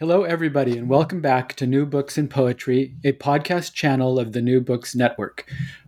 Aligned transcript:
Hello, 0.00 0.22
everybody, 0.22 0.78
and 0.78 0.88
welcome 0.88 1.20
back 1.20 1.54
to 1.54 1.66
New 1.66 1.84
Books 1.84 2.16
in 2.16 2.28
Poetry, 2.28 2.94
a 3.02 3.10
podcast 3.10 3.72
channel 3.72 4.20
of 4.20 4.30
the 4.30 4.40
New 4.40 4.60
Books 4.60 4.94
Network. 4.94 5.44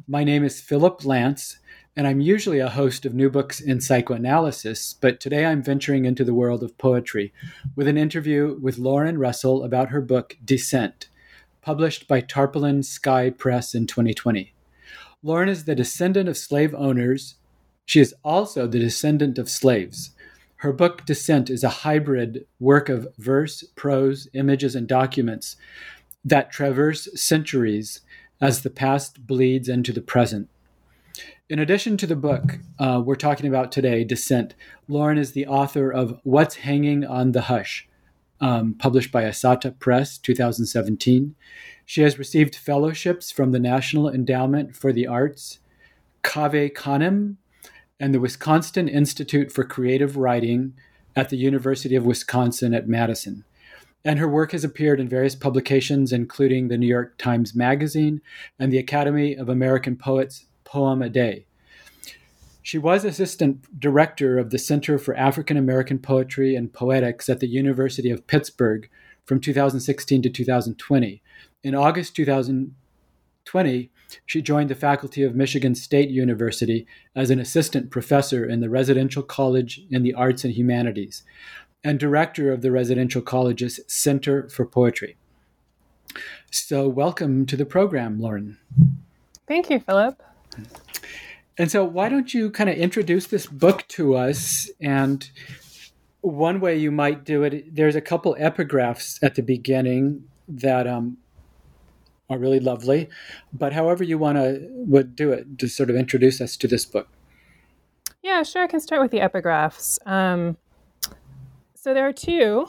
My 0.08 0.24
name 0.24 0.42
is 0.42 0.60
Philip 0.60 1.04
Lance, 1.04 1.60
and 1.94 2.08
I'm 2.08 2.18
usually 2.20 2.58
a 2.58 2.68
host 2.68 3.06
of 3.06 3.14
New 3.14 3.30
Books 3.30 3.60
in 3.60 3.80
Psychoanalysis, 3.80 4.94
but 4.94 5.20
today 5.20 5.46
I'm 5.46 5.62
venturing 5.62 6.06
into 6.06 6.24
the 6.24 6.34
world 6.34 6.64
of 6.64 6.76
poetry 6.76 7.32
with 7.76 7.86
an 7.86 7.96
interview 7.96 8.58
with 8.60 8.78
Lauren 8.78 9.16
Russell 9.16 9.62
about 9.62 9.90
her 9.90 10.00
book 10.00 10.36
Descent, 10.44 11.08
published 11.62 12.08
by 12.08 12.20
Tarpaulin 12.20 12.82
Sky 12.82 13.30
Press 13.30 13.76
in 13.76 13.86
2020. 13.86 14.52
Lauren 15.22 15.48
is 15.48 15.66
the 15.66 15.76
descendant 15.76 16.28
of 16.28 16.36
slave 16.36 16.74
owners. 16.74 17.36
She 17.84 18.00
is 18.00 18.12
also 18.24 18.66
the 18.66 18.80
descendant 18.80 19.38
of 19.38 19.48
slaves. 19.48 20.10
Her 20.60 20.74
book, 20.74 21.06
Descent, 21.06 21.48
is 21.48 21.64
a 21.64 21.70
hybrid 21.70 22.44
work 22.58 22.90
of 22.90 23.08
verse, 23.16 23.64
prose, 23.76 24.28
images, 24.34 24.74
and 24.74 24.86
documents 24.86 25.56
that 26.22 26.52
traverse 26.52 27.08
centuries 27.18 28.02
as 28.42 28.60
the 28.60 28.68
past 28.68 29.26
bleeds 29.26 29.70
into 29.70 29.90
the 29.90 30.02
present. 30.02 30.50
In 31.48 31.58
addition 31.58 31.96
to 31.96 32.06
the 32.06 32.14
book 32.14 32.58
uh, 32.78 33.00
we're 33.02 33.14
talking 33.14 33.46
about 33.46 33.72
today, 33.72 34.04
Descent, 34.04 34.54
Lauren 34.86 35.16
is 35.16 35.32
the 35.32 35.46
author 35.46 35.90
of 35.90 36.20
What's 36.24 36.56
Hanging 36.56 37.06
on 37.06 37.32
the 37.32 37.42
Hush, 37.42 37.88
um, 38.38 38.74
published 38.74 39.10
by 39.10 39.22
Ahsahta 39.22 39.78
Press, 39.78 40.18
2017. 40.18 41.34
She 41.86 42.02
has 42.02 42.18
received 42.18 42.54
fellowships 42.54 43.30
from 43.30 43.52
the 43.52 43.58
National 43.58 44.10
Endowment 44.10 44.76
for 44.76 44.92
the 44.92 45.06
Arts, 45.06 45.60
Cave 46.22 46.72
Canem, 46.74 47.38
and 48.00 48.14
the 48.14 48.20
Wisconsin 48.20 48.88
Institute 48.88 49.52
for 49.52 49.62
Creative 49.62 50.16
Writing 50.16 50.72
at 51.14 51.28
the 51.28 51.36
University 51.36 51.94
of 51.94 52.06
Wisconsin 52.06 52.72
at 52.72 52.88
Madison. 52.88 53.44
And 54.02 54.18
her 54.18 54.28
work 54.28 54.52
has 54.52 54.64
appeared 54.64 54.98
in 54.98 55.08
various 55.08 55.34
publications, 55.34 56.10
including 56.10 56.68
the 56.68 56.78
New 56.78 56.86
York 56.86 57.18
Times 57.18 57.54
Magazine 57.54 58.22
and 58.58 58.72
the 58.72 58.78
Academy 58.78 59.34
of 59.34 59.50
American 59.50 59.96
Poets 59.96 60.46
Poem 60.64 61.02
a 61.02 61.10
Day. 61.10 61.44
She 62.62 62.78
was 62.78 63.04
assistant 63.04 63.78
director 63.78 64.38
of 64.38 64.50
the 64.50 64.58
Center 64.58 64.98
for 64.98 65.14
African 65.16 65.58
American 65.58 65.98
Poetry 65.98 66.54
and 66.54 66.72
Poetics 66.72 67.28
at 67.28 67.40
the 67.40 67.48
University 67.48 68.10
of 68.10 68.26
Pittsburgh 68.26 68.88
from 69.26 69.40
2016 69.40 70.22
to 70.22 70.30
2020. 70.30 71.22
In 71.62 71.74
August 71.74 72.16
2020, 72.16 73.90
she 74.26 74.42
joined 74.42 74.70
the 74.70 74.74
faculty 74.74 75.22
of 75.22 75.34
Michigan 75.34 75.74
State 75.74 76.10
University 76.10 76.86
as 77.14 77.30
an 77.30 77.40
assistant 77.40 77.90
professor 77.90 78.44
in 78.44 78.60
the 78.60 78.70
Residential 78.70 79.22
College 79.22 79.82
in 79.90 80.02
the 80.02 80.14
Arts 80.14 80.44
and 80.44 80.54
Humanities 80.54 81.22
and 81.82 81.98
director 81.98 82.52
of 82.52 82.62
the 82.62 82.70
Residential 82.70 83.22
College's 83.22 83.80
Center 83.86 84.48
for 84.48 84.66
Poetry. 84.66 85.16
So, 86.50 86.88
welcome 86.88 87.46
to 87.46 87.56
the 87.56 87.64
program, 87.64 88.20
Lauren. 88.20 88.58
Thank 89.46 89.70
you, 89.70 89.80
Philip. 89.80 90.22
And 91.56 91.70
so, 91.70 91.84
why 91.84 92.08
don't 92.08 92.34
you 92.34 92.50
kind 92.50 92.68
of 92.68 92.76
introduce 92.76 93.26
this 93.26 93.46
book 93.46 93.86
to 93.88 94.16
us? 94.16 94.68
And 94.80 95.28
one 96.20 96.60
way 96.60 96.76
you 96.76 96.90
might 96.90 97.24
do 97.24 97.42
it, 97.44 97.74
there's 97.74 97.96
a 97.96 98.00
couple 98.00 98.36
epigraphs 98.38 99.18
at 99.22 99.36
the 99.36 99.42
beginning 99.42 100.24
that 100.48 100.86
um, 100.86 101.18
are 102.30 102.38
really 102.38 102.60
lovely. 102.60 103.08
But 103.52 103.72
however 103.72 104.04
you 104.04 104.16
want 104.16 104.38
to 104.38 104.66
would 104.70 105.14
do 105.16 105.32
it 105.32 105.58
to 105.58 105.68
sort 105.68 105.90
of 105.90 105.96
introduce 105.96 106.40
us 106.40 106.56
to 106.58 106.68
this 106.68 106.86
book. 106.86 107.08
Yeah, 108.22 108.42
sure. 108.42 108.62
I 108.62 108.66
can 108.66 108.80
start 108.80 109.02
with 109.02 109.10
the 109.10 109.18
epigraphs. 109.18 109.98
Um, 110.06 110.56
so 111.74 111.92
there 111.92 112.06
are 112.06 112.12
two. 112.12 112.66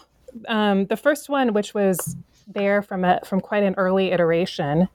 Um, 0.48 0.86
the 0.86 0.98
first 0.98 1.30
one, 1.30 1.54
which 1.54 1.74
was 1.74 2.16
there 2.48 2.82
from 2.82 3.04
a, 3.04 3.20
from 3.26 3.40
quite 3.42 3.64
an 3.64 3.76
early 3.78 4.12
iteration, 4.12 4.88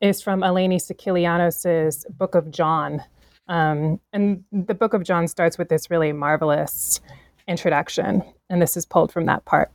is 0.00 0.22
from 0.22 0.40
Eleni 0.40 0.76
Sikelianos' 0.76 2.04
Book 2.16 2.34
of 2.34 2.50
Jon. 2.50 3.04
Um, 3.48 4.00
and 4.12 4.44
the 4.50 4.74
Book 4.74 4.94
of 4.94 5.04
Jon 5.04 5.28
starts 5.28 5.58
with 5.58 5.68
this 5.68 5.90
really 5.90 6.12
marvelous 6.12 7.00
introduction, 7.46 8.22
and 8.48 8.62
this 8.62 8.76
is 8.76 8.86
pulled 8.86 9.12
from 9.12 9.26
that 9.26 9.44
part. 9.44 9.70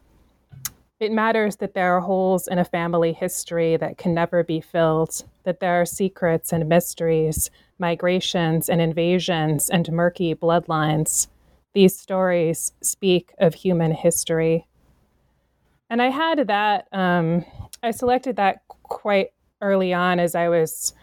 It 0.99 1.11
matters 1.11 1.57
that 1.57 1.73
there 1.73 1.93
are 1.93 2.01
holes 2.01 2.47
in 2.47 2.57
a 2.57 2.63
family 2.63 3.11
history 3.11 3.75
that 3.77 3.97
can 3.97 4.13
never 4.13 4.43
be 4.43 4.61
filled, 4.61 5.23
that 5.43 5.59
there 5.59 5.81
are 5.81 5.85
secrets 5.85 6.53
and 6.53 6.69
mysteries, 6.69 7.49
migrations 7.79 8.69
and 8.69 8.79
invasions, 8.79 9.69
and 9.69 9.91
murky 9.91 10.33
bloodlines. 10.33 11.27
These 11.73 11.99
stories 11.99 12.71
speak 12.81 13.33
of 13.39 13.55
human 13.55 13.91
history. 13.91 14.67
And 15.89 16.01
I 16.01 16.09
had 16.09 16.47
that, 16.47 16.87
um, 16.93 17.43
I 17.83 17.91
selected 17.91 18.37
that 18.37 18.61
quite 18.83 19.31
early 19.61 19.93
on 19.93 20.19
as 20.19 20.33
I 20.33 20.47
was 20.47 20.93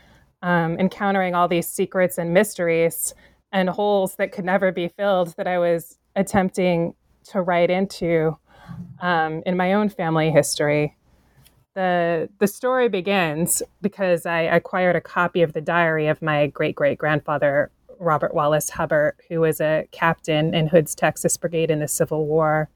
um, 0.41 0.79
encountering 0.79 1.35
all 1.35 1.49
these 1.49 1.69
secrets 1.69 2.17
and 2.17 2.33
mysteries 2.33 3.15
and 3.53 3.69
holes 3.69 4.15
that 4.17 4.33
could 4.33 4.47
never 4.47 4.73
be 4.73 4.89
filled 4.89 5.35
that 5.37 5.47
I 5.47 5.59
was 5.59 5.99
attempting 6.17 6.95
to 7.25 7.43
write 7.43 7.71
into 7.71 8.39
um, 9.01 9.43
in 9.47 9.57
my 9.57 9.75
own 9.75 9.89
family 9.89 10.31
history. 10.31 10.97
The, 11.75 12.29
the 12.39 12.47
story 12.47 12.89
begins 12.89 13.63
because 13.81 14.27
I 14.27 14.41
acquired 14.43 14.97
a 14.97 15.01
copy 15.01 15.43
of 15.43 15.55
the 15.55 15.61
diary 15.61 16.07
of 16.07 16.21
my 16.21 16.47
great 16.49 16.77
great 16.77 16.99
grandfather, 16.99 17.71
Robert 17.99 18.35
Wallace 18.35 18.71
Hubbard, 18.71 19.15
who 19.29 19.41
was 19.41 19.61
a 19.61 19.89
captain 19.91 20.55
in 20.55 20.67
Hood's 20.67 20.95
Texas 20.95 21.37
Brigade 21.37 21.71
in 21.71 21.81
the 21.81 21.89
Civil 21.89 22.27
War. 22.27 22.69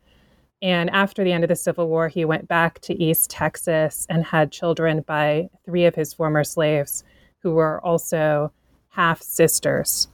And 0.63 0.89
after 0.91 1.23
the 1.23 1.33
end 1.33 1.45
of 1.45 1.49
the 1.49 1.57
Civil 1.57 1.89
War, 1.89 2.09
he 2.09 2.25
went 2.25 2.49
back 2.49 2.81
to 2.81 3.03
East 3.03 3.29
Texas 3.29 4.07
and 4.09 4.25
had 4.25 4.51
children 4.51 5.03
by 5.03 5.51
three 5.67 5.85
of 5.85 5.95
his 5.95 6.15
former 6.15 6.45
slaves 6.45 7.05
who 7.41 7.53
were 7.53 7.85
also 7.85 8.51
half 8.89 9.21
sisters. 9.21 10.09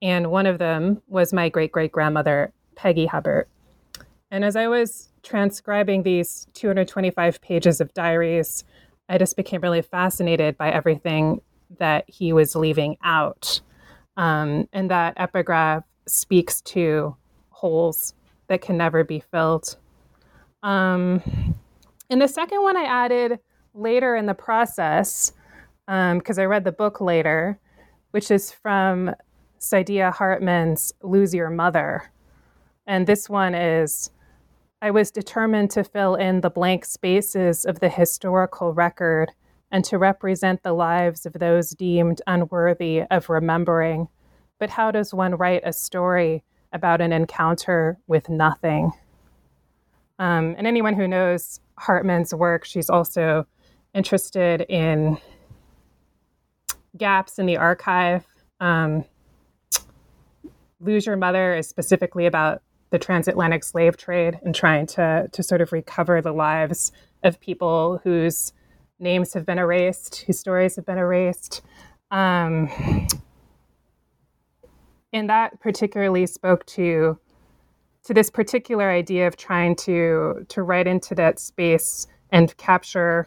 And 0.00 0.30
one 0.30 0.46
of 0.46 0.58
them 0.58 1.02
was 1.06 1.34
my 1.34 1.50
great 1.50 1.70
great 1.70 1.92
grandmother, 1.92 2.52
Peggy 2.76 3.06
Hubbard. 3.06 3.46
And 4.30 4.44
as 4.44 4.56
I 4.56 4.66
was 4.66 5.10
transcribing 5.22 6.02
these 6.02 6.46
225 6.54 7.40
pages 7.40 7.80
of 7.80 7.92
diaries, 7.94 8.64
I 9.08 9.18
just 9.18 9.36
became 9.36 9.60
really 9.60 9.82
fascinated 9.82 10.56
by 10.56 10.70
everything 10.70 11.40
that 11.78 12.04
he 12.08 12.32
was 12.32 12.54
leaving 12.54 12.96
out. 13.02 13.60
Um, 14.16 14.68
and 14.72 14.90
that 14.90 15.14
epigraph 15.16 15.84
speaks 16.06 16.60
to 16.62 17.16
holes 17.50 18.14
that 18.48 18.60
can 18.60 18.76
never 18.76 19.04
be 19.04 19.20
filled. 19.20 19.76
Um, 20.62 21.22
and 22.10 22.20
the 22.20 22.28
second 22.28 22.62
one 22.62 22.76
I 22.76 22.84
added 22.84 23.38
later 23.74 24.16
in 24.16 24.26
the 24.26 24.34
process, 24.34 25.32
because 25.86 26.38
um, 26.38 26.42
I 26.42 26.44
read 26.44 26.64
the 26.64 26.72
book 26.72 27.00
later, 27.00 27.58
which 28.10 28.30
is 28.30 28.52
from 28.52 29.14
Saidiya 29.58 30.12
Hartman's 30.12 30.92
Lose 31.02 31.34
Your 31.34 31.50
Mother. 31.50 32.10
And 32.86 33.06
this 33.06 33.28
one 33.28 33.54
is 33.54 34.10
I 34.84 34.90
was 34.90 35.12
determined 35.12 35.70
to 35.70 35.84
fill 35.84 36.16
in 36.16 36.40
the 36.40 36.50
blank 36.50 36.84
spaces 36.84 37.64
of 37.64 37.78
the 37.78 37.88
historical 37.88 38.74
record 38.74 39.30
and 39.70 39.84
to 39.84 39.96
represent 39.96 40.64
the 40.64 40.72
lives 40.72 41.24
of 41.24 41.34
those 41.34 41.70
deemed 41.70 42.20
unworthy 42.26 43.02
of 43.08 43.28
remembering. 43.28 44.08
But 44.58 44.70
how 44.70 44.90
does 44.90 45.14
one 45.14 45.36
write 45.36 45.62
a 45.64 45.72
story 45.72 46.42
about 46.72 47.00
an 47.00 47.12
encounter 47.12 47.96
with 48.08 48.28
nothing? 48.28 48.90
Um, 50.18 50.56
and 50.58 50.66
anyone 50.66 50.94
who 50.94 51.06
knows 51.06 51.60
Hartman's 51.78 52.34
work, 52.34 52.64
she's 52.64 52.90
also 52.90 53.46
interested 53.94 54.62
in 54.62 55.16
gaps 56.96 57.38
in 57.38 57.46
the 57.46 57.56
archive. 57.56 58.26
Um, 58.58 59.04
Lose 60.80 61.06
Your 61.06 61.16
Mother 61.16 61.54
is 61.54 61.68
specifically 61.68 62.26
about 62.26 62.62
the 62.92 62.98
transatlantic 62.98 63.64
slave 63.64 63.96
trade 63.96 64.38
and 64.44 64.54
trying 64.54 64.86
to 64.86 65.26
to 65.32 65.42
sort 65.42 65.60
of 65.60 65.72
recover 65.72 66.20
the 66.20 66.32
lives 66.32 66.92
of 67.24 67.40
people 67.40 68.00
whose 68.04 68.52
names 69.00 69.32
have 69.32 69.46
been 69.46 69.58
erased, 69.58 70.22
whose 70.26 70.38
stories 70.38 70.76
have 70.76 70.86
been 70.86 70.98
erased. 70.98 71.62
Um, 72.10 72.68
and 75.12 75.28
that 75.28 75.58
particularly 75.58 76.26
spoke 76.26 76.64
to 76.66 77.18
to 78.04 78.14
this 78.14 78.30
particular 78.30 78.90
idea 78.90 79.26
of 79.26 79.36
trying 79.36 79.74
to 79.76 80.44
to 80.48 80.62
write 80.62 80.86
into 80.86 81.14
that 81.14 81.40
space 81.40 82.06
and 82.30 82.54
capture 82.58 83.26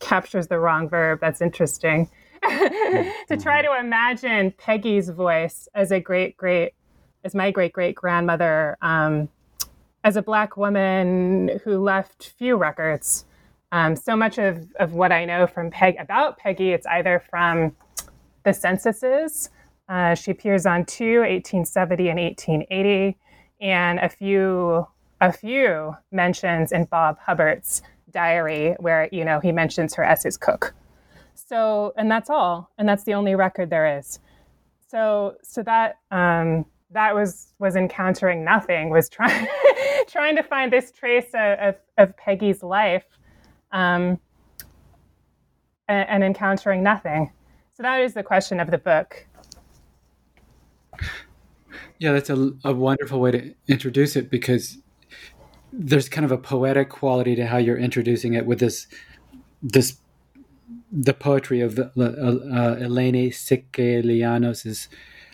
captures 0.00 0.48
the 0.48 0.58
wrong 0.58 0.88
verb. 0.88 1.20
That's 1.20 1.42
interesting. 1.42 2.08
to 2.48 3.36
try 3.38 3.60
to 3.60 3.76
imagine 3.78 4.54
Peggy's 4.56 5.10
voice 5.10 5.68
as 5.74 5.92
a 5.92 6.00
great 6.00 6.38
great 6.38 6.72
as 7.24 7.34
my 7.34 7.50
great 7.50 7.72
great 7.72 7.94
grandmother 7.94 8.76
um, 8.82 9.28
as 10.04 10.16
a 10.16 10.22
black 10.22 10.56
woman 10.56 11.60
who 11.64 11.78
left 11.78 12.34
few 12.38 12.56
records. 12.56 13.24
Um, 13.72 13.96
so 13.96 14.16
much 14.16 14.38
of, 14.38 14.72
of 14.80 14.94
what 14.94 15.12
I 15.12 15.24
know 15.26 15.46
from 15.46 15.70
Peg 15.70 15.96
about 15.98 16.38
Peggy, 16.38 16.70
it's 16.72 16.86
either 16.86 17.22
from 17.28 17.76
the 18.44 18.54
censuses. 18.54 19.50
Uh, 19.88 20.14
she 20.14 20.30
appears 20.30 20.64
on 20.64 20.86
two, 20.86 21.20
1870 21.20 22.08
and 22.08 22.18
1880, 22.18 23.18
and 23.60 23.98
a 23.98 24.08
few 24.08 24.86
a 25.20 25.32
few 25.32 25.96
mentions 26.12 26.70
in 26.70 26.84
Bob 26.84 27.18
Hubbard's 27.18 27.82
diary 28.10 28.76
where 28.78 29.08
you 29.12 29.24
know 29.24 29.40
he 29.40 29.52
mentions 29.52 29.94
her 29.94 30.04
as 30.04 30.22
his 30.22 30.36
cook. 30.36 30.74
So, 31.34 31.92
and 31.96 32.10
that's 32.10 32.30
all, 32.30 32.70
and 32.78 32.88
that's 32.88 33.04
the 33.04 33.14
only 33.14 33.34
record 33.34 33.70
there 33.70 33.98
is. 33.98 34.20
So, 34.88 35.36
so 35.42 35.62
that 35.62 35.98
um, 36.10 36.64
that 36.90 37.14
was 37.14 37.52
was 37.58 37.76
encountering 37.76 38.44
nothing. 38.44 38.90
Was 38.90 39.08
trying 39.08 39.46
trying 40.08 40.36
to 40.36 40.42
find 40.42 40.72
this 40.72 40.90
trace 40.90 41.30
of, 41.34 41.76
of, 41.98 42.16
Peggy's 42.16 42.62
life, 42.62 43.04
um, 43.72 44.18
and, 45.88 46.08
and 46.08 46.24
encountering 46.24 46.82
nothing. 46.82 47.30
So 47.74 47.82
that 47.82 48.00
is 48.00 48.14
the 48.14 48.22
question 48.22 48.60
of 48.60 48.70
the 48.70 48.78
book. 48.78 49.26
Yeah, 51.98 52.12
that's 52.12 52.30
a, 52.30 52.52
a 52.64 52.72
wonderful 52.72 53.20
way 53.20 53.30
to 53.32 53.54
introduce 53.66 54.16
it 54.16 54.30
because 54.30 54.78
there's 55.72 56.08
kind 56.08 56.24
of 56.24 56.32
a 56.32 56.38
poetic 56.38 56.88
quality 56.88 57.34
to 57.34 57.46
how 57.46 57.58
you're 57.58 57.78
introducing 57.78 58.34
it 58.34 58.46
with 58.46 58.60
this 58.60 58.86
this 59.62 59.98
the 60.90 61.12
poetry 61.12 61.60
of 61.60 61.78
uh, 61.78 61.82
uh, 61.82 62.76
Eleni 62.76 63.28
Sikelianos' 63.28 64.88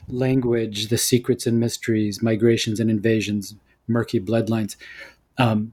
language, 0.08 0.88
the 0.88 0.98
secrets 0.98 1.46
and 1.46 1.58
mysteries, 1.60 2.22
migrations 2.22 2.80
and 2.80 2.90
invasions, 2.90 3.54
murky 3.86 4.20
bloodlines. 4.20 4.76
Um, 5.38 5.72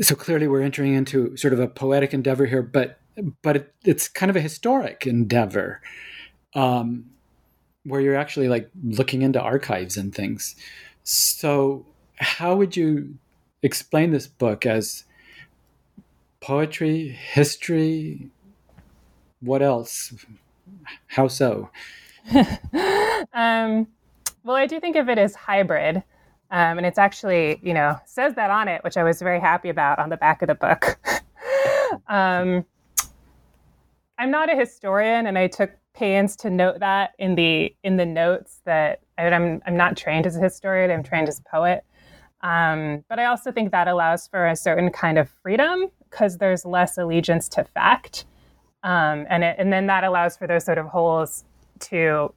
so 0.00 0.14
clearly, 0.14 0.48
we're 0.48 0.62
entering 0.62 0.94
into 0.94 1.36
sort 1.36 1.52
of 1.52 1.60
a 1.60 1.68
poetic 1.68 2.12
endeavor 2.12 2.46
here, 2.46 2.62
but 2.62 2.98
but 3.42 3.56
it, 3.56 3.74
it's 3.84 4.08
kind 4.08 4.30
of 4.30 4.36
a 4.36 4.40
historic 4.40 5.06
endeavor, 5.06 5.80
um, 6.54 7.10
where 7.84 8.00
you're 8.00 8.16
actually 8.16 8.48
like 8.48 8.70
looking 8.82 9.22
into 9.22 9.40
archives 9.40 9.96
and 9.96 10.14
things. 10.14 10.56
So, 11.04 11.86
how 12.16 12.56
would 12.56 12.76
you 12.76 13.18
explain 13.62 14.10
this 14.10 14.26
book 14.26 14.66
as 14.66 15.04
poetry, 16.40 17.08
history? 17.08 18.30
What 19.40 19.62
else? 19.62 20.14
How 21.08 21.28
so? 21.28 21.70
um, 23.32 23.86
well, 24.44 24.56
I 24.56 24.66
do 24.66 24.80
think 24.80 24.96
of 24.96 25.08
it 25.08 25.18
as 25.18 25.34
hybrid. 25.34 26.02
Um, 26.50 26.76
and 26.76 26.86
it's 26.86 26.98
actually, 26.98 27.60
you 27.62 27.72
know, 27.72 27.96
says 28.04 28.34
that 28.34 28.50
on 28.50 28.68
it, 28.68 28.84
which 28.84 28.98
I 28.98 29.04
was 29.04 29.20
very 29.20 29.40
happy 29.40 29.70
about 29.70 29.98
on 29.98 30.10
the 30.10 30.18
back 30.18 30.42
of 30.42 30.48
the 30.48 30.54
book. 30.54 30.98
um, 32.08 32.64
I'm 34.18 34.30
not 34.30 34.52
a 34.52 34.56
historian, 34.56 35.26
and 35.26 35.38
I 35.38 35.46
took 35.46 35.70
pains 35.94 36.36
to 36.36 36.50
note 36.50 36.80
that 36.80 37.12
in 37.18 37.34
the 37.34 37.74
in 37.82 37.96
the 37.96 38.06
notes 38.06 38.60
that 38.66 39.00
I, 39.16 39.28
I'm 39.28 39.62
I'm 39.66 39.76
not 39.76 39.96
trained 39.96 40.26
as 40.26 40.36
a 40.36 40.40
historian. 40.40 40.90
I'm 40.90 41.02
trained 41.02 41.28
as 41.28 41.40
a 41.40 41.42
poet. 41.42 41.84
Um, 42.42 43.04
but 43.08 43.18
I 43.18 43.26
also 43.26 43.50
think 43.50 43.70
that 43.70 43.88
allows 43.88 44.26
for 44.26 44.46
a 44.46 44.56
certain 44.56 44.90
kind 44.90 45.16
of 45.16 45.30
freedom 45.42 45.88
because 46.10 46.38
there's 46.38 46.66
less 46.66 46.98
allegiance 46.98 47.48
to 47.50 47.64
fact, 47.64 48.26
um, 48.82 49.26
and 49.30 49.42
it, 49.42 49.56
and 49.58 49.72
then 49.72 49.86
that 49.86 50.04
allows 50.04 50.36
for 50.36 50.46
those 50.46 50.64
sort 50.64 50.76
of 50.76 50.86
holes 50.86 51.44
to 51.82 52.32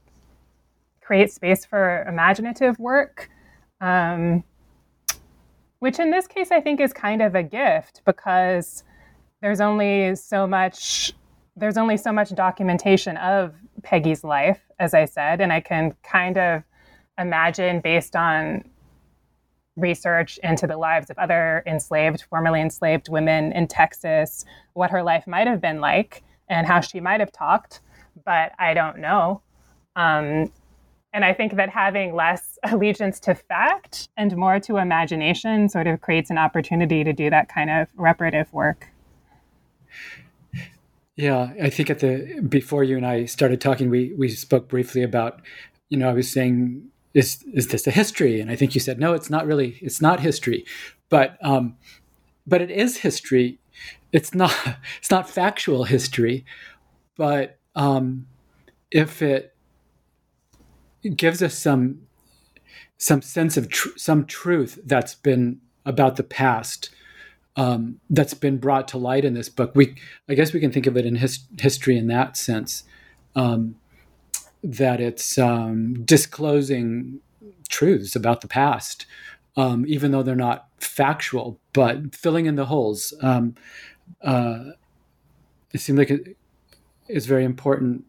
create 1.01 1.31
space 1.31 1.65
for 1.65 2.03
imaginative 2.07 2.79
work, 2.79 3.29
um, 3.81 4.43
which 5.79 5.99
in 5.99 6.11
this 6.11 6.27
case 6.27 6.51
I 6.51 6.61
think 6.61 6.79
is 6.79 6.93
kind 6.93 7.21
of 7.21 7.35
a 7.35 7.43
gift 7.43 8.01
because 8.05 8.83
there's 9.41 9.61
only 9.61 10.15
so 10.15 10.47
much 10.47 11.13
there's 11.57 11.77
only 11.77 11.95
so 11.95 12.11
much 12.11 12.35
documentation 12.35 13.15
of 13.17 13.53
Peggy's 13.81 14.25
life, 14.25 14.59
as 14.77 14.93
I 14.93 15.05
said, 15.05 15.39
and 15.39 15.53
I 15.53 15.61
can 15.61 15.95
kind 16.03 16.37
of 16.37 16.63
imagine 17.17 17.79
based 17.79 18.13
on 18.15 18.65
research 19.77 20.37
into 20.43 20.67
the 20.67 20.77
lives 20.77 21.09
of 21.09 21.17
other 21.17 21.63
enslaved, 21.65 22.23
formerly 22.29 22.59
enslaved 22.59 23.07
women 23.09 23.53
in 23.53 23.67
Texas, 23.67 24.43
what 24.73 24.89
her 24.91 25.03
life 25.03 25.27
might 25.27 25.47
have 25.47 25.61
been 25.61 25.79
like 25.79 26.23
and 26.49 26.67
how 26.67 26.81
she 26.81 26.99
might 26.99 27.19
have 27.19 27.31
talked 27.31 27.79
but 28.23 28.51
I 28.59 28.73
don't 28.73 28.99
know. 28.99 29.41
Um, 29.95 30.51
and 31.13 31.23
I 31.23 31.33
think 31.33 31.55
that 31.55 31.69
having 31.69 32.13
less 32.13 32.59
allegiance 32.63 33.19
to 33.21 33.35
fact 33.35 34.09
and 34.17 34.35
more 34.35 34.59
to 34.61 34.77
imagination 34.77 35.69
sort 35.69 35.87
of 35.87 36.01
creates 36.01 36.29
an 36.29 36.37
opportunity 36.37 37.03
to 37.03 37.13
do 37.13 37.29
that 37.29 37.49
kind 37.49 37.69
of 37.69 37.87
reparative 37.95 38.51
work. 38.53 38.89
Yeah, 41.15 41.53
I 41.61 41.69
think 41.69 41.89
at 41.89 41.99
the 41.99 42.41
before 42.41 42.83
you 42.83 42.97
and 42.97 43.05
I 43.05 43.23
started 43.25 43.61
talking, 43.61 43.89
we 43.89 44.13
we 44.17 44.27
spoke 44.27 44.67
briefly 44.67 45.01
about, 45.01 45.41
you 45.87 45.97
know, 45.97 46.09
I 46.09 46.13
was 46.13 46.29
saying, 46.29 46.89
is 47.13 47.41
is 47.53 47.69
this 47.69 47.87
a 47.87 47.91
history? 47.91 48.41
And 48.41 48.51
I 48.51 48.57
think 48.57 48.75
you 48.75 48.81
said, 48.81 48.99
no, 48.99 49.13
it's 49.13 49.29
not 49.29 49.47
really, 49.47 49.77
it's 49.81 50.01
not 50.01 50.19
history, 50.19 50.65
but 51.09 51.37
um, 51.41 51.77
but 52.45 52.61
it 52.61 52.69
is 52.69 52.97
history. 52.97 53.59
It's 54.11 54.35
not 54.35 54.53
it's 54.99 55.09
not 55.09 55.29
factual 55.29 55.85
history, 55.85 56.43
but 57.15 57.59
um, 57.75 58.27
if 58.91 59.21
it 59.21 59.55
gives 61.15 61.43
us 61.43 61.57
some 61.57 62.01
some 62.97 63.21
sense 63.21 63.57
of 63.57 63.69
tr- 63.69 63.97
some 63.97 64.25
truth 64.25 64.79
that's 64.85 65.15
been 65.15 65.59
about 65.85 66.15
the 66.15 66.23
past 66.23 66.89
um, 67.55 67.99
that's 68.09 68.33
been 68.33 68.57
brought 68.57 68.87
to 68.89 68.97
light 68.97 69.23
in 69.23 69.33
this 69.33 69.49
book. 69.49 69.71
We, 69.75 69.95
I 70.27 70.33
guess, 70.33 70.53
we 70.53 70.59
can 70.59 70.71
think 70.71 70.87
of 70.87 70.97
it 70.97 71.05
in 71.05 71.15
his, 71.15 71.39
history 71.59 71.97
in 71.97 72.07
that 72.07 72.35
sense, 72.35 72.83
um, 73.35 73.75
that 74.63 74.99
it's 74.99 75.37
um, 75.37 76.03
disclosing 76.03 77.19
truths 77.69 78.15
about 78.15 78.41
the 78.41 78.47
past, 78.47 79.05
um, 79.55 79.85
even 79.87 80.11
though 80.11 80.23
they're 80.23 80.35
not 80.35 80.67
factual, 80.79 81.59
but 81.71 82.13
filling 82.13 82.45
in 82.45 82.55
the 82.55 82.65
holes. 82.65 83.13
Um, 83.21 83.55
uh, 84.21 84.71
it 85.73 85.79
seemed 85.79 85.97
like 85.97 86.11
it, 86.11 86.37
is 87.07 87.25
very 87.25 87.43
important 87.43 88.05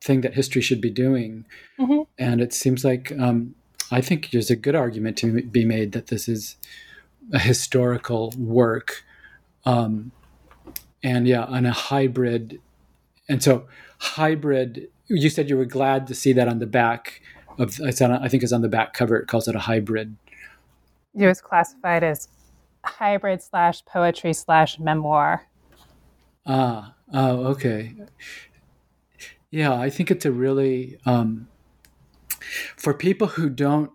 thing 0.00 0.20
that 0.20 0.34
history 0.34 0.60
should 0.60 0.80
be 0.80 0.90
doing. 0.90 1.46
Mm-hmm. 1.78 2.02
And 2.18 2.40
it 2.40 2.52
seems 2.52 2.84
like 2.84 3.12
um, 3.18 3.54
I 3.90 4.00
think 4.00 4.30
there's 4.30 4.50
a 4.50 4.56
good 4.56 4.74
argument 4.74 5.16
to 5.18 5.42
be 5.42 5.64
made 5.64 5.92
that 5.92 6.08
this 6.08 6.28
is 6.28 6.56
a 7.32 7.38
historical 7.38 8.32
work. 8.36 9.04
Um, 9.64 10.12
and 11.02 11.26
yeah, 11.26 11.44
on 11.44 11.66
a 11.66 11.72
hybrid. 11.72 12.60
And 13.28 13.42
so, 13.42 13.66
hybrid, 13.98 14.88
you 15.06 15.30
said 15.30 15.48
you 15.48 15.56
were 15.56 15.64
glad 15.64 16.06
to 16.08 16.14
see 16.14 16.32
that 16.32 16.48
on 16.48 16.58
the 16.58 16.66
back 16.66 17.22
of, 17.58 17.80
I 17.80 17.92
think 18.28 18.42
it's 18.42 18.52
on 18.52 18.62
the 18.62 18.68
back 18.68 18.94
cover, 18.94 19.16
it 19.16 19.26
calls 19.26 19.48
it 19.48 19.54
a 19.54 19.60
hybrid. 19.60 20.16
It 21.14 21.26
was 21.26 21.40
classified 21.40 22.02
as 22.02 22.28
hybrid 22.84 23.42
slash 23.42 23.84
poetry 23.84 24.32
slash 24.32 24.78
memoir. 24.78 25.46
Ah, 26.46 26.93
Oh, 27.12 27.46
okay. 27.48 27.94
Yeah, 29.50 29.72
I 29.72 29.90
think 29.90 30.10
it's 30.10 30.24
a 30.24 30.32
really 30.32 30.98
um, 31.06 31.48
for 32.76 32.92
people 32.94 33.28
who 33.28 33.48
don't 33.48 33.90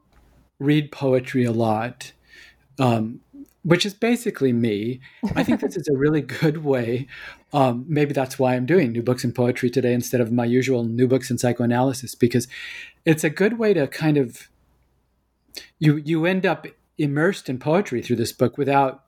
read 0.60 0.92
poetry 0.92 1.44
a 1.44 1.52
lot, 1.52 2.12
um, 2.80 3.22
which 3.64 3.86
is 3.86 3.94
basically 3.94 4.54
me. 4.54 5.02
I 5.36 5.44
think 5.44 5.60
this 5.62 5.76
is 5.76 5.88
a 5.88 5.98
really 5.98 6.22
good 6.22 6.64
way. 6.64 7.08
Um, 7.52 7.86
maybe 7.88 8.14
that's 8.14 8.38
why 8.38 8.56
I'm 8.56 8.66
doing 8.66 8.92
new 8.92 9.02
books 9.02 9.24
in 9.24 9.34
poetry 9.34 9.70
today 9.70 9.94
instead 9.94 10.22
of 10.22 10.32
my 10.32 10.46
usual 10.46 10.84
new 10.84 11.08
books 11.08 11.32
in 11.32 11.38
psychoanalysis 11.38 12.16
because 12.16 12.48
it's 13.06 13.24
a 13.24 13.30
good 13.30 13.58
way 13.58 13.74
to 13.74 13.88
kind 13.88 14.18
of 14.18 14.50
you 15.80 15.98
you 15.98 16.26
end 16.26 16.46
up 16.46 16.68
immersed 16.98 17.50
in 17.50 17.58
poetry 17.58 18.02
through 18.02 18.18
this 18.18 18.32
book 18.32 18.58
without 18.58 19.06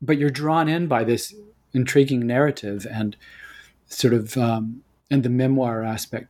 but 0.00 0.18
you're 0.18 0.30
drawn 0.30 0.68
in 0.68 0.86
by 0.86 1.04
this 1.04 1.34
intriguing 1.74 2.26
narrative 2.26 2.86
and 2.90 3.16
sort 3.86 4.14
of 4.14 4.36
um, 4.36 4.82
and 5.10 5.22
the 5.22 5.28
memoir 5.28 5.82
aspect 5.82 6.28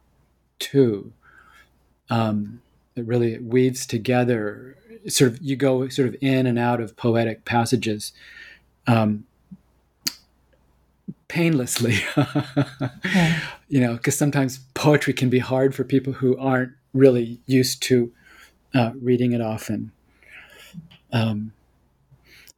too. 0.58 1.12
Um, 2.11 2.61
it 2.94 3.06
really 3.06 3.38
weaves 3.38 3.87
together. 3.87 4.76
Sort 5.08 5.32
of 5.32 5.42
you 5.42 5.56
go 5.56 5.88
sort 5.88 6.08
of 6.08 6.16
in 6.20 6.46
and 6.46 6.58
out 6.58 6.80
of 6.80 6.96
poetic 6.96 7.44
passages. 7.44 8.12
Um, 8.87 9.25
painlessly 11.28 11.94
yeah. 12.16 13.40
you 13.68 13.80
know 13.80 13.94
because 13.94 14.18
sometimes 14.18 14.58
poetry 14.75 15.14
can 15.14 15.30
be 15.30 15.38
hard 15.38 15.75
for 15.75 15.82
people 15.82 16.12
who 16.12 16.37
aren't 16.37 16.72
really 16.92 17.40
used 17.46 17.82
to 17.82 18.12
uh, 18.75 18.92
reading 19.00 19.32
it 19.32 19.40
often. 19.40 19.92
Um, 21.12 21.52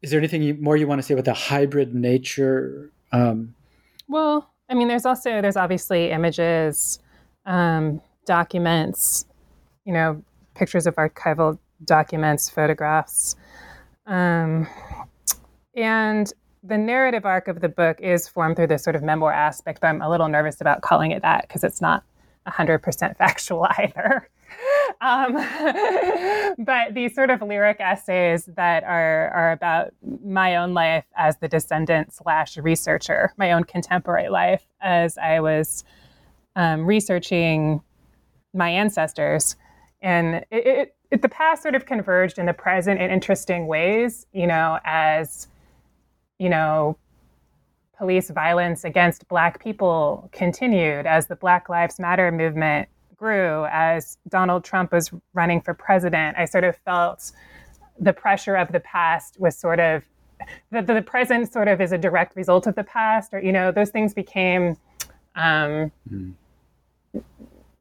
is 0.05 0.11
there 0.11 0.21
anything 0.21 0.43
you, 0.43 0.55
more 0.61 0.77
you 0.77 0.87
want 0.87 0.99
to 0.99 1.03
say 1.03 1.15
about 1.15 1.25
the 1.25 1.33
hybrid 1.33 1.95
nature? 1.95 2.91
Um, 3.11 3.55
well, 4.07 4.51
I 4.69 4.75
mean, 4.75 4.87
there's 4.87 5.07
also 5.07 5.41
there's 5.41 5.57
obviously 5.57 6.11
images, 6.11 6.99
um, 7.47 8.03
documents, 8.27 9.25
you 9.87 9.95
know, 9.95 10.23
pictures 10.55 10.87
of 10.87 10.95
archival 10.97 11.59
documents, 11.87 12.51
photographs, 12.51 13.35
um, 14.07 14.69
and 15.75 16.31
the 16.63 16.77
narrative 16.77 17.25
arc 17.25 17.49
of 17.49 17.63
the 17.63 17.69
book 17.71 17.99
is 18.03 18.29
formed 18.29 18.57
through 18.57 18.67
this 18.67 18.85
sort 18.85 18.97
of 18.97 19.03
memoir 19.03 19.33
aspect. 19.33 19.81
But 19.81 19.87
I'm 19.87 20.03
a 20.03 20.11
little 20.11 20.29
nervous 20.29 20.61
about 20.61 20.83
calling 20.83 21.13
it 21.13 21.23
that 21.23 21.49
because 21.49 21.65
it's 21.65 21.81
not 21.81 22.05
100% 22.47 23.17
factual 23.17 23.67
either. 23.79 24.29
Um, 25.05 25.35
but 26.59 26.95
these 26.95 27.15
sort 27.15 27.29
of 27.29 27.43
lyric 27.43 27.77
essays 27.79 28.47
that 28.57 28.85
are 28.85 29.29
are 29.29 29.53
about 29.53 29.93
my 30.25 30.57
own 30.57 30.73
life 30.73 31.05
as 31.15 31.37
the 31.39 31.49
descendant 31.49 32.15
slash 32.15 32.57
researcher, 32.57 33.35
my 33.37 33.53
own 33.53 33.65
contemporary 33.65 34.31
life 34.31 34.65
as 34.81 35.19
I 35.19 35.41
was 35.41 35.85
um, 36.57 36.87
researching 36.87 37.83
my 38.55 38.71
ancestors, 38.71 39.57
and 40.01 40.37
it, 40.51 40.67
it, 40.67 40.97
it, 41.11 41.23
the 41.23 41.29
past 41.29 41.63
sort 41.63 41.75
of 41.75 41.85
converged 41.85 42.39
in 42.39 42.47
the 42.47 42.55
present 42.55 42.99
in 42.99 43.11
interesting 43.11 43.67
ways. 43.67 44.27
You 44.33 44.47
know, 44.47 44.79
as 44.85 45.49
you 46.39 46.49
know, 46.49 46.97
police 47.99 48.31
violence 48.31 48.85
against 48.85 49.29
Black 49.29 49.63
people 49.63 50.31
continued, 50.33 51.05
as 51.05 51.27
the 51.27 51.37
Black 51.37 51.69
Lives 51.69 52.01
Matter 52.01 52.33
movement 52.33 52.89
grew, 53.17 53.67
as 53.71 54.19
Donald 54.29 54.65
Trump 54.65 54.93
was 54.93 55.11
running 55.33 55.61
for 55.61 55.75
president, 55.75 56.37
I 56.39 56.45
sort 56.45 56.65
of 56.65 56.77
felt 56.85 57.33
the 57.99 58.13
pressure 58.13 58.57
of 58.57 58.73
the 58.73 58.81
past 58.81 59.39
was 59.39 59.57
sort 59.57 59.81
of 59.81 60.03
the, 60.71 60.83
the 60.83 61.03
present 61.03 61.53
sort 61.53 61.69
of 61.69 61.81
is 61.81 61.93
a 61.93 61.99
direct 61.99 62.37
result 62.37 62.67
of 62.67 62.75
the 62.75 62.85
past, 62.85 63.33
or 63.33 63.41
you 63.41 63.53
know, 63.53 63.71
those 63.71 63.91
things 63.91 64.15
became 64.15 64.77
um, 65.37 65.91
mm. 66.11 66.33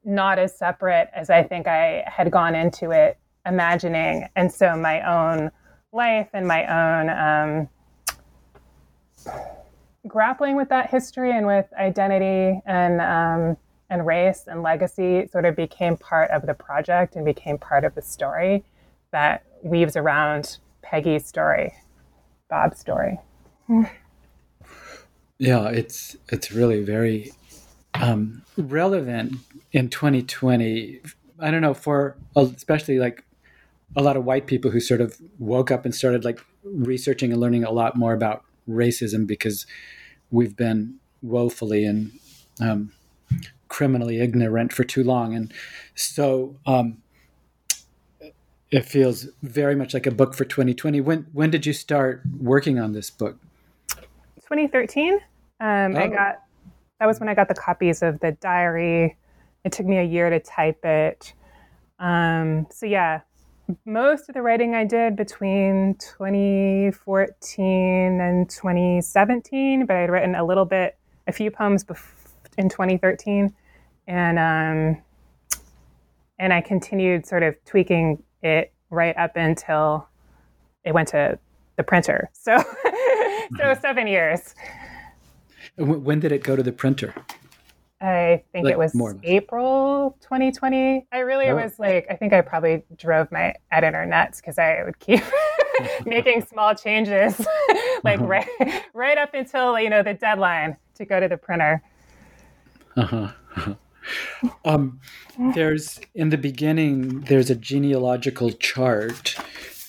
not 0.03 0.39
as 0.39 0.57
separate 0.57 1.09
as 1.13 1.29
I 1.29 1.43
think 1.43 1.67
I 1.67 2.03
had 2.07 2.31
gone 2.31 2.55
into 2.55 2.91
it 2.91 3.17
imagining, 3.45 4.27
and 4.35 4.51
so 4.51 4.75
my 4.75 5.01
own 5.01 5.51
life 5.91 6.29
and 6.33 6.47
my 6.47 6.65
own 6.65 7.67
um, 9.27 9.35
grappling 10.07 10.55
with 10.55 10.69
that 10.69 10.89
history 10.89 11.35
and 11.35 11.45
with 11.45 11.65
identity 11.77 12.61
and 12.65 13.01
um, 13.01 13.57
and 13.93 14.07
race 14.07 14.45
and 14.47 14.63
legacy 14.63 15.27
sort 15.31 15.45
of 15.45 15.55
became 15.55 15.95
part 15.95 16.31
of 16.31 16.47
the 16.47 16.53
project 16.55 17.15
and 17.15 17.23
became 17.23 17.59
part 17.59 17.85
of 17.85 17.93
the 17.93 18.01
story 18.01 18.63
that 19.11 19.43
weaves 19.61 19.95
around 19.95 20.57
Peggy's 20.81 21.25
story, 21.25 21.71
Bob's 22.49 22.79
story. 22.79 23.19
Yeah, 25.39 25.67
it's 25.69 26.15
it's 26.29 26.51
really 26.53 26.83
very 26.83 27.33
um, 27.95 28.43
relevant 28.55 29.33
in 29.73 29.89
2020. 29.89 31.01
I 31.39 31.51
don't 31.51 31.59
know 31.59 31.73
for 31.73 32.15
especially 32.35 32.97
like 32.99 33.25
a 33.97 34.01
lot 34.01 34.15
of 34.15 34.23
white 34.23 34.47
people 34.47 34.71
who 34.71 34.79
sort 34.79 35.01
of 35.01 35.17
woke 35.39 35.69
up 35.69 35.83
and 35.83 35.93
started 35.93 36.23
like 36.23 36.39
researching 36.63 37.33
and 37.33 37.41
learning 37.41 37.65
a 37.65 37.71
lot 37.71 37.97
more 37.97 38.13
about 38.13 38.45
racism 38.69 39.27
because 39.27 39.65
we've 40.31 40.55
been 40.55 40.95
woefully 41.21 41.83
and 41.83 42.11
um, 42.61 42.93
criminally 43.73 44.19
ignorant 44.19 44.71
for 44.71 44.83
too 44.83 45.03
long. 45.03 45.33
And 45.33 45.51
so 45.95 46.55
um, 46.67 46.99
it 48.69 48.85
feels 48.85 49.27
very 49.41 49.75
much 49.75 49.95
like 49.95 50.05
a 50.05 50.11
book 50.11 50.35
for 50.35 50.45
2020. 50.45 51.01
When 51.01 51.25
when 51.33 51.49
did 51.49 51.65
you 51.65 51.73
start 51.73 52.21
working 52.37 52.79
on 52.79 52.91
this 52.91 53.09
book? 53.09 53.39
2013. 54.41 55.13
Um, 55.13 55.19
oh. 55.59 55.99
I 55.99 56.07
got 56.07 56.43
that 56.99 57.07
was 57.07 57.19
when 57.19 57.29
I 57.29 57.33
got 57.33 57.47
the 57.47 57.55
copies 57.55 58.03
of 58.03 58.19
the 58.19 58.33
diary. 58.33 59.17
It 59.63 59.71
took 59.71 59.87
me 59.87 59.97
a 59.97 60.03
year 60.03 60.29
to 60.29 60.39
type 60.39 60.85
it. 60.85 61.33
Um, 61.97 62.67
so 62.69 62.85
yeah, 62.85 63.21
most 63.85 64.29
of 64.29 64.35
the 64.35 64.43
writing 64.43 64.75
I 64.75 64.85
did 64.85 65.15
between 65.15 65.95
2014 65.95 68.21
and 68.21 68.47
2017, 68.47 69.87
but 69.87 69.95
I 69.95 70.01
had 70.01 70.11
written 70.11 70.35
a 70.35 70.45
little 70.45 70.65
bit, 70.65 70.95
a 71.27 71.31
few 71.31 71.49
poems 71.49 71.83
bef- 71.83 72.11
in 72.57 72.69
2013 72.69 73.51
and 74.07 74.39
um, 74.39 75.01
and 76.39 76.53
I 76.53 76.61
continued 76.61 77.25
sort 77.25 77.43
of 77.43 77.55
tweaking 77.65 78.21
it 78.41 78.73
right 78.89 79.15
up 79.17 79.35
until 79.35 80.07
it 80.83 80.93
went 80.93 81.07
to 81.09 81.39
the 81.77 81.83
printer. 81.83 82.29
So 82.33 82.57
so 82.57 82.63
mm-hmm. 82.63 83.81
seven 83.81 84.07
years. 84.07 84.55
When 85.77 86.19
did 86.19 86.31
it 86.31 86.43
go 86.43 86.55
to 86.55 86.63
the 86.63 86.71
printer? 86.71 87.13
I 87.99 88.43
think 88.51 88.65
like, 88.65 88.73
it 88.73 88.77
was 88.77 88.93
April 89.23 90.17
2020. 90.21 91.07
I 91.11 91.19
really 91.19 91.47
oh. 91.47 91.55
was 91.55 91.79
like, 91.79 92.05
I 92.09 92.15
think 92.15 92.33
I 92.33 92.41
probably 92.41 92.83
drove 92.97 93.31
my 93.31 93.55
editor 93.71 94.05
nuts 94.05 94.41
because 94.41 94.59
I 94.59 94.83
would 94.83 94.99
keep 94.99 95.23
making 96.05 96.45
small 96.45 96.75
changes, 96.75 97.39
like 98.03 98.19
uh-huh. 98.19 98.27
right, 98.27 98.83
right 98.93 99.17
up 99.17 99.33
until 99.33 99.79
you 99.79 99.89
know 99.89 100.03
the 100.03 100.13
deadline 100.13 100.77
to 100.95 101.05
go 101.05 101.19
to 101.19 101.27
the 101.27 101.37
printer. 101.37 101.81
Uh-huh. 102.95 103.31
uh-huh. 103.55 103.75
Um, 104.65 104.99
there's 105.53 105.99
in 106.13 106.29
the 106.29 106.37
beginning, 106.37 107.21
there's 107.21 107.49
a 107.49 107.55
genealogical 107.55 108.51
chart, 108.51 109.35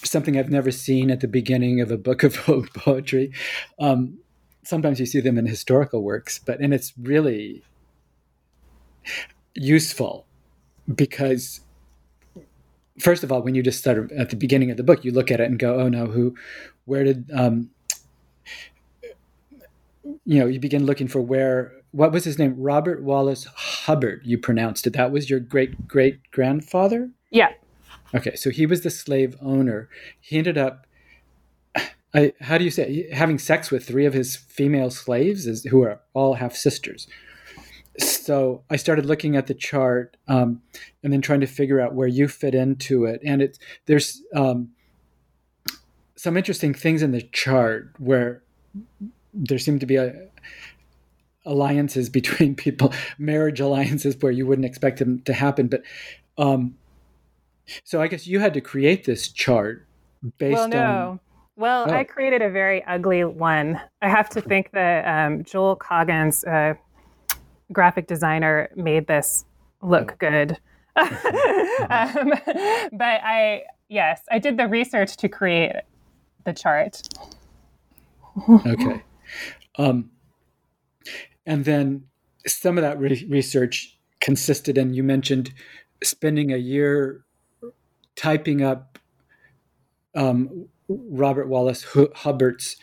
something 0.02 0.38
I've 0.38 0.50
never 0.50 0.70
seen 0.70 1.10
at 1.10 1.20
the 1.20 1.28
beginning 1.28 1.80
of 1.80 1.90
a 1.90 1.96
book 1.96 2.22
of 2.22 2.34
poetry. 2.74 3.32
Um, 3.78 4.18
sometimes 4.62 5.00
you 5.00 5.06
see 5.06 5.20
them 5.20 5.38
in 5.38 5.46
historical 5.46 6.02
works, 6.02 6.38
but 6.38 6.60
and 6.60 6.72
it's 6.72 6.92
really 7.00 7.62
useful 9.54 10.26
because 10.92 11.60
first 12.98 13.24
of 13.24 13.32
all, 13.32 13.42
when 13.42 13.54
you 13.54 13.62
just 13.62 13.78
start 13.78 14.10
at 14.12 14.30
the 14.30 14.36
beginning 14.36 14.70
of 14.70 14.76
the 14.76 14.82
book, 14.82 15.04
you 15.04 15.12
look 15.12 15.30
at 15.30 15.40
it 15.40 15.48
and 15.48 15.58
go, 15.58 15.80
"Oh 15.80 15.88
no, 15.88 16.06
who, 16.06 16.34
where 16.84 17.04
did?" 17.04 17.30
Um, 17.32 17.70
you 20.24 20.38
know, 20.38 20.46
you 20.46 20.60
begin 20.60 20.86
looking 20.86 21.08
for 21.08 21.20
where 21.20 21.72
what 21.94 22.10
was 22.10 22.24
his 22.24 22.40
name? 22.40 22.56
Robert 22.58 23.04
Wallace 23.04 23.44
Hubbard. 23.44 24.22
You 24.24 24.36
pronounced 24.36 24.84
it. 24.86 24.94
That 24.94 25.12
was 25.12 25.30
your 25.30 25.38
great 25.38 25.86
great 25.86 26.30
grandfather. 26.32 27.10
Yeah. 27.30 27.50
Okay, 28.12 28.34
so 28.34 28.50
he 28.50 28.66
was 28.66 28.82
the 28.82 28.90
slave 28.90 29.36
owner. 29.40 29.88
He 30.20 30.38
ended 30.38 30.58
up, 30.58 30.86
I, 32.12 32.32
how 32.40 32.58
do 32.58 32.64
you 32.64 32.70
say, 32.70 33.08
having 33.12 33.38
sex 33.38 33.70
with 33.70 33.86
three 33.86 34.06
of 34.06 34.14
his 34.14 34.36
female 34.36 34.90
slaves, 34.90 35.46
is, 35.46 35.64
who 35.64 35.82
are 35.82 36.00
all 36.14 36.34
half 36.34 36.54
sisters. 36.54 37.08
So 37.98 38.62
I 38.70 38.76
started 38.76 39.06
looking 39.06 39.36
at 39.36 39.46
the 39.46 39.54
chart 39.54 40.16
um, 40.26 40.62
and 41.02 41.12
then 41.12 41.22
trying 41.22 41.40
to 41.40 41.46
figure 41.46 41.80
out 41.80 41.94
where 41.94 42.08
you 42.08 42.26
fit 42.28 42.54
into 42.54 43.04
it. 43.04 43.20
And 43.24 43.40
it's 43.40 43.58
there's 43.86 44.20
um, 44.34 44.70
some 46.16 46.36
interesting 46.36 46.74
things 46.74 47.02
in 47.02 47.12
the 47.12 47.22
chart 47.22 47.92
where 47.98 48.42
there 49.32 49.58
seemed 49.58 49.80
to 49.80 49.86
be 49.86 49.96
a 49.96 50.28
alliances 51.44 52.08
between 52.20 52.54
people, 52.54 52.92
marriage 53.18 53.60
alliances 53.60 54.16
where 54.20 54.32
you 54.32 54.46
wouldn't 54.46 54.66
expect 54.66 54.98
them 54.98 55.20
to 55.22 55.32
happen. 55.32 55.68
But 55.68 55.82
um, 56.38 56.76
so 57.84 58.00
I 58.00 58.08
guess 58.08 58.26
you 58.26 58.40
had 58.40 58.54
to 58.54 58.60
create 58.60 59.04
this 59.04 59.28
chart 59.28 59.86
based 60.38 60.54
well, 60.54 60.68
no. 60.68 60.82
on. 60.82 61.20
Well, 61.56 61.86
oh. 61.88 61.92
I 61.92 62.04
created 62.04 62.42
a 62.42 62.50
very 62.50 62.84
ugly 62.84 63.24
one. 63.24 63.80
I 64.02 64.08
have 64.08 64.28
to 64.30 64.40
think 64.40 64.72
that 64.72 65.06
um, 65.06 65.44
Joel 65.44 65.76
Coggins, 65.76 66.44
uh, 66.44 66.74
graphic 67.72 68.08
designer, 68.08 68.70
made 68.74 69.06
this 69.06 69.44
look 69.80 70.12
oh. 70.12 70.16
good. 70.18 70.58
um, 70.96 72.32
but 72.92 73.20
I, 73.22 73.62
yes, 73.88 74.22
I 74.30 74.38
did 74.38 74.56
the 74.56 74.66
research 74.66 75.16
to 75.18 75.28
create 75.28 75.72
the 76.44 76.52
chart. 76.52 77.02
okay. 78.48 79.02
Um, 79.76 80.10
and 81.46 81.64
then 81.64 82.04
some 82.46 82.78
of 82.78 82.82
that 82.82 82.98
re- 82.98 83.26
research 83.28 83.98
consisted 84.20 84.78
in, 84.78 84.94
you 84.94 85.02
mentioned 85.02 85.52
spending 86.02 86.52
a 86.52 86.56
year 86.56 87.24
typing 88.16 88.62
up 88.62 88.98
um, 90.14 90.68
Robert 90.88 91.48
Wallace 91.48 91.84
Hubbard's 92.14 92.76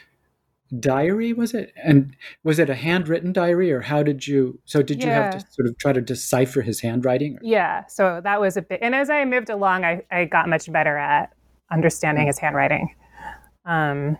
diary 0.79 1.33
was 1.33 1.53
it? 1.53 1.73
And 1.83 2.15
was 2.43 2.57
it 2.57 2.69
a 2.69 2.75
handwritten 2.75 3.33
diary 3.33 3.71
or 3.71 3.81
how 3.81 4.03
did 4.03 4.25
you 4.25 4.57
so 4.63 4.81
did 4.81 5.03
you 5.03 5.09
have 5.09 5.33
to 5.33 5.39
sort 5.51 5.67
of 5.67 5.77
try 5.77 5.91
to 5.91 5.99
decipher 5.99 6.61
his 6.61 6.79
handwriting 6.79 7.37
yeah 7.41 7.85
so 7.87 8.21
that 8.23 8.39
was 8.39 8.55
a 8.55 8.61
bit 8.61 8.79
and 8.81 8.95
as 8.95 9.09
i 9.09 9.25
moved 9.25 9.49
along 9.49 9.83
i, 9.83 10.01
I 10.09 10.23
got 10.23 10.47
much 10.47 10.71
better 10.71 10.97
at 10.97 11.33
understanding 11.71 12.27
his 12.27 12.37
handwriting. 12.37 12.93
Um, 13.65 14.17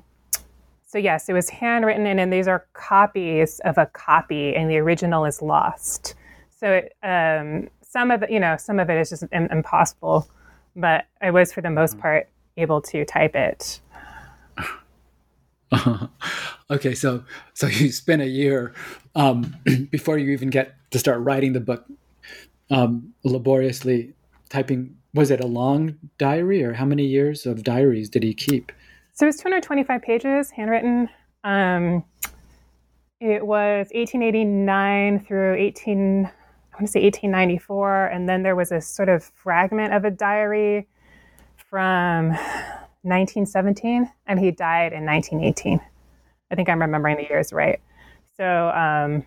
so 0.92 0.98
yes, 0.98 1.30
it 1.30 1.34
was 1.34 1.50
handwritten, 1.50 2.06
and, 2.06 2.20
and 2.20 2.34
these 2.34 2.48
are 2.48 2.66
copies 2.74 3.60
of 3.66 3.78
a 3.78 3.86
copy, 3.86 4.56
and 4.56 4.70
the 4.70 4.78
original 4.78 5.26
is 5.26 5.42
lost. 5.42 6.16
So 6.50 6.72
it, 6.72 6.96
um, 7.04 7.70
some 7.82 8.12
of 8.12 8.24
it, 8.24 8.32
you 8.32 8.40
know, 8.40 8.58
some 8.58 8.80
of 8.80 8.90
it 8.90 8.98
is 9.00 9.10
just 9.10 9.24
impossible 9.32 10.30
but 10.76 11.06
I 11.22 11.32
was 11.32 11.54
for 11.54 11.62
the 11.62 11.70
most 11.70 11.98
mm. 11.98 12.02
part 12.02 12.30
able 12.58 12.82
to 12.82 13.06
type 13.06 13.36
it. 13.36 13.80
okay, 16.70 16.94
so 16.94 17.24
so 17.54 17.68
you 17.68 17.92
spent 17.92 18.22
a 18.22 18.28
year 18.28 18.74
um, 19.16 19.56
before 19.90 20.18
you 20.18 20.32
even 20.32 20.50
get 20.50 20.76
to 20.92 21.00
start 21.00 21.22
writing 21.22 21.54
the 21.54 21.62
book, 21.62 21.86
um, 22.70 23.14
laboriously 23.24 24.14
typing. 24.50 24.98
Was 25.14 25.30
it 25.30 25.42
a 25.42 25.48
long 25.48 25.98
diary, 26.18 26.64
or 26.64 26.74
how 26.74 26.86
many 26.86 27.06
years 27.06 27.46
of 27.46 27.64
diaries 27.64 28.10
did 28.10 28.24
he 28.24 28.34
keep? 28.34 28.72
So 29.22 29.26
it 29.26 29.28
was 29.28 29.38
225 29.38 30.02
pages, 30.02 30.50
handwritten. 30.50 31.08
Um, 31.44 32.04
it 33.20 33.46
was 33.46 33.86
1889 33.94 35.26
through 35.26 35.58
18, 35.58 36.26
I 36.26 36.76
want 36.76 36.88
to 36.88 36.88
say 36.88 37.04
1894, 37.04 38.08
and 38.08 38.28
then 38.28 38.42
there 38.42 38.56
was 38.56 38.72
a 38.72 38.82
sort 38.82 39.10
of 39.10 39.24
fragment 39.24 39.94
of 39.94 40.06
a 40.06 40.10
diary 40.10 40.88
from 41.70 42.30
1917, 43.04 44.12
and 44.26 44.40
he 44.40 44.50
died 44.50 44.92
in 44.92 45.06
1918. 45.06 45.80
I 46.50 46.56
think 46.56 46.68
I'm 46.68 46.82
remembering 46.82 47.18
the 47.18 47.28
years 47.30 47.54
right. 47.54 47.80
So, 48.38 48.70
um, 48.70 49.24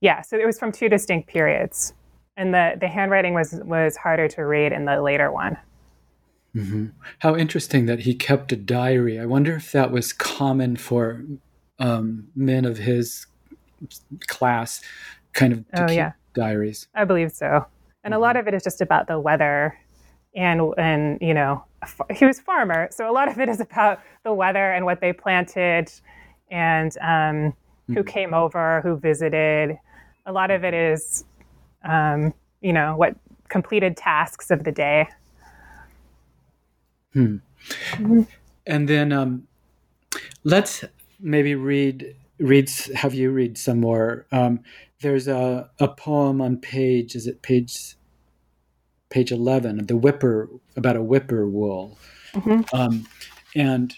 yeah, 0.00 0.22
so 0.22 0.38
it 0.38 0.46
was 0.46 0.56
from 0.60 0.70
two 0.70 0.88
distinct 0.88 1.28
periods, 1.28 1.94
and 2.36 2.54
the 2.54 2.76
the 2.78 2.86
handwriting 2.86 3.34
was 3.34 3.58
was 3.64 3.96
harder 3.96 4.28
to 4.28 4.46
read 4.46 4.70
in 4.70 4.84
the 4.84 5.02
later 5.02 5.32
one. 5.32 5.56
Mm-hmm. 6.54 6.86
How 7.20 7.36
interesting 7.36 7.86
that 7.86 8.00
he 8.00 8.14
kept 8.14 8.52
a 8.52 8.56
diary. 8.56 9.18
I 9.18 9.24
wonder 9.24 9.56
if 9.56 9.72
that 9.72 9.90
was 9.90 10.12
common 10.12 10.76
for 10.76 11.24
um, 11.78 12.28
men 12.36 12.64
of 12.64 12.78
his 12.78 13.26
class, 14.26 14.82
kind 15.32 15.52
of 15.52 15.68
to 15.70 15.84
oh, 15.84 15.86
keep 15.86 15.96
yeah. 15.96 16.12
diaries. 16.34 16.88
I 16.94 17.04
believe 17.04 17.32
so, 17.32 17.66
and 18.04 18.12
mm-hmm. 18.12 18.18
a 18.18 18.18
lot 18.18 18.36
of 18.36 18.46
it 18.48 18.54
is 18.54 18.62
just 18.62 18.80
about 18.80 19.06
the 19.06 19.18
weather, 19.18 19.78
and 20.34 20.60
and 20.76 21.18
you 21.22 21.32
know 21.32 21.64
he 22.14 22.26
was 22.26 22.38
farmer, 22.38 22.88
so 22.90 23.10
a 23.10 23.12
lot 23.12 23.28
of 23.28 23.40
it 23.40 23.48
is 23.48 23.60
about 23.60 24.00
the 24.22 24.34
weather 24.34 24.72
and 24.72 24.84
what 24.84 25.00
they 25.00 25.12
planted, 25.12 25.90
and 26.50 26.96
um, 27.00 27.54
who 27.88 28.02
hmm. 28.02 28.08
came 28.08 28.34
over, 28.34 28.80
who 28.82 28.96
visited. 28.96 29.78
A 30.26 30.32
lot 30.32 30.50
of 30.50 30.64
it 30.64 30.74
is, 30.74 31.24
um, 31.84 32.32
you 32.60 32.72
know, 32.72 32.94
what 32.96 33.16
completed 33.48 33.96
tasks 33.96 34.50
of 34.50 34.64
the 34.64 34.70
day. 34.70 35.08
Hmm. 37.12 37.36
Mm-hmm. 37.92 38.22
And 38.66 38.88
then 38.88 39.12
um, 39.12 39.46
let's 40.44 40.84
maybe 41.20 41.54
read 41.54 42.16
reads 42.38 42.92
have 42.94 43.14
you 43.14 43.30
read 43.30 43.56
some 43.58 43.80
more. 43.80 44.26
Um, 44.32 44.60
there's 45.02 45.28
a, 45.28 45.68
a 45.78 45.88
poem 45.88 46.40
on 46.40 46.56
page 46.56 47.14
is 47.14 47.26
it 47.26 47.42
page 47.42 47.96
page 49.10 49.30
11 49.30 49.86
the 49.86 49.96
whipper 49.96 50.48
about 50.74 50.96
a 50.96 51.00
whippoorwill 51.00 51.98
mm-hmm. 52.32 52.62
um, 52.74 53.06
and 53.54 53.94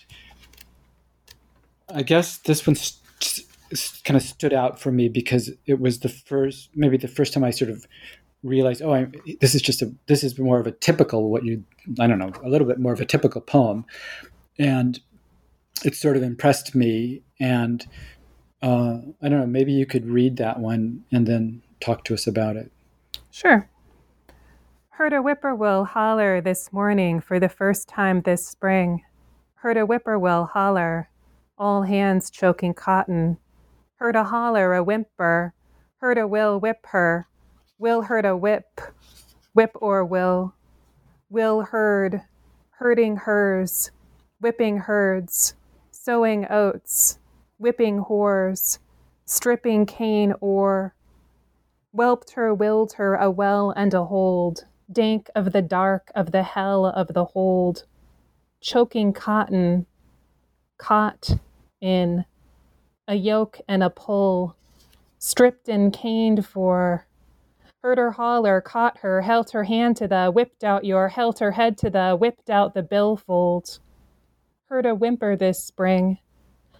i 1.94 2.02
guess 2.02 2.38
this 2.38 2.66
one 2.66 2.74
st- 2.74 3.46
kind 4.02 4.16
of 4.16 4.22
stood 4.22 4.52
out 4.52 4.80
for 4.80 4.90
me 4.90 5.08
because 5.08 5.52
it 5.66 5.78
was 5.78 6.00
the 6.00 6.08
first 6.08 6.70
maybe 6.74 6.96
the 6.96 7.06
first 7.06 7.32
time 7.32 7.44
i 7.44 7.50
sort 7.50 7.70
of 7.70 7.86
realized 8.44 8.82
oh 8.82 8.94
I, 8.94 9.08
this 9.40 9.54
is 9.54 9.62
just 9.62 9.82
a 9.82 9.92
this 10.06 10.22
is 10.22 10.38
more 10.38 10.60
of 10.60 10.66
a 10.66 10.72
typical 10.72 11.30
what 11.30 11.44
you 11.44 11.64
i 11.98 12.06
don't 12.06 12.18
know 12.18 12.32
a 12.44 12.48
little 12.48 12.66
bit 12.66 12.78
more 12.78 12.92
of 12.92 13.00
a 13.00 13.06
typical 13.06 13.40
poem 13.40 13.84
and 14.58 15.00
it 15.84 15.96
sort 15.96 16.16
of 16.16 16.22
impressed 16.22 16.74
me 16.74 17.22
and 17.40 17.86
uh, 18.62 18.98
i 19.22 19.28
don't 19.28 19.40
know 19.40 19.46
maybe 19.46 19.72
you 19.72 19.86
could 19.86 20.06
read 20.06 20.36
that 20.36 20.60
one 20.60 21.04
and 21.10 21.26
then 21.26 21.62
talk 21.80 22.04
to 22.04 22.14
us 22.14 22.26
about 22.26 22.54
it 22.56 22.70
sure 23.30 23.68
Heard 24.96 25.12
a 25.12 25.20
whippoorwill 25.20 25.86
holler 25.86 26.40
this 26.40 26.72
morning 26.72 27.20
for 27.20 27.40
the 27.40 27.48
first 27.48 27.88
time 27.88 28.20
this 28.20 28.46
spring. 28.46 29.02
Heard 29.56 29.76
a 29.76 29.84
whippoorwill 29.84 30.44
holler, 30.44 31.10
all 31.58 31.82
hands 31.82 32.30
choking 32.30 32.74
cotton. 32.74 33.38
Heard 33.96 34.14
a 34.14 34.22
holler, 34.22 34.72
a 34.72 34.84
whimper. 34.84 35.52
Heard 35.96 36.16
a 36.16 36.28
will 36.28 36.60
whip 36.60 36.86
her. 36.90 37.26
Will 37.78 38.02
heard 38.02 38.24
a 38.24 38.36
whip. 38.36 38.80
Whip 39.52 39.72
or 39.80 40.04
will. 40.04 40.54
Will 41.30 41.62
herd, 41.62 42.22
Herding 42.78 43.16
hers. 43.16 43.90
Whipping 44.40 44.78
herds. 44.78 45.54
Sowing 45.90 46.46
oats. 46.50 47.18
Whipping 47.58 48.04
whores. 48.04 48.78
Stripping 49.24 49.86
cane 49.86 50.34
ore. 50.40 50.94
Whelped 51.92 52.32
her, 52.32 52.52
willed 52.52 52.94
her 52.94 53.14
a 53.14 53.30
well 53.30 53.70
and 53.70 53.94
a 53.94 54.04
hold 54.04 54.64
dank 54.90 55.30
of 55.34 55.52
the 55.52 55.62
dark 55.62 56.10
of 56.14 56.32
the 56.32 56.42
hell 56.42 56.86
of 56.86 57.08
the 57.08 57.24
hold, 57.24 57.84
choking 58.60 59.12
cotton, 59.12 59.86
caught 60.78 61.30
in 61.80 62.24
a 63.08 63.14
yoke 63.14 63.60
and 63.68 63.82
a 63.82 63.90
pull, 63.90 64.56
stripped 65.18 65.68
and 65.68 65.92
caned 65.92 66.46
for. 66.46 67.06
Heard 67.84 67.98
her 67.98 68.12
holler, 68.12 68.62
caught 68.62 69.00
her, 69.00 69.20
held 69.20 69.50
her 69.50 69.64
hand 69.64 69.98
to 69.98 70.08
the, 70.08 70.30
whipped 70.30 70.64
out 70.64 70.86
your, 70.86 71.08
held 71.08 71.38
her 71.40 71.50
head 71.50 71.76
to 71.76 71.90
the, 71.90 72.16
whipped 72.16 72.48
out 72.48 72.72
the 72.72 72.82
billfold. 72.82 73.78
Heard 74.70 74.86
a 74.86 74.94
whimper 74.94 75.36
this 75.36 75.62
spring, 75.62 76.16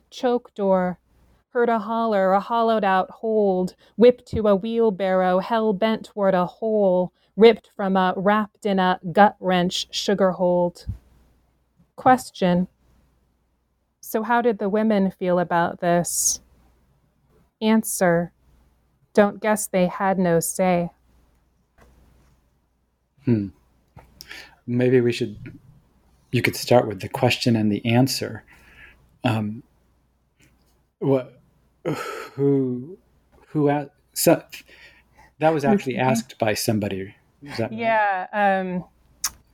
choke 0.08 0.54
door, 0.54 0.98
heard 1.50 1.68
a 1.68 1.80
holler, 1.80 2.32
a 2.32 2.40
hollowed 2.40 2.84
out 2.84 3.10
hold, 3.10 3.74
whipped 3.96 4.24
to 4.28 4.48
a 4.48 4.56
wheelbarrow, 4.56 5.40
hell 5.40 5.74
bent 5.74 6.06
toward 6.06 6.32
a 6.32 6.46
hole, 6.46 7.12
ripped 7.36 7.68
from 7.76 7.98
a 7.98 8.14
wrapped 8.16 8.64
in 8.64 8.78
a 8.78 8.98
gut 9.12 9.36
wrench 9.40 9.88
sugar 9.90 10.30
hold. 10.30 10.86
Question 11.96 12.66
So, 14.00 14.22
how 14.22 14.40
did 14.40 14.58
the 14.58 14.70
women 14.70 15.10
feel 15.10 15.38
about 15.38 15.80
this? 15.80 16.40
Answer 17.60 18.32
Don't 19.14 19.40
guess 19.40 19.66
they 19.66 19.87
had 19.87 20.18
no 20.18 20.40
say. 20.40 20.90
Hmm. 23.24 23.48
Maybe 24.66 25.00
we 25.00 25.12
should, 25.12 25.59
you 26.31 26.42
could 26.42 26.57
start 26.57 26.87
with 26.87 27.00
the 27.00 27.09
question 27.09 27.57
and 27.57 27.72
the 27.72 27.85
answer. 27.87 28.44
Um, 29.22 29.62
what, 30.98 31.40
who, 32.35 32.98
who, 33.48 33.88
so, 34.12 34.42
that 35.38 35.55
was 35.55 35.64
actually 35.64 35.96
asked 35.96 36.38
by 36.38 36.55
somebody 36.55 37.14
yeah. 37.70 38.27
Um, 38.33 38.85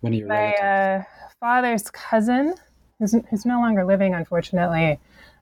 One 0.00 0.12
of 0.12 0.18
your 0.18 0.28
my 0.28 0.52
uh, 0.54 1.02
father's 1.38 1.90
cousin, 1.90 2.54
who's, 2.98 3.14
who's 3.28 3.44
no 3.44 3.60
longer 3.60 3.84
living, 3.84 4.14
unfortunately. 4.14 4.98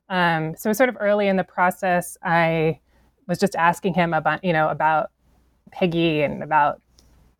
Um, 0.09 0.55
so 0.57 0.73
sort 0.73 0.89
of 0.89 0.97
early 0.99 1.27
in 1.27 1.37
the 1.37 1.43
process, 1.43 2.17
I 2.23 2.79
was 3.29 3.37
just 3.37 3.55
asking 3.55 3.93
him 3.93 4.13
about, 4.13 4.43
you 4.43 4.51
know, 4.51 4.67
about 4.69 5.11
Peggy 5.71 6.23
and 6.23 6.43
about 6.43 6.81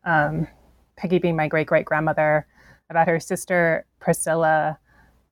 um, 0.04 0.46
Peggy 0.96 1.18
being 1.18 1.36
my 1.36 1.48
great 1.48 1.66
great 1.66 1.84
grandmother, 1.84 2.46
about 2.88 3.08
her 3.08 3.20
sister 3.20 3.84
Priscilla. 3.98 4.78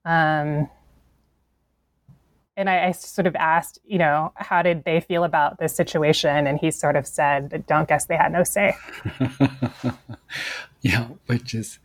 Um, 0.05 0.69
and 2.57 2.69
I, 2.69 2.87
I, 2.87 2.91
sort 2.91 3.29
of 3.29 3.37
asked, 3.37 3.79
you 3.87 3.99
know, 3.99 4.33
how 4.35 4.63
did 4.63 4.83
they 4.83 4.99
feel 5.01 5.23
about 5.23 5.61
this 5.61 5.77
situation? 5.77 6.49
And 6.49 6.59
he 6.59 6.73
sort 6.73 6.97
of 6.97 7.07
said, 7.07 7.65
"Don't 7.69 7.89
guess 7.89 8.07
they 8.07 8.17
had 8.17 8.33
no 8.33 8.43
say." 8.43 8.75
yeah, 10.81 11.07
which 11.27 11.55
is, 11.55 11.79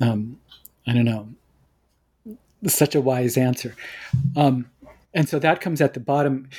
um, 0.00 0.38
I 0.86 0.92
don't 0.92 1.06
know, 1.06 1.28
such 2.66 2.94
a 2.94 3.00
wise 3.00 3.38
answer. 3.38 3.74
Um, 4.36 4.66
and 5.14 5.26
so 5.26 5.38
that 5.38 5.62
comes 5.62 5.80
at 5.80 5.94
the 5.94 6.00
bottom. 6.00 6.50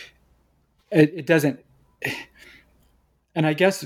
It, 0.92 1.14
it 1.16 1.26
doesn't, 1.26 1.64
and 3.34 3.46
I 3.46 3.54
guess 3.54 3.86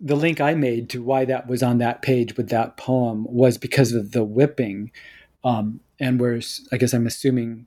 the 0.00 0.16
link 0.16 0.40
I 0.40 0.54
made 0.54 0.90
to 0.90 1.02
why 1.02 1.24
that 1.24 1.46
was 1.46 1.62
on 1.62 1.78
that 1.78 2.02
page 2.02 2.36
with 2.36 2.48
that 2.50 2.76
poem 2.76 3.24
was 3.28 3.58
because 3.58 3.92
of 3.92 4.12
the 4.12 4.24
whipping. 4.24 4.90
Um, 5.44 5.80
and 6.02 6.20
where 6.20 6.40
I 6.72 6.76
guess 6.76 6.92
I'm 6.92 7.06
assuming 7.06 7.66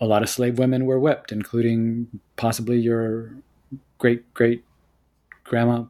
a 0.00 0.06
lot 0.06 0.22
of 0.22 0.28
slave 0.28 0.58
women 0.58 0.86
were 0.86 0.98
whipped, 0.98 1.32
including 1.32 2.20
possibly 2.36 2.78
your 2.78 3.32
great 3.98 4.32
great 4.34 4.64
grandma 5.44 5.84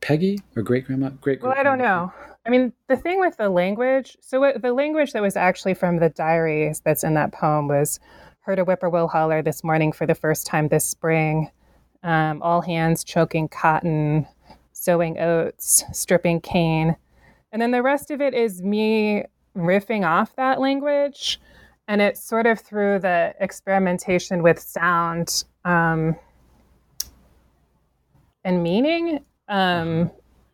Peggy 0.00 0.40
or 0.56 0.62
great 0.62 0.86
grandma 0.86 1.10
great. 1.20 1.42
Well, 1.42 1.54
I 1.56 1.62
don't 1.62 1.78
know. 1.78 2.12
I 2.46 2.50
mean, 2.50 2.72
the 2.88 2.96
thing 2.96 3.20
with 3.20 3.36
the 3.38 3.48
language. 3.48 4.18
So 4.20 4.40
what, 4.40 4.60
the 4.60 4.72
language 4.74 5.12
that 5.12 5.22
was 5.22 5.36
actually 5.36 5.74
from 5.74 5.98
the 5.98 6.10
diaries 6.10 6.80
that's 6.80 7.04
in 7.04 7.14
that 7.14 7.32
poem 7.32 7.68
was 7.68 8.00
heard 8.44 8.58
a 8.58 8.64
whippoorwill 8.64 9.08
holler 9.08 9.40
this 9.40 9.64
morning 9.64 9.90
for 9.90 10.06
the 10.06 10.14
first 10.14 10.46
time 10.46 10.68
this 10.68 10.84
spring. 10.84 11.50
Um, 12.02 12.42
all 12.42 12.60
hands 12.60 13.02
choking 13.02 13.48
cotton, 13.48 14.26
sowing 14.72 15.18
oats, 15.18 15.82
stripping 15.92 16.42
cane, 16.42 16.96
and 17.52 17.62
then 17.62 17.70
the 17.70 17.82
rest 17.82 18.10
of 18.10 18.20
it 18.20 18.34
is 18.34 18.60
me 18.60 19.24
riffing 19.56 20.06
off 20.06 20.36
that 20.36 20.60
language 20.60 21.40
and 21.88 22.02
it's 22.02 22.22
sort 22.22 22.46
of 22.46 22.60
through 22.60 22.98
the 22.98 23.34
experimentation 23.40 24.42
with 24.42 24.58
sound 24.58 25.44
um, 25.64 26.16
and 28.44 28.62
meaning 28.62 29.24
um, 29.48 30.10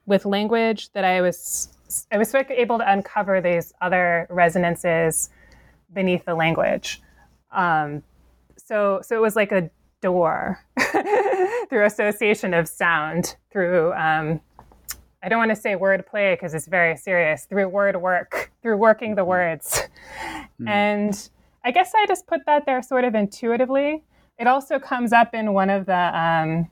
with 0.06 0.24
language 0.24 0.92
that 0.92 1.04
I 1.04 1.20
was 1.22 1.68
I 2.12 2.18
was 2.18 2.32
able 2.34 2.78
to 2.78 2.92
uncover 2.92 3.40
these 3.40 3.72
other 3.80 4.28
resonances 4.30 5.30
beneath 5.92 6.24
the 6.24 6.36
language. 6.36 7.02
Um, 7.52 8.02
so 8.56 9.00
so 9.02 9.16
it 9.16 9.20
was 9.20 9.36
like 9.36 9.52
a 9.52 9.70
door 10.00 10.60
through 11.68 11.84
association 11.84 12.54
of 12.54 12.68
sound 12.68 13.36
through 13.50 13.92
um, 13.94 14.40
I 15.22 15.28
don't 15.28 15.38
want 15.38 15.50
to 15.50 15.56
say 15.56 15.76
word 15.76 16.06
play 16.06 16.34
because 16.34 16.54
it's 16.54 16.66
very 16.66 16.96
serious 16.96 17.44
through 17.44 17.68
word 17.68 18.00
work 18.00 18.50
through 18.62 18.76
working 18.76 19.14
the 19.14 19.24
words 19.24 19.82
mm. 20.60 20.68
and 20.68 21.30
I 21.64 21.70
guess 21.70 21.92
I 21.94 22.06
just 22.06 22.26
put 22.26 22.46
that 22.46 22.64
there 22.66 22.82
sort 22.82 23.04
of 23.04 23.14
intuitively. 23.14 24.02
It 24.38 24.46
also 24.46 24.78
comes 24.78 25.12
up 25.12 25.34
in 25.34 25.52
one 25.52 25.68
of 25.68 25.86
the 25.86 26.18
um, 26.18 26.70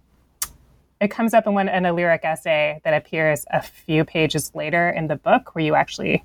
it 1.00 1.08
comes 1.08 1.34
up 1.34 1.46
in 1.46 1.54
one 1.54 1.68
in 1.68 1.84
a 1.84 1.92
lyric 1.92 2.24
essay 2.24 2.80
that 2.84 2.94
appears 2.94 3.44
a 3.50 3.62
few 3.62 4.04
pages 4.04 4.50
later 4.54 4.88
in 4.88 5.06
the 5.06 5.16
book 5.16 5.54
where 5.54 5.64
you 5.64 5.74
actually 5.74 6.24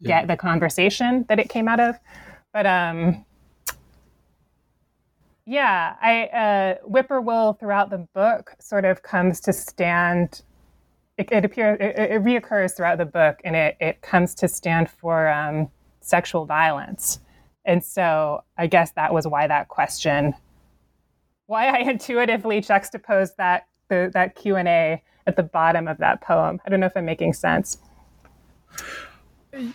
yeah. 0.00 0.20
get 0.20 0.28
the 0.28 0.36
conversation 0.36 1.26
that 1.28 1.38
it 1.38 1.48
came 1.48 1.68
out 1.68 1.80
of. 1.80 1.96
But 2.58 2.66
um, 2.66 3.24
yeah, 5.46 5.94
I 6.02 6.24
uh, 6.24 6.74
whippoorwill 6.84 7.52
throughout 7.52 7.90
the 7.90 7.98
book 7.98 8.56
sort 8.58 8.84
of 8.84 9.04
comes 9.04 9.38
to 9.42 9.52
stand. 9.52 10.42
It, 11.18 11.30
it 11.30 11.44
appears 11.44 11.78
it, 11.80 11.96
it, 11.96 12.24
reoccurs 12.24 12.76
throughout 12.76 12.98
the 12.98 13.04
book, 13.04 13.38
and 13.44 13.54
it 13.54 13.76
it 13.78 14.02
comes 14.02 14.34
to 14.34 14.48
stand 14.48 14.90
for 14.90 15.28
um, 15.28 15.70
sexual 16.00 16.46
violence. 16.46 17.20
And 17.64 17.84
so 17.84 18.42
I 18.56 18.66
guess 18.66 18.90
that 18.96 19.14
was 19.14 19.24
why 19.24 19.46
that 19.46 19.68
question 19.68 20.34
why 21.46 21.68
I 21.68 21.78
intuitively 21.88 22.60
juxtaposed 22.60 23.36
that 23.36 23.68
the, 23.88 24.10
that 24.14 24.34
Q 24.34 24.56
and 24.56 24.66
A 24.66 25.00
at 25.28 25.36
the 25.36 25.44
bottom 25.44 25.86
of 25.86 25.98
that 25.98 26.22
poem. 26.22 26.60
I 26.66 26.70
don't 26.70 26.80
know 26.80 26.86
if 26.86 26.96
I'm 26.96 27.04
making 27.04 27.34
sense. 27.34 27.78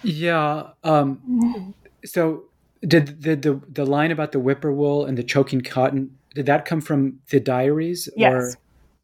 Yeah. 0.04 0.72
Um, 0.84 1.74
so 2.04 2.44
did 2.88 3.22
the, 3.22 3.36
the 3.36 3.62
the 3.70 3.86
line 3.86 4.12
about 4.12 4.32
the 4.32 4.40
whippoorwill 4.40 5.06
and 5.06 5.18
the 5.18 5.24
choking 5.24 5.62
cotton 5.62 6.18
did 6.34 6.46
that 6.48 6.66
come 6.66 6.82
from 6.82 7.20
the 7.30 7.40
diaries? 7.40 8.10
Yes. 8.16 8.56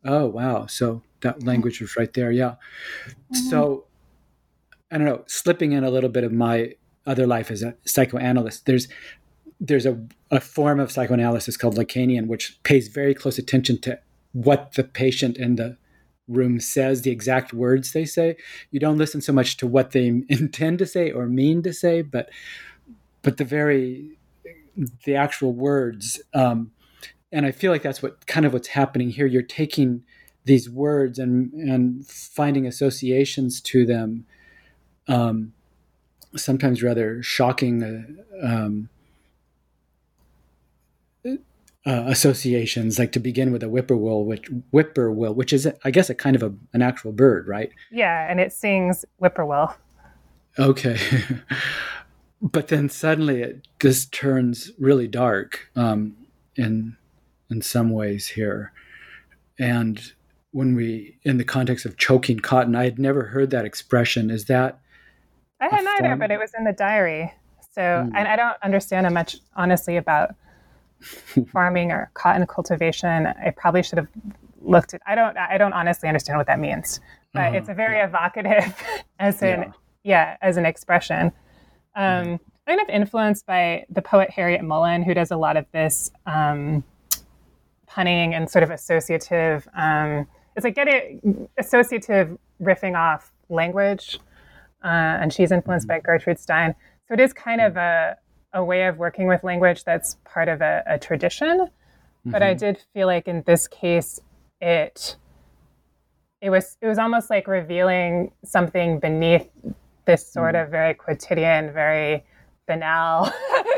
Or, 0.03 0.11
oh 0.11 0.25
wow! 0.27 0.65
So 0.65 1.01
that 1.21 1.43
language 1.43 1.81
was 1.81 1.95
right 1.95 2.13
there. 2.13 2.31
Yeah. 2.31 2.55
Mm-hmm. 3.07 3.49
So 3.49 3.85
I 4.91 4.97
don't 4.97 5.05
know. 5.05 5.23
Slipping 5.27 5.71
in 5.71 5.83
a 5.83 5.89
little 5.89 6.09
bit 6.09 6.23
of 6.23 6.31
my 6.31 6.73
other 7.05 7.27
life 7.27 7.51
as 7.51 7.61
a 7.61 7.75
psychoanalyst, 7.85 8.65
there's 8.65 8.87
there's 9.59 9.85
a, 9.85 9.99
a 10.31 10.39
form 10.39 10.79
of 10.79 10.91
psychoanalysis 10.91 11.57
called 11.57 11.75
Lacanian, 11.75 12.27
which 12.27 12.61
pays 12.63 12.87
very 12.87 13.13
close 13.13 13.37
attention 13.37 13.79
to 13.81 13.99
what 14.31 14.73
the 14.73 14.83
patient 14.83 15.37
in 15.37 15.55
the 15.55 15.77
room 16.27 16.59
says, 16.59 17.01
the 17.01 17.11
exact 17.11 17.53
words 17.53 17.91
they 17.91 18.05
say. 18.05 18.37
You 18.71 18.79
don't 18.79 18.97
listen 18.97 19.19
so 19.19 19.33
much 19.33 19.57
to 19.57 19.67
what 19.67 19.91
they 19.91 20.07
intend 20.29 20.79
to 20.79 20.85
say 20.85 21.11
or 21.11 21.25
mean 21.27 21.61
to 21.63 21.73
say, 21.73 22.01
but 22.01 22.29
but 23.21 23.37
the 23.37 23.45
very 23.45 24.17
the 25.05 25.15
actual 25.15 25.53
words. 25.53 26.21
Um, 26.33 26.71
and 27.31 27.45
I 27.45 27.51
feel 27.51 27.71
like 27.71 27.83
that's 27.83 28.01
what 28.01 28.25
kind 28.27 28.45
of 28.45 28.53
what's 28.53 28.69
happening 28.69 29.09
here. 29.09 29.27
You're 29.27 29.41
taking 29.41 30.03
these 30.45 30.69
words 30.69 31.19
and 31.19 31.53
and 31.53 32.05
finding 32.07 32.65
associations 32.65 33.61
to 33.61 33.85
them. 33.85 34.25
Um, 35.07 35.53
sometimes 36.35 36.83
rather 36.83 37.21
shocking. 37.23 37.83
Uh, 37.83 38.45
um, 38.45 38.89
uh, 41.85 42.03
associations, 42.07 42.99
like 42.99 43.11
to 43.13 43.19
begin 43.19 43.51
with 43.51 43.63
a 43.63 43.67
whippoorwill, 43.67 44.25
which 44.25 44.47
whippoorwill, 44.71 45.33
which 45.33 45.53
is, 45.53 45.67
I 45.83 45.91
guess, 45.91 46.09
a 46.09 46.15
kind 46.15 46.35
of 46.35 46.43
a, 46.43 46.53
an 46.73 46.81
actual 46.81 47.11
bird, 47.11 47.47
right? 47.47 47.71
Yeah, 47.89 48.29
and 48.29 48.39
it 48.39 48.51
sings 48.51 49.05
whippoorwill. 49.17 49.75
Okay, 50.57 50.99
but 52.41 52.67
then 52.67 52.89
suddenly 52.89 53.41
it 53.41 53.67
just 53.79 54.13
turns 54.13 54.71
really 54.79 55.07
dark 55.07 55.69
um, 55.75 56.15
in 56.55 56.97
in 57.49 57.61
some 57.61 57.89
ways 57.89 58.27
here, 58.27 58.71
and 59.57 60.13
when 60.51 60.75
we, 60.75 61.17
in 61.23 61.37
the 61.37 61.43
context 61.43 61.85
of 61.85 61.97
choking 61.97 62.39
cotton, 62.39 62.75
I 62.75 62.83
had 62.85 62.97
never 62.97 63.25
heard 63.25 63.51
that 63.51 63.65
expression. 63.65 64.29
Is 64.29 64.45
that? 64.45 64.79
I 65.61 65.67
had 65.67 65.83
neither, 65.83 66.15
but 66.15 66.31
it 66.31 66.39
was 66.39 66.51
in 66.57 66.63
the 66.63 66.73
diary. 66.73 67.33
So, 67.73 67.81
mm. 67.81 68.11
and 68.15 68.27
I 68.27 68.35
don't 68.35 68.57
understand 68.63 69.11
much, 69.13 69.37
honestly, 69.55 69.97
about 69.97 70.35
farming 71.51 71.91
or 71.91 72.09
cotton 72.13 72.45
cultivation. 72.47 73.27
I 73.27 73.53
probably 73.55 73.83
should 73.83 73.97
have 73.97 74.07
looked 74.61 74.93
at. 74.93 75.01
I 75.05 75.15
don't. 75.15 75.37
I 75.37 75.57
don't 75.57 75.73
honestly 75.73 76.09
understand 76.09 76.37
what 76.37 76.47
that 76.47 76.59
means, 76.59 76.99
but 77.33 77.47
uh-huh. 77.47 77.57
it's 77.57 77.69
a 77.69 77.73
very 77.73 77.99
evocative, 77.99 78.75
as 79.19 79.41
in 79.41 79.61
yeah. 79.61 79.71
yeah, 80.03 80.37
as 80.41 80.57
an 80.57 80.65
expression. 80.65 81.31
Um, 81.99 82.25
mm-hmm. 82.25 82.35
Kind 82.65 82.81
of 82.81 82.89
influenced 82.89 83.45
by 83.47 83.85
the 83.89 84.01
poet 84.01 84.29
Harryette 84.35 84.61
Mullen, 84.61 85.03
who 85.03 85.13
does 85.15 85.31
a 85.31 85.37
lot 85.37 85.57
of 85.57 85.65
this 85.71 86.11
um, 86.27 86.83
punning 87.87 88.35
and 88.35 88.49
sort 88.49 88.63
of 88.63 88.69
associative. 88.69 89.67
Um, 89.75 90.27
it's 90.55 90.63
like 90.63 90.75
getting 90.75 91.49
associative 91.57 92.37
riffing 92.61 92.95
off 92.95 93.31
language, 93.49 94.19
uh, 94.83 94.87
and 94.87 95.33
she's 95.33 95.51
influenced 95.51 95.87
mm-hmm. 95.87 95.97
by 95.97 96.01
Gertrude 96.01 96.39
Stein. 96.39 96.75
So 97.07 97.15
it 97.15 97.19
is 97.19 97.33
kind 97.33 97.59
of 97.59 97.75
a 97.75 98.17
a 98.53 98.63
way 98.63 98.85
of 98.85 98.97
working 98.97 99.27
with 99.27 99.43
language 99.43 99.83
that's 99.83 100.17
part 100.25 100.47
of 100.47 100.61
a, 100.61 100.83
a 100.87 100.99
tradition. 100.99 101.59
Mm-hmm. 101.59 102.31
But 102.31 102.43
I 102.43 102.51
mm-hmm. 102.51 102.59
did 102.59 102.83
feel 102.93 103.07
like 103.07 103.27
in 103.27 103.43
this 103.45 103.67
case, 103.67 104.19
it 104.61 105.17
it 106.39 106.49
was 106.49 106.77
it 106.81 106.87
was 106.87 106.99
almost 106.99 107.29
like 107.29 107.47
revealing 107.47 108.31
something 108.45 108.99
beneath 108.99 109.49
this 110.09 110.27
sort 110.27 110.55
mm. 110.55 110.63
of 110.63 110.71
very 110.71 110.95
quotidian, 110.95 111.71
very 111.71 112.25
banal 112.67 113.31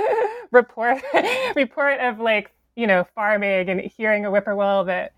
report 0.52 1.02
report 1.56 2.00
of 2.00 2.20
like 2.20 2.52
you 2.76 2.88
know 2.88 3.06
farming 3.15 3.70
and 3.70 3.82
hearing 3.82 4.26
a 4.26 4.30
whippoorwill 4.30 4.86
that 4.86 5.12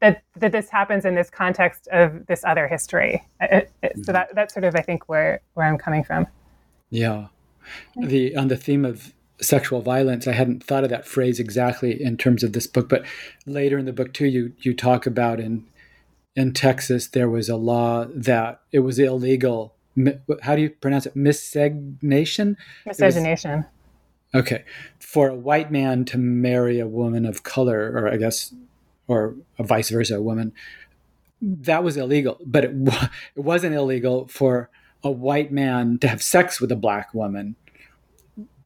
that 0.00 0.22
that 0.36 0.50
this 0.50 0.68
happens 0.68 1.04
in 1.04 1.14
this 1.14 1.30
context 1.30 1.86
of 1.92 2.26
this 2.26 2.44
other 2.44 2.66
history. 2.66 3.24
It, 3.40 3.70
it, 3.82 3.92
mm-hmm. 3.92 4.02
So 4.02 4.12
that 4.12 4.34
that's 4.34 4.54
sort 4.54 4.64
of 4.64 4.74
I 4.74 4.82
think 4.82 5.08
where 5.08 5.40
where 5.54 5.66
I'm 5.66 5.78
coming 5.78 6.02
from. 6.02 6.26
Yeah, 6.90 7.28
the 7.96 8.34
on 8.34 8.48
the 8.48 8.56
theme 8.56 8.84
of 8.84 9.12
sexual 9.40 9.80
violence 9.80 10.26
i 10.26 10.32
hadn't 10.32 10.64
thought 10.64 10.82
of 10.82 10.90
that 10.90 11.06
phrase 11.06 11.38
exactly 11.38 12.02
in 12.02 12.16
terms 12.16 12.42
of 12.42 12.54
this 12.54 12.66
book 12.66 12.88
but 12.88 13.04
later 13.46 13.78
in 13.78 13.84
the 13.84 13.92
book 13.92 14.12
too 14.12 14.26
you 14.26 14.52
you 14.58 14.74
talk 14.74 15.06
about 15.06 15.38
in 15.38 15.64
in 16.34 16.52
texas 16.52 17.06
there 17.06 17.30
was 17.30 17.48
a 17.48 17.54
law 17.54 18.04
that 18.12 18.60
it 18.72 18.80
was 18.80 18.98
illegal 18.98 19.76
how 20.42 20.56
do 20.56 20.62
you 20.62 20.70
pronounce 20.70 21.06
it? 21.06 21.14
Miscegnation 21.14 22.56
miscegnation 22.86 23.66
okay. 24.34 24.64
For 24.98 25.28
a 25.28 25.34
white 25.34 25.70
man 25.70 26.04
to 26.06 26.18
marry 26.18 26.78
a 26.80 26.86
woman 26.86 27.24
of 27.24 27.42
color 27.42 27.92
or 27.94 28.08
i 28.08 28.16
guess 28.16 28.54
or 29.06 29.34
a 29.58 29.62
vice 29.62 29.90
versa 29.90 30.16
a 30.16 30.22
woman 30.22 30.52
that 31.40 31.84
was 31.84 31.96
illegal. 31.96 32.38
But 32.44 32.64
it, 32.64 32.72
it 33.36 33.40
wasn't 33.40 33.74
illegal 33.74 34.26
for 34.28 34.70
a 35.02 35.10
white 35.10 35.52
man 35.52 35.98
to 35.98 36.08
have 36.08 36.22
sex 36.22 36.60
with 36.60 36.72
a 36.72 36.76
black 36.76 37.14
woman, 37.14 37.56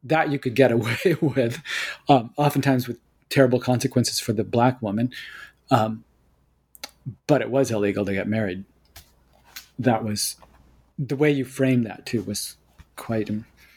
that 0.05 0.31
you 0.31 0.38
could 0.38 0.55
get 0.55 0.73
away 0.73 1.16
with, 1.21 1.62
um, 2.09 2.33
oftentimes 2.37 2.88
with 2.88 2.99
terrible 3.29 3.61
consequences 3.61 4.18
for 4.18 4.33
the 4.33 4.45
black 4.45 4.81
woman. 4.81 5.11
Um, 5.71 6.05
but 7.27 7.42
it 7.42 7.51
was 7.51 7.71
illegal 7.71 8.05
to 8.05 8.12
get 8.12 8.29
married. 8.29 8.64
That 9.79 10.05
was 10.05 10.37
the 10.98 11.16
way 11.16 11.31
you 11.31 11.44
framed 11.44 11.87
that 11.87 12.07
too 12.07 12.22
was 12.22 12.57
quite. 12.96 13.31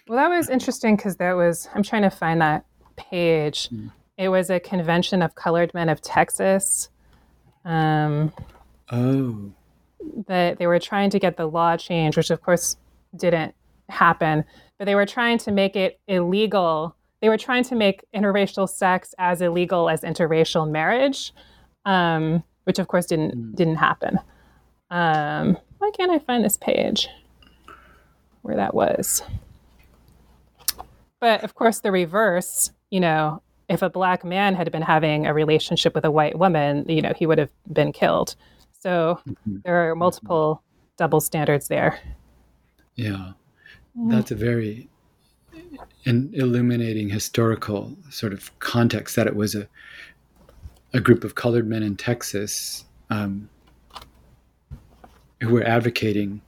Well, 0.08 0.18
that 0.18 0.30
was 0.30 0.50
interesting 0.50 0.96
because 0.96 1.18
there 1.18 1.36
was. 1.36 1.68
I'm 1.74 1.84
trying 1.84 2.04
to 2.04 2.10
find 2.10 2.42
that 2.42 2.66
page. 2.96 3.70
Mm. 3.70 3.92
It 4.18 4.30
was 4.30 4.50
a 4.50 4.60
convention 4.60 5.22
of 5.22 5.36
colored 5.36 5.74
men 5.74 5.90
of 5.90 6.02
Texas. 6.02 6.90
Um, 7.66 8.32
oh 8.92 9.52
that 10.28 10.58
they 10.58 10.68
were 10.68 10.80
trying 10.80 11.10
to 11.12 11.20
get 11.20 11.38
the 11.38 11.46
law 11.46 11.78
changed, 11.78 12.18
which 12.18 12.30
of 12.30 12.42
course 12.42 12.78
didn't 13.16 13.56
happen, 13.90 14.44
but 14.78 14.86
they 14.86 14.96
were 14.96 15.06
trying 15.06 15.38
to 15.40 15.52
make 15.52 15.76
it 15.76 16.00
illegal. 16.08 16.96
They 17.22 17.30
were 17.30 17.38
trying 17.38 17.64
to 17.66 17.76
make 17.76 18.04
interracial 18.16 18.68
sex 18.68 19.14
as 19.18 19.42
illegal 19.42 19.90
as 19.90 20.02
interracial 20.02 20.70
marriage, 20.70 21.34
um, 21.86 22.44
which 22.64 22.80
of 22.80 22.88
course 22.88 23.06
didn't 23.06 23.36
mm. 23.36 23.56
didn't 23.56 23.76
happen. 23.76 24.20
Um, 24.90 25.58
why 25.86 25.92
can't 25.92 26.12
I 26.12 26.18
find 26.18 26.44
this 26.44 26.58
page 26.58 27.08
where 28.42 28.56
that 28.56 28.74
was? 28.74 29.22
But 31.20 31.44
of 31.44 31.54
course, 31.54 31.80
the 31.80 31.92
reverse, 31.92 32.72
you 32.90 33.00
know, 33.00 33.44
if 33.70 33.84
a 33.84 33.90
black 33.90 34.26
man 34.26 34.56
had 34.56 34.72
been 34.72 34.82
having 34.82 35.28
a 35.28 35.34
relationship 35.34 35.94
with 35.94 36.04
a 36.04 36.10
white 36.10 36.40
woman, 36.40 36.86
you 36.90 37.04
know, 37.04 37.14
he 37.16 37.28
would 37.28 37.38
have 37.38 37.52
been 37.72 37.92
killed. 37.92 38.36
So 38.80 39.20
mm-hmm. 39.28 39.58
there 39.64 39.92
are 39.92 39.96
multiple 39.96 40.64
double 40.98 41.22
standards 41.22 41.68
there. 41.68 42.00
Yeah. 42.96 43.34
Mm-hmm. 43.96 44.10
That's 44.10 44.32
a 44.32 44.36
very 44.36 44.90
an 46.06 46.32
illuminating 46.34 47.10
historical 47.10 47.96
sort 48.10 48.34
of 48.34 48.58
context 48.58 49.16
that 49.18 49.28
it 49.28 49.36
was 49.36 49.54
a 49.54 49.68
a 50.94 51.00
group 51.00 51.24
of 51.24 51.36
colored 51.36 51.68
men 51.68 51.84
in 51.84 51.96
Texas 51.96 52.86
um, 53.10 53.50
who 55.46 55.54
were 55.54 55.64
advocating 55.64 56.42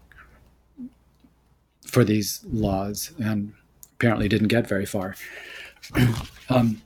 for 1.85 2.03
these 2.03 2.43
laws 2.51 3.11
and 3.19 3.53
apparently 3.93 4.27
didn't 4.27 4.49
get 4.49 4.67
very 4.67 4.85
far. 4.85 5.15
um, 6.49 6.81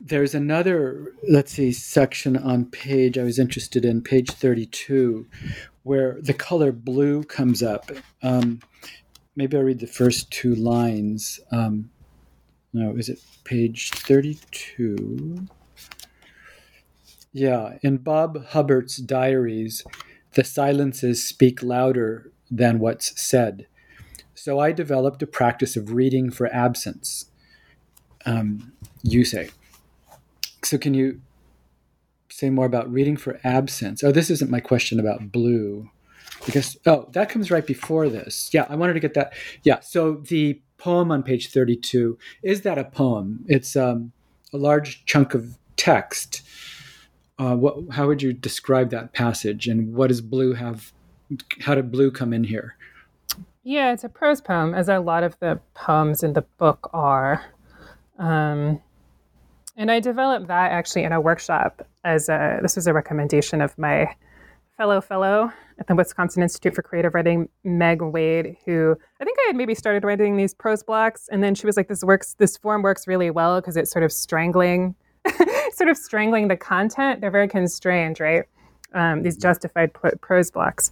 there's 0.00 0.34
another, 0.34 1.14
let's 1.28 1.52
see, 1.52 1.72
section 1.72 2.36
on 2.36 2.66
page 2.66 3.16
I 3.16 3.22
was 3.22 3.38
interested 3.38 3.84
in, 3.84 4.02
page 4.02 4.30
32, 4.30 5.26
where 5.82 6.18
the 6.20 6.34
color 6.34 6.72
blue 6.72 7.24
comes 7.24 7.62
up. 7.62 7.90
Um, 8.22 8.60
maybe 9.34 9.56
I'll 9.56 9.62
read 9.62 9.80
the 9.80 9.86
first 9.86 10.30
two 10.30 10.54
lines. 10.54 11.40
Um, 11.50 11.90
no, 12.72 12.94
is 12.96 13.08
it 13.08 13.20
page 13.44 13.92
32? 13.92 15.46
Yeah, 17.32 17.78
in 17.82 17.96
Bob 17.96 18.46
Hubbard's 18.48 18.98
diaries, 18.98 19.84
the 20.34 20.44
silences 20.44 21.26
speak 21.26 21.62
louder 21.62 22.30
than 22.50 22.78
what's 22.78 23.20
said. 23.20 23.66
So 24.34 24.58
I 24.58 24.72
developed 24.72 25.22
a 25.22 25.26
practice 25.26 25.76
of 25.76 25.92
reading 25.92 26.30
for 26.30 26.52
absence. 26.52 27.26
Um, 28.26 28.72
you 29.02 29.24
say. 29.24 29.50
So 30.62 30.78
can 30.78 30.94
you 30.94 31.20
say 32.30 32.50
more 32.50 32.66
about 32.66 32.90
reading 32.90 33.16
for 33.16 33.38
absence? 33.44 34.02
Oh, 34.02 34.12
this 34.12 34.30
isn't 34.30 34.50
my 34.50 34.60
question 34.60 34.98
about 34.98 35.30
blue. 35.30 35.90
Because 36.44 36.76
oh, 36.84 37.08
that 37.12 37.28
comes 37.28 37.50
right 37.50 37.66
before 37.66 38.08
this. 38.08 38.50
Yeah, 38.52 38.66
I 38.68 38.76
wanted 38.76 38.94
to 38.94 39.00
get 39.00 39.14
that. 39.14 39.32
Yeah, 39.62 39.80
so 39.80 40.14
the 40.14 40.60
poem 40.78 41.10
on 41.10 41.22
page 41.22 41.50
32 41.50 42.18
is 42.42 42.62
that 42.62 42.76
a 42.76 42.84
poem? 42.84 43.44
It's 43.46 43.76
um, 43.76 44.12
a 44.52 44.58
large 44.58 45.04
chunk 45.06 45.34
of 45.34 45.56
text. 45.76 46.42
Uh, 47.38 47.56
what, 47.56 47.76
how 47.90 48.06
would 48.06 48.22
you 48.22 48.32
describe 48.32 48.90
that 48.90 49.12
passage, 49.12 49.66
and 49.66 49.94
what 49.94 50.08
does 50.08 50.20
blue 50.20 50.52
have? 50.54 50.92
How 51.60 51.74
did 51.74 51.90
blue 51.90 52.10
come 52.10 52.32
in 52.32 52.44
here? 52.44 52.76
Yeah, 53.64 53.92
it's 53.92 54.04
a 54.04 54.08
prose 54.08 54.40
poem, 54.40 54.74
as 54.74 54.88
a 54.88 55.00
lot 55.00 55.22
of 55.24 55.38
the 55.40 55.58
poems 55.74 56.22
in 56.22 56.34
the 56.34 56.42
book 56.58 56.90
are. 56.92 57.44
Um, 58.18 58.80
and 59.76 59.90
I 59.90 60.00
developed 60.00 60.46
that 60.48 60.70
actually 60.70 61.04
in 61.04 61.12
a 61.12 61.20
workshop 61.20 61.86
as 62.04 62.28
a, 62.28 62.58
this 62.62 62.76
was 62.76 62.86
a 62.86 62.92
recommendation 62.92 63.60
of 63.60 63.76
my 63.76 64.14
fellow 64.76 65.00
fellow 65.00 65.52
at 65.78 65.86
the 65.86 65.94
Wisconsin 65.94 66.42
Institute 66.42 66.74
for 66.74 66.82
Creative 66.82 67.14
Writing, 67.14 67.48
Meg 67.64 68.02
Wade, 68.02 68.56
who 68.64 68.96
I 69.20 69.24
think 69.24 69.38
I 69.40 69.48
had 69.48 69.56
maybe 69.56 69.74
started 69.74 70.04
writing 70.04 70.36
these 70.36 70.54
prose 70.54 70.82
blocks, 70.82 71.28
and 71.32 71.42
then 71.42 71.54
she 71.54 71.66
was 71.66 71.76
like, 71.76 71.88
"This 71.88 72.04
works. 72.04 72.34
This 72.34 72.56
form 72.56 72.82
works 72.82 73.08
really 73.08 73.30
well 73.30 73.60
because 73.60 73.76
it's 73.76 73.90
sort 73.90 74.04
of 74.04 74.12
strangling, 74.12 74.94
sort 75.72 75.88
of 75.88 75.96
strangling 75.96 76.48
the 76.48 76.56
content. 76.56 77.20
They're 77.20 77.30
very 77.30 77.48
constrained, 77.48 78.20
right? 78.20 78.44
Um, 78.92 79.22
these 79.22 79.36
justified 79.36 79.92
prose 80.20 80.50
blocks. 80.50 80.90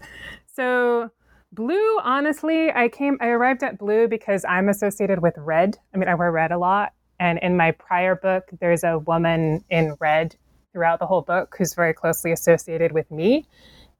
So 0.54 1.10
blue, 1.52 1.98
honestly, 2.00 2.70
I 2.72 2.88
came, 2.88 3.16
I 3.20 3.28
arrived 3.28 3.62
at 3.62 3.78
blue 3.78 4.08
because 4.08 4.44
I'm 4.44 4.68
associated 4.68 5.22
with 5.22 5.34
red. 5.36 5.78
I 5.94 5.98
mean, 5.98 6.08
I 6.08 6.14
wear 6.14 6.32
red 6.32 6.50
a 6.50 6.58
lot, 6.58 6.92
and 7.20 7.38
in 7.40 7.56
my 7.56 7.70
prior 7.72 8.16
book, 8.16 8.48
there's 8.60 8.82
a 8.82 8.98
woman 8.98 9.64
in 9.70 9.96
red 10.00 10.34
throughout 10.72 10.98
the 10.98 11.06
whole 11.06 11.22
book 11.22 11.54
who's 11.56 11.74
very 11.74 11.92
closely 11.92 12.32
associated 12.32 12.92
with 12.92 13.10
me 13.10 13.46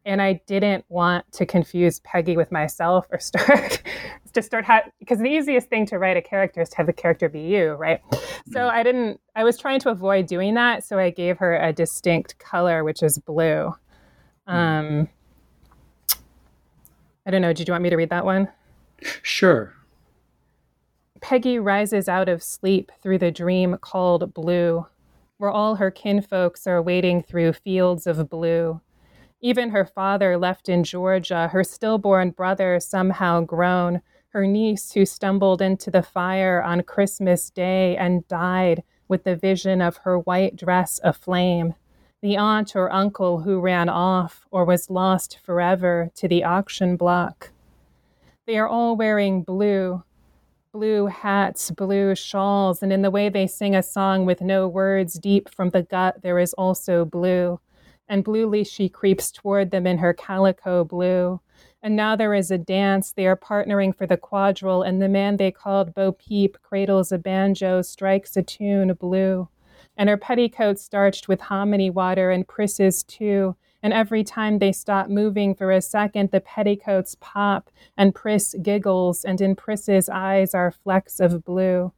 and 0.04 0.20
I 0.20 0.40
didn't 0.46 0.84
want 0.88 1.30
to 1.32 1.46
confuse 1.46 2.00
Peggy 2.00 2.36
with 2.36 2.50
myself 2.50 3.06
or 3.10 3.18
start 3.20 3.82
just 4.34 4.46
start 4.46 4.66
because 4.98 5.18
the 5.18 5.28
easiest 5.28 5.68
thing 5.68 5.86
to 5.86 5.98
write 5.98 6.16
a 6.16 6.22
character 6.22 6.60
is 6.60 6.68
to 6.70 6.76
have 6.76 6.86
the 6.86 6.92
character 6.92 7.28
be 7.28 7.40
you, 7.40 7.72
right? 7.72 8.00
So 8.12 8.60
mm-hmm. 8.60 8.76
I 8.76 8.82
didn't. 8.82 9.20
I 9.36 9.44
was 9.44 9.58
trying 9.58 9.80
to 9.80 9.90
avoid 9.90 10.26
doing 10.26 10.54
that, 10.54 10.84
so 10.84 10.98
I 10.98 11.10
gave 11.10 11.38
her 11.38 11.56
a 11.56 11.72
distinct 11.72 12.38
color, 12.38 12.84
which 12.84 13.02
is 13.02 13.18
blue. 13.18 13.74
Mm-hmm. 14.48 14.50
Um, 14.50 15.08
I 17.26 17.30
don't 17.30 17.42
know. 17.42 17.52
Did 17.52 17.68
you 17.68 17.72
want 17.72 17.82
me 17.82 17.90
to 17.90 17.96
read 17.96 18.10
that 18.10 18.24
one? 18.24 18.48
Sure. 19.22 19.74
Peggy 21.20 21.58
rises 21.58 22.08
out 22.08 22.28
of 22.28 22.42
sleep 22.42 22.90
through 23.00 23.18
the 23.18 23.30
dream 23.30 23.76
called 23.80 24.34
blue, 24.34 24.86
where 25.38 25.50
all 25.50 25.76
her 25.76 25.90
kinfolks 25.90 26.66
are 26.66 26.82
wading 26.82 27.22
through 27.22 27.52
fields 27.52 28.06
of 28.06 28.28
blue 28.28 28.80
even 29.42 29.70
her 29.70 29.84
father 29.84 30.38
left 30.38 30.68
in 30.68 30.84
Georgia, 30.84 31.48
her 31.48 31.64
stillborn 31.64 32.30
brother 32.30 32.78
somehow 32.78 33.40
grown, 33.40 34.00
her 34.28 34.46
niece 34.46 34.92
who 34.92 35.04
stumbled 35.04 35.60
into 35.60 35.90
the 35.90 36.02
fire 36.02 36.62
on 36.62 36.82
Christmas 36.84 37.50
Day 37.50 37.96
and 37.96 38.26
died 38.28 38.84
with 39.08 39.24
the 39.24 39.36
vision 39.36 39.82
of 39.82 39.98
her 39.98 40.16
white 40.16 40.54
dress 40.54 41.00
aflame, 41.02 41.74
the 42.22 42.36
aunt 42.36 42.76
or 42.76 42.90
uncle 42.92 43.40
who 43.40 43.58
ran 43.58 43.88
off 43.88 44.46
or 44.52 44.64
was 44.64 44.88
lost 44.88 45.38
forever 45.44 46.10
to 46.14 46.28
the 46.28 46.44
auction 46.44 46.96
block. 46.96 47.50
They 48.46 48.56
are 48.58 48.68
all 48.68 48.96
wearing 48.96 49.42
blue, 49.42 50.04
blue 50.72 51.06
hats, 51.06 51.72
blue 51.72 52.14
shawls, 52.14 52.80
and 52.80 52.92
in 52.92 53.02
the 53.02 53.10
way 53.10 53.28
they 53.28 53.48
sing 53.48 53.74
a 53.74 53.82
song 53.82 54.24
with 54.24 54.40
no 54.40 54.68
words 54.68 55.14
deep 55.14 55.48
from 55.48 55.70
the 55.70 55.82
gut, 55.82 56.22
there 56.22 56.38
is 56.38 56.54
also 56.54 57.04
blue 57.04 57.58
and 58.12 58.24
bluely 58.24 58.62
she 58.62 58.90
creeps 58.90 59.32
toward 59.32 59.70
them 59.70 59.86
in 59.86 59.96
her 59.96 60.12
calico 60.12 60.84
blue. 60.84 61.40
And 61.82 61.96
now 61.96 62.14
there 62.14 62.34
is 62.34 62.50
a 62.50 62.58
dance. 62.58 63.10
They 63.10 63.26
are 63.26 63.38
partnering 63.38 63.96
for 63.96 64.06
the 64.06 64.18
quadrille, 64.18 64.82
and 64.82 65.00
the 65.00 65.08
man 65.08 65.38
they 65.38 65.50
called 65.50 65.94
Bo 65.94 66.12
Peep 66.12 66.58
cradles 66.60 67.10
a 67.10 67.16
banjo, 67.16 67.80
strikes 67.80 68.36
a 68.36 68.42
tune 68.42 68.92
blue. 68.92 69.48
And 69.96 70.10
her 70.10 70.18
petticoat 70.18 70.78
starched 70.78 71.26
with 71.26 71.40
hominy 71.40 71.88
water, 71.88 72.30
and 72.30 72.46
Pris's 72.46 73.02
too. 73.02 73.56
And 73.82 73.94
every 73.94 74.24
time 74.24 74.58
they 74.58 74.72
stop 74.72 75.08
moving 75.08 75.54
for 75.54 75.72
a 75.72 75.80
second, 75.80 76.32
the 76.32 76.40
petticoats 76.42 77.16
pop, 77.18 77.70
and 77.96 78.14
Priss 78.14 78.54
giggles, 78.60 79.24
and 79.24 79.40
in 79.40 79.56
Priss's 79.56 80.10
eyes 80.10 80.54
are 80.54 80.70
flecks 80.70 81.18
of 81.18 81.46
blue. 81.46 81.92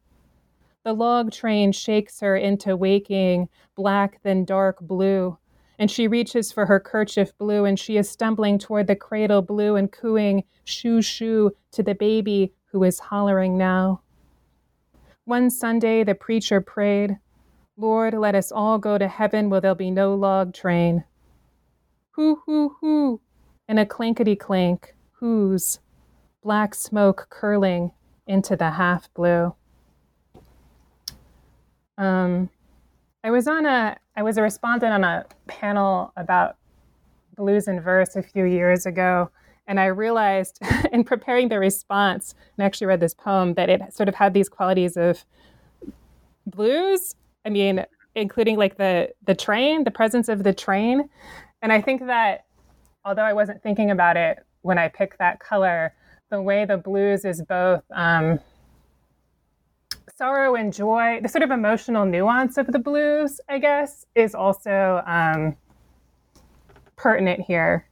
The 0.84 0.92
log 0.92 1.32
train 1.32 1.72
shakes 1.72 2.20
her 2.20 2.36
into 2.36 2.76
waking, 2.76 3.48
black 3.74 4.20
then 4.22 4.44
dark 4.44 4.78
blue 4.80 5.38
and 5.78 5.90
she 5.90 6.08
reaches 6.08 6.52
for 6.52 6.66
her 6.66 6.80
kerchief 6.80 7.36
blue, 7.38 7.64
and 7.64 7.78
she 7.78 7.96
is 7.96 8.08
stumbling 8.08 8.58
toward 8.58 8.86
the 8.86 8.96
cradle 8.96 9.42
blue 9.42 9.76
and 9.76 9.90
cooing 9.90 10.44
shoo 10.64 11.02
shoo 11.02 11.52
to 11.72 11.82
the 11.82 11.94
baby 11.94 12.52
who 12.66 12.84
is 12.84 12.98
hollering 12.98 13.56
now. 13.56 14.00
One 15.24 15.50
Sunday, 15.50 16.04
the 16.04 16.14
preacher 16.14 16.60
prayed, 16.60 17.18
Lord, 17.76 18.14
let 18.14 18.34
us 18.34 18.52
all 18.52 18.78
go 18.78 18.98
to 18.98 19.08
heaven 19.08 19.50
where 19.50 19.60
there'll 19.60 19.74
be 19.74 19.90
no 19.90 20.14
log 20.14 20.54
train. 20.54 21.04
Hoo, 22.12 22.40
hoo, 22.46 22.76
hoo, 22.80 23.20
and 23.66 23.78
a 23.78 23.86
clankety 23.86 24.38
clank, 24.38 24.94
whoos, 25.12 25.80
black 26.42 26.74
smoke 26.74 27.26
curling 27.30 27.90
into 28.26 28.54
the 28.54 28.70
half 28.70 29.12
blue. 29.14 29.54
Um, 31.98 32.50
I 33.24 33.30
was 33.30 33.48
on 33.48 33.64
a 33.64 33.96
I 34.16 34.22
was 34.22 34.36
a 34.36 34.42
respondent 34.42 34.92
on 34.92 35.02
a 35.02 35.24
panel 35.46 36.12
about 36.14 36.56
blues 37.36 37.66
and 37.66 37.82
verse 37.82 38.14
a 38.16 38.22
few 38.22 38.44
years 38.44 38.84
ago, 38.84 39.30
and 39.66 39.80
I 39.80 39.86
realized 39.86 40.60
in 40.92 41.04
preparing 41.04 41.48
the 41.48 41.58
response, 41.58 42.34
and 42.56 42.62
I 42.62 42.66
actually 42.66 42.88
read 42.88 43.00
this 43.00 43.14
poem, 43.14 43.54
that 43.54 43.70
it 43.70 43.80
sort 43.94 44.10
of 44.10 44.14
had 44.14 44.34
these 44.34 44.50
qualities 44.50 44.98
of 44.98 45.24
blues. 46.46 47.16
I 47.46 47.48
mean, 47.48 47.86
including 48.14 48.58
like 48.58 48.76
the 48.76 49.08
the 49.24 49.34
train, 49.34 49.84
the 49.84 49.90
presence 49.90 50.28
of 50.28 50.44
the 50.44 50.52
train, 50.52 51.08
and 51.62 51.72
I 51.72 51.80
think 51.80 52.06
that 52.06 52.44
although 53.06 53.22
I 53.22 53.32
wasn't 53.32 53.62
thinking 53.62 53.90
about 53.90 54.18
it 54.18 54.44
when 54.60 54.76
I 54.76 54.88
picked 54.88 55.18
that 55.18 55.40
color, 55.40 55.94
the 56.30 56.42
way 56.42 56.66
the 56.66 56.76
blues 56.76 57.24
is 57.24 57.40
both. 57.40 57.84
Um, 57.90 58.38
sorrow 60.16 60.54
and 60.54 60.72
joy, 60.72 61.20
the 61.22 61.28
sort 61.28 61.42
of 61.42 61.50
emotional 61.50 62.06
nuance 62.06 62.56
of 62.56 62.68
the 62.68 62.78
blues, 62.78 63.40
I 63.48 63.58
guess, 63.58 64.06
is 64.14 64.34
also 64.34 65.02
um, 65.06 65.56
pertinent 66.96 67.40
here. 67.40 67.86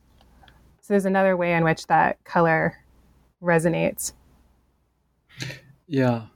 So 0.80 0.94
there's 0.94 1.04
another 1.04 1.36
way 1.36 1.54
in 1.54 1.64
which 1.64 1.86
that 1.88 2.22
color 2.24 2.78
resonates. 3.42 4.12
Yeah. 5.86 6.26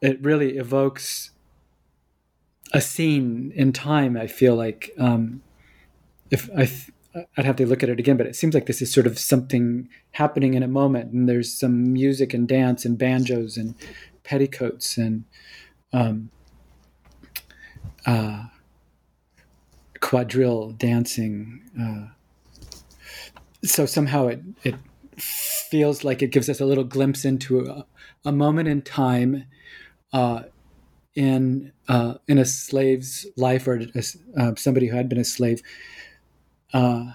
It 0.00 0.22
really 0.22 0.56
evokes 0.56 1.30
a 2.72 2.80
scene 2.80 3.52
in 3.54 3.72
time, 3.72 4.16
I 4.16 4.26
feel 4.26 4.54
like. 4.54 4.92
Um, 4.98 5.42
if 6.30 6.48
I 6.56 6.66
th- 6.66 6.90
I'd 7.36 7.44
have 7.44 7.56
to 7.56 7.66
look 7.66 7.82
at 7.82 7.88
it 7.88 7.98
again, 7.98 8.16
but 8.16 8.26
it 8.26 8.36
seems 8.36 8.54
like 8.54 8.66
this 8.66 8.80
is 8.80 8.92
sort 8.92 9.06
of 9.06 9.18
something 9.18 9.88
happening 10.12 10.54
in 10.54 10.62
a 10.62 10.68
moment, 10.68 11.12
and 11.12 11.28
there's 11.28 11.52
some 11.52 11.92
music 11.92 12.32
and 12.32 12.46
dance 12.46 12.84
and 12.84 12.96
banjos 12.96 13.56
and 13.56 13.74
petticoats 14.30 14.96
and 14.96 15.24
um, 15.92 16.30
uh, 18.06 18.44
quadrille 19.98 20.70
dancing. 20.70 21.60
Uh, 21.78 22.14
so 23.64 23.86
somehow 23.86 24.28
it 24.28 24.40
it 24.62 24.76
feels 25.16 26.04
like 26.04 26.22
it 26.22 26.30
gives 26.30 26.48
us 26.48 26.60
a 26.60 26.64
little 26.64 26.84
glimpse 26.84 27.24
into 27.24 27.66
a, 27.66 27.84
a 28.24 28.30
moment 28.30 28.68
in 28.68 28.82
time 28.82 29.44
uh, 30.12 30.44
in 31.16 31.72
uh, 31.88 32.14
in 32.28 32.38
a 32.38 32.44
slave's 32.44 33.26
life 33.36 33.66
or 33.66 33.80
a, 33.80 34.02
uh, 34.38 34.54
somebody 34.56 34.86
who 34.86 34.96
had 34.96 35.08
been 35.08 35.18
a 35.18 35.24
slave. 35.24 35.60
Uh, 36.72 37.14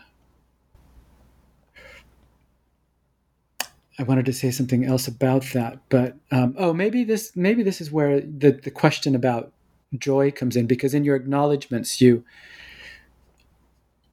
I 3.97 4.03
wanted 4.03 4.25
to 4.25 4.34
say 4.34 4.51
something 4.51 4.84
else 4.84 5.08
about 5.08 5.43
that, 5.53 5.79
but 5.89 6.15
um, 6.31 6.55
oh, 6.58 6.73
maybe 6.73 7.03
this 7.03 7.36
maybe 7.36 7.63
this 7.63 7.79
is 7.79 7.91
where 7.91 8.21
the 8.21 8.51
the 8.51 8.71
question 8.71 9.15
about 9.15 9.51
joy 9.97 10.31
comes 10.31 10.55
in 10.55 10.67
because 10.67 10.93
in 10.93 11.05
your 11.05 11.15
acknowledgments 11.15 12.01
you 12.01 12.23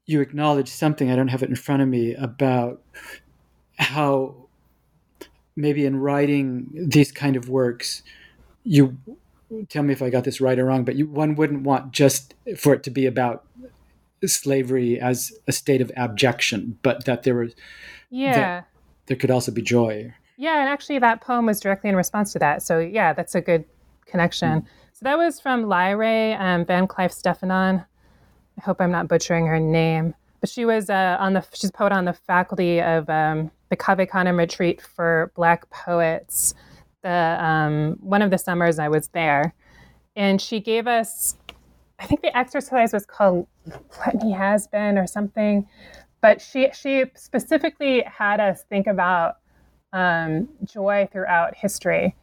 you 0.07 0.21
acknowledge 0.21 0.68
something 0.68 1.11
I 1.11 1.16
don't 1.16 1.29
have 1.29 1.42
it 1.42 1.49
in 1.49 1.57
front 1.57 1.83
of 1.83 1.88
me 1.88 2.14
about 2.14 2.83
how 3.79 4.37
maybe 5.57 5.85
in 5.85 5.97
writing 5.97 6.71
these 6.73 7.11
kind 7.11 7.35
of 7.35 7.49
works 7.49 8.03
you 8.64 8.97
tell 9.68 9.83
me 9.83 9.92
if 9.92 10.03
I 10.03 10.11
got 10.11 10.25
this 10.25 10.40
right 10.40 10.59
or 10.59 10.64
wrong, 10.64 10.85
but 10.85 10.97
you, 10.97 11.07
one 11.07 11.35
wouldn't 11.35 11.62
want 11.62 11.92
just 11.92 12.35
for 12.57 12.73
it 12.73 12.83
to 12.85 12.90
be 12.90 13.07
about 13.07 13.45
slavery 14.25 15.01
as 15.01 15.33
a 15.47 15.53
state 15.53 15.81
of 15.81 15.90
abjection, 15.97 16.79
but 16.83 17.05
that 17.05 17.25
there 17.25 17.35
was 17.35 17.55
yeah 18.11 18.62
there 19.12 19.18
could 19.18 19.31
also 19.31 19.53
be 19.53 19.61
joy. 19.61 20.11
Yeah, 20.38 20.61
and 20.61 20.70
actually, 20.70 20.98
that 21.01 21.20
poem 21.20 21.44
was 21.44 21.61
directly 21.61 21.90
in 21.90 21.96
response 21.96 22.33
to 22.33 22.38
that. 22.38 22.62
So, 22.62 22.79
yeah, 22.79 23.12
that's 23.12 23.35
a 23.35 23.42
good 23.42 23.66
connection. 24.07 24.62
Mm. 24.62 24.66
So, 24.94 25.01
that 25.03 25.18
was 25.18 25.38
from 25.38 25.64
Lyrae 25.64 26.40
um, 26.40 26.64
Van 26.64 26.87
Clief 26.87 27.12
Stefanon. 27.12 27.85
I 28.59 28.61
hope 28.62 28.81
I'm 28.81 28.90
not 28.90 29.07
butchering 29.07 29.46
her 29.48 29.61
name. 29.61 30.14
But 30.40 30.48
she 30.48 30.64
was 30.64 30.88
uh, 30.88 31.18
on 31.20 31.35
the, 31.35 31.44
she's 31.53 31.68
a 31.68 31.72
poet 31.75 31.92
on 31.92 32.07
the 32.07 32.14
faculty 32.14 32.81
of 32.81 33.09
um, 33.11 33.51
the 33.68 33.77
Cave 33.77 34.09
Canem 34.11 34.38
Retreat 34.38 34.81
for 34.81 35.31
Black 35.37 35.68
Poets. 35.68 36.55
The, 37.03 37.37
um, 37.38 37.98
one 38.01 38.22
of 38.22 38.31
the 38.31 38.38
summers 38.38 38.79
I 38.79 38.88
was 38.88 39.09
there. 39.09 39.53
And 40.16 40.40
she 40.40 40.59
gave 40.59 40.87
us, 40.87 41.37
I 41.98 42.07
think 42.07 42.22
the 42.22 42.35
exercise 42.35 42.94
was 42.94 43.05
called 43.05 43.46
Let 44.07 44.22
Me 44.22 44.33
Has 44.33 44.68
Been 44.68 44.96
or 44.96 45.07
something 45.07 45.68
but 46.23 46.41
she 46.41 46.71
she 46.73 47.05
specifically 47.15 48.03
had 48.03 48.41
us 48.41 48.63
think 48.71 48.87
about 48.87 49.37
um, 49.93 50.49
joy 50.65 51.07
throughout 51.13 51.55
history 51.55 52.17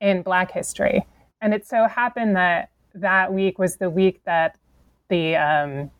in 0.00 0.22
Black 0.22 0.52
history, 0.52 1.04
and 1.40 1.52
it 1.52 1.66
so 1.66 1.88
happened 1.88 2.36
that 2.36 2.70
that 2.94 3.32
week 3.32 3.58
was 3.58 3.76
the 3.76 3.90
week 3.90 4.22
that 4.24 4.56
the 5.08 5.34
um, 5.36 5.90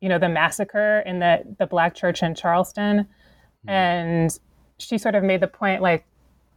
you 0.00 0.08
know 0.08 0.18
the 0.18 0.28
massacre 0.28 1.02
in 1.06 1.20
the 1.20 1.42
the 1.58 1.66
Black 1.66 1.94
church 1.94 2.22
in 2.22 2.34
Charleston, 2.34 2.98
mm-hmm. 2.98 3.68
and 3.70 4.38
she 4.78 4.98
sort 4.98 5.14
of 5.14 5.22
made 5.22 5.40
the 5.40 5.48
point 5.48 5.80
like, 5.80 6.04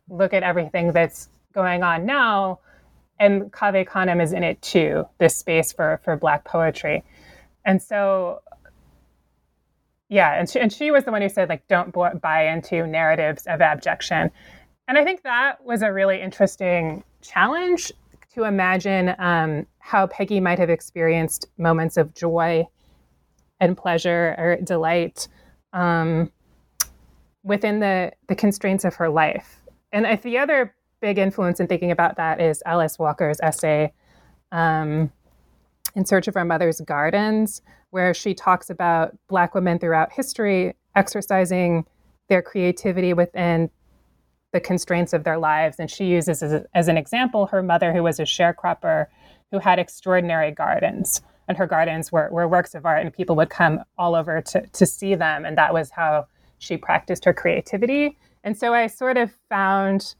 look 0.09 0.33
at 0.33 0.41
everything 0.41 0.91
that's 0.93 1.29
going 1.53 1.83
on 1.83 2.07
now, 2.07 2.59
and 3.19 3.53
Cave 3.53 3.87
Canem 3.87 4.19
is 4.19 4.33
in 4.33 4.43
it 4.43 4.59
too. 4.63 5.05
This 5.19 5.37
space 5.37 5.71
for 5.71 6.01
for 6.03 6.17
Black 6.17 6.43
poetry, 6.43 7.03
and 7.65 7.81
so 7.81 8.41
yeah, 10.09 10.39
and 10.39 10.49
she, 10.49 10.59
and 10.59 10.71
she 10.71 10.91
was 10.91 11.03
the 11.03 11.11
one 11.11 11.21
who 11.21 11.29
said 11.29 11.49
like 11.49 11.67
don't 11.67 11.93
buy 12.21 12.47
into 12.47 12.85
narratives 12.85 13.45
of 13.47 13.61
abjection, 13.61 14.31
and 14.87 14.97
I 14.97 15.03
think 15.03 15.23
that 15.23 15.63
was 15.65 15.81
a 15.81 15.91
really 15.91 16.21
interesting 16.21 17.03
challenge 17.21 17.91
to 18.33 18.43
imagine 18.43 19.15
um, 19.17 19.65
how 19.79 20.07
Peggy 20.07 20.39
might 20.39 20.59
have 20.59 20.69
experienced 20.69 21.47
moments 21.57 21.97
of 21.97 22.13
joy 22.13 22.67
and 23.59 23.77
pleasure 23.77 24.35
or 24.37 24.57
delight 24.63 25.27
um, 25.73 26.31
within 27.43 27.79
the 27.79 28.11
the 28.27 28.35
constraints 28.35 28.85
of 28.85 28.95
her 28.95 29.09
life. 29.09 29.61
And 29.91 30.05
the 30.21 30.37
other 30.37 30.75
big 31.01 31.17
influence 31.17 31.59
in 31.59 31.67
thinking 31.67 31.91
about 31.91 32.17
that 32.17 32.41
is 32.41 32.61
Alice 32.65 32.99
Walker's 32.99 33.39
essay. 33.41 33.93
Um, 34.51 35.11
in 35.95 36.05
Search 36.05 36.27
of 36.27 36.35
Our 36.35 36.45
Mother's 36.45 36.81
Gardens, 36.81 37.61
where 37.95 38.13
she 38.13 38.33
talks 38.33 38.69
about 38.69 39.15
Black 39.29 39.55
women 39.55 39.79
throughout 39.79 40.11
history 40.11 40.75
exercising 40.97 41.85
their 42.27 42.41
creativity 42.41 43.13
within 43.13 43.69
the 44.51 44.59
constraints 44.59 45.13
of 45.13 45.23
their 45.23 45.37
lives. 45.37 45.77
And 45.79 45.89
she 45.89 46.03
uses 46.03 46.43
as, 46.43 46.51
a, 46.51 46.65
as 46.73 46.89
an 46.89 46.97
example 46.97 47.45
her 47.45 47.63
mother, 47.63 47.93
who 47.93 48.03
was 48.03 48.19
a 48.19 48.23
sharecropper, 48.23 49.05
who 49.49 49.59
had 49.59 49.79
extraordinary 49.79 50.51
gardens. 50.51 51.21
And 51.47 51.57
her 51.57 51.65
gardens 51.65 52.11
were, 52.11 52.27
were 52.33 52.49
works 52.49 52.75
of 52.75 52.85
art, 52.85 53.01
and 53.01 53.13
people 53.13 53.37
would 53.37 53.49
come 53.49 53.79
all 53.97 54.13
over 54.13 54.41
to, 54.41 54.67
to 54.67 54.85
see 54.85 55.15
them. 55.15 55.45
And 55.45 55.57
that 55.57 55.73
was 55.73 55.89
how 55.91 56.27
she 56.57 56.75
practiced 56.75 57.23
her 57.23 57.33
creativity. 57.33 58.17
And 58.43 58.57
so 58.57 58.73
I 58.73 58.87
sort 58.87 59.15
of 59.15 59.31
found 59.47 60.15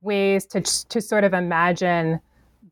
ways 0.00 0.46
to, 0.46 0.60
to 0.62 1.00
sort 1.00 1.22
of 1.22 1.32
imagine 1.32 2.18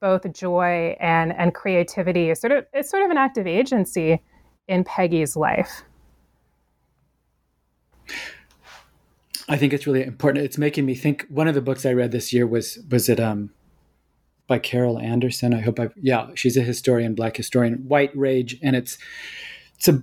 both 0.00 0.30
joy 0.32 0.96
and 0.98 1.32
and 1.32 1.54
creativity 1.54 2.28
is 2.28 2.40
sort 2.40 2.50
of 2.50 2.66
it's 2.72 2.90
sort 2.90 3.04
of 3.04 3.10
an 3.10 3.16
act 3.16 3.38
of 3.38 3.46
agency 3.46 4.20
in 4.68 4.84
Peggy's 4.84 5.36
life. 5.36 5.82
I 9.48 9.56
think 9.56 9.72
it's 9.72 9.86
really 9.86 10.04
important. 10.04 10.44
It's 10.44 10.58
making 10.58 10.86
me 10.86 10.94
think. 10.94 11.26
One 11.28 11.48
of 11.48 11.54
the 11.54 11.60
books 11.60 11.84
I 11.84 11.92
read 11.92 12.12
this 12.12 12.32
year 12.32 12.46
was 12.46 12.78
was 12.90 13.08
it 13.08 13.20
um 13.20 13.50
by 14.46 14.58
Carol 14.58 14.98
Anderson. 14.98 15.52
I 15.52 15.60
hope 15.60 15.80
I 15.80 15.88
yeah 16.00 16.30
she's 16.34 16.56
a 16.56 16.62
historian, 16.62 17.14
black 17.14 17.36
historian, 17.36 17.84
White 17.88 18.16
Rage, 18.16 18.58
and 18.62 18.76
it's 18.76 18.98
it's 19.76 19.88
a 19.88 20.02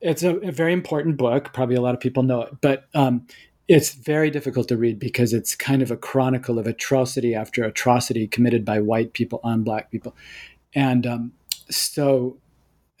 it's 0.00 0.22
a, 0.22 0.36
a 0.36 0.52
very 0.52 0.72
important 0.72 1.16
book. 1.16 1.52
Probably 1.52 1.76
a 1.76 1.80
lot 1.80 1.94
of 1.94 2.00
people 2.00 2.22
know 2.22 2.42
it, 2.42 2.60
but 2.60 2.88
um, 2.94 3.26
it's 3.68 3.92
very 3.92 4.30
difficult 4.30 4.68
to 4.68 4.76
read 4.76 4.98
because 4.98 5.34
it's 5.34 5.54
kind 5.54 5.82
of 5.82 5.90
a 5.90 5.96
chronicle 5.96 6.58
of 6.58 6.66
atrocity 6.66 7.34
after 7.34 7.64
atrocity 7.64 8.26
committed 8.26 8.64
by 8.64 8.80
white 8.80 9.12
people 9.12 9.40
on 9.44 9.62
black 9.62 9.90
people. 9.90 10.16
And 10.74 11.06
um, 11.06 11.32
so 11.70 12.38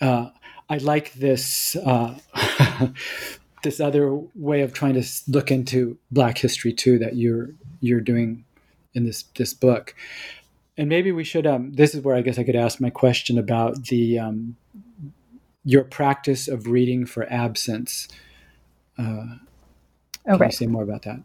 uh, 0.00 0.30
I 0.68 0.78
like 0.78 1.12
this 1.14 1.76
uh, 1.76 2.18
this 3.62 3.80
other 3.80 4.14
way 4.34 4.60
of 4.60 4.72
trying 4.72 4.94
to 4.94 5.04
look 5.26 5.50
into 5.50 5.98
black 6.10 6.38
history 6.38 6.72
too 6.72 6.98
that 6.98 7.16
you're 7.16 7.50
you're 7.80 8.00
doing 8.00 8.44
in 8.94 9.04
this 9.04 9.24
this 9.36 9.54
book. 9.54 9.94
And 10.76 10.88
maybe 10.88 11.10
we 11.10 11.24
should 11.24 11.46
um, 11.46 11.72
this 11.72 11.94
is 11.94 12.02
where 12.02 12.16
I 12.16 12.22
guess 12.22 12.38
I 12.38 12.44
could 12.44 12.56
ask 12.56 12.80
my 12.80 12.90
question 12.90 13.38
about 13.38 13.84
the 13.84 14.18
um, 14.18 14.56
your 15.64 15.84
practice 15.84 16.48
of 16.48 16.66
reading 16.66 17.06
for 17.06 17.30
absence. 17.32 18.08
Uh, 18.98 19.38
can 20.24 20.34
okay. 20.34 20.46
you 20.46 20.52
say 20.52 20.66
more 20.66 20.82
about 20.82 21.02
that? 21.02 21.20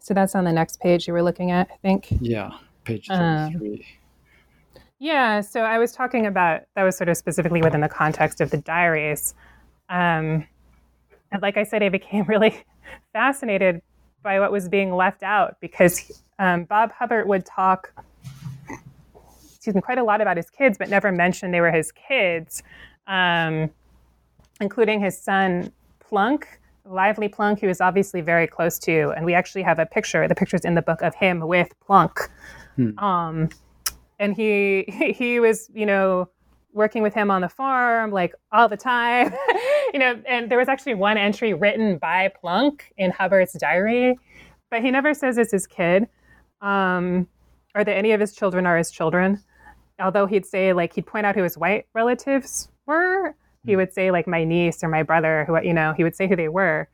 So 0.00 0.14
that's 0.14 0.34
on 0.34 0.44
the 0.44 0.52
next 0.52 0.80
page 0.80 1.06
you 1.06 1.12
were 1.12 1.22
looking 1.22 1.50
at, 1.50 1.68
I 1.70 1.76
think. 1.76 2.08
Yeah, 2.20 2.50
page 2.84 3.06
33. 3.06 3.70
Um, 3.70 3.99
yeah, 5.00 5.40
so 5.40 5.62
I 5.62 5.78
was 5.78 5.92
talking 5.92 6.26
about 6.26 6.62
that 6.76 6.82
was 6.82 6.96
sort 6.96 7.08
of 7.08 7.16
specifically 7.16 7.62
within 7.62 7.80
the 7.80 7.88
context 7.88 8.42
of 8.42 8.50
the 8.50 8.58
diaries. 8.58 9.34
Um, 9.88 10.46
and 11.32 11.40
like 11.40 11.56
I 11.56 11.64
said, 11.64 11.82
I 11.82 11.88
became 11.88 12.24
really 12.28 12.62
fascinated 13.14 13.80
by 14.22 14.38
what 14.38 14.52
was 14.52 14.68
being 14.68 14.94
left 14.94 15.22
out 15.22 15.56
because 15.60 16.22
um, 16.38 16.64
Bob 16.64 16.92
Hubbard 16.92 17.26
would 17.26 17.46
talk, 17.46 17.94
excuse 19.48 19.74
me, 19.74 19.80
quite 19.80 19.96
a 19.96 20.04
lot 20.04 20.20
about 20.20 20.36
his 20.36 20.50
kids, 20.50 20.76
but 20.76 20.90
never 20.90 21.10
mentioned 21.10 21.54
they 21.54 21.62
were 21.62 21.72
his 21.72 21.92
kids, 21.92 22.62
um, 23.06 23.70
including 24.60 25.00
his 25.00 25.18
son 25.18 25.72
Plunk, 26.00 26.60
Lively 26.84 27.28
Plunk, 27.28 27.60
who 27.60 27.70
is 27.70 27.80
obviously 27.80 28.20
very 28.20 28.46
close 28.46 28.78
to, 28.80 29.14
and 29.16 29.24
we 29.24 29.32
actually 29.32 29.62
have 29.62 29.78
a 29.78 29.86
picture. 29.86 30.28
The 30.28 30.34
picture's 30.34 30.66
in 30.66 30.74
the 30.74 30.82
book 30.82 31.00
of 31.00 31.14
him 31.14 31.40
with 31.40 31.72
Plunk, 31.80 32.18
hmm. 32.76 32.98
um, 32.98 33.48
and 34.20 34.36
he 34.36 34.84
he 35.16 35.40
was 35.40 35.68
you 35.74 35.86
know 35.86 36.28
working 36.72 37.02
with 37.02 37.12
him 37.12 37.32
on 37.32 37.40
the 37.40 37.48
farm 37.48 38.12
like 38.12 38.32
all 38.52 38.68
the 38.68 38.76
time, 38.76 39.34
you 39.92 39.98
know. 39.98 40.22
And 40.28 40.48
there 40.48 40.58
was 40.58 40.68
actually 40.68 40.94
one 40.94 41.18
entry 41.18 41.52
written 41.52 41.98
by 41.98 42.30
Plunk 42.40 42.92
in 42.96 43.10
Hubbard's 43.10 43.54
diary, 43.54 44.16
but 44.70 44.82
he 44.82 44.92
never 44.92 45.12
says 45.12 45.36
it's 45.36 45.50
his 45.50 45.66
kid, 45.66 46.06
um, 46.60 47.26
or 47.74 47.82
that 47.82 47.96
any 47.96 48.12
of 48.12 48.20
his 48.20 48.32
children 48.32 48.66
are 48.66 48.78
his 48.78 48.92
children. 48.92 49.42
Although 49.98 50.26
he'd 50.26 50.46
say 50.46 50.72
like 50.72 50.94
he'd 50.94 51.06
point 51.06 51.26
out 51.26 51.34
who 51.34 51.42
his 51.42 51.58
white 51.58 51.86
relatives 51.92 52.68
were, 52.86 53.34
he 53.66 53.76
would 53.76 53.92
say 53.92 54.10
like 54.10 54.26
my 54.26 54.44
niece 54.44 54.82
or 54.84 54.88
my 54.88 55.02
brother 55.02 55.44
who 55.46 55.60
you 55.62 55.74
know 55.74 55.92
he 55.96 56.04
would 56.04 56.14
say 56.14 56.28
who 56.28 56.36
they 56.36 56.48
were 56.48 56.88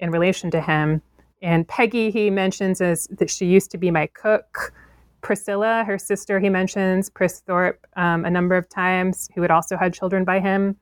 in 0.00 0.10
relation 0.10 0.50
to 0.50 0.60
him 0.60 1.02
and 1.42 1.68
peggy 1.68 2.10
he 2.10 2.30
mentions 2.30 2.80
as 2.80 3.06
that 3.18 3.30
she 3.30 3.46
used 3.46 3.70
to 3.70 3.78
be 3.78 3.90
my 3.90 4.06
cook 4.06 4.72
priscilla 5.20 5.84
her 5.86 5.98
sister 5.98 6.38
he 6.40 6.48
mentions 6.48 7.10
pris 7.10 7.40
thorpe 7.40 7.86
um, 7.96 8.24
a 8.24 8.30
number 8.30 8.56
of 8.56 8.68
times 8.68 9.28
who 9.34 9.42
had 9.42 9.50
also 9.50 9.76
had 9.76 9.92
children 9.92 10.24
by 10.24 10.40
him 10.40 10.76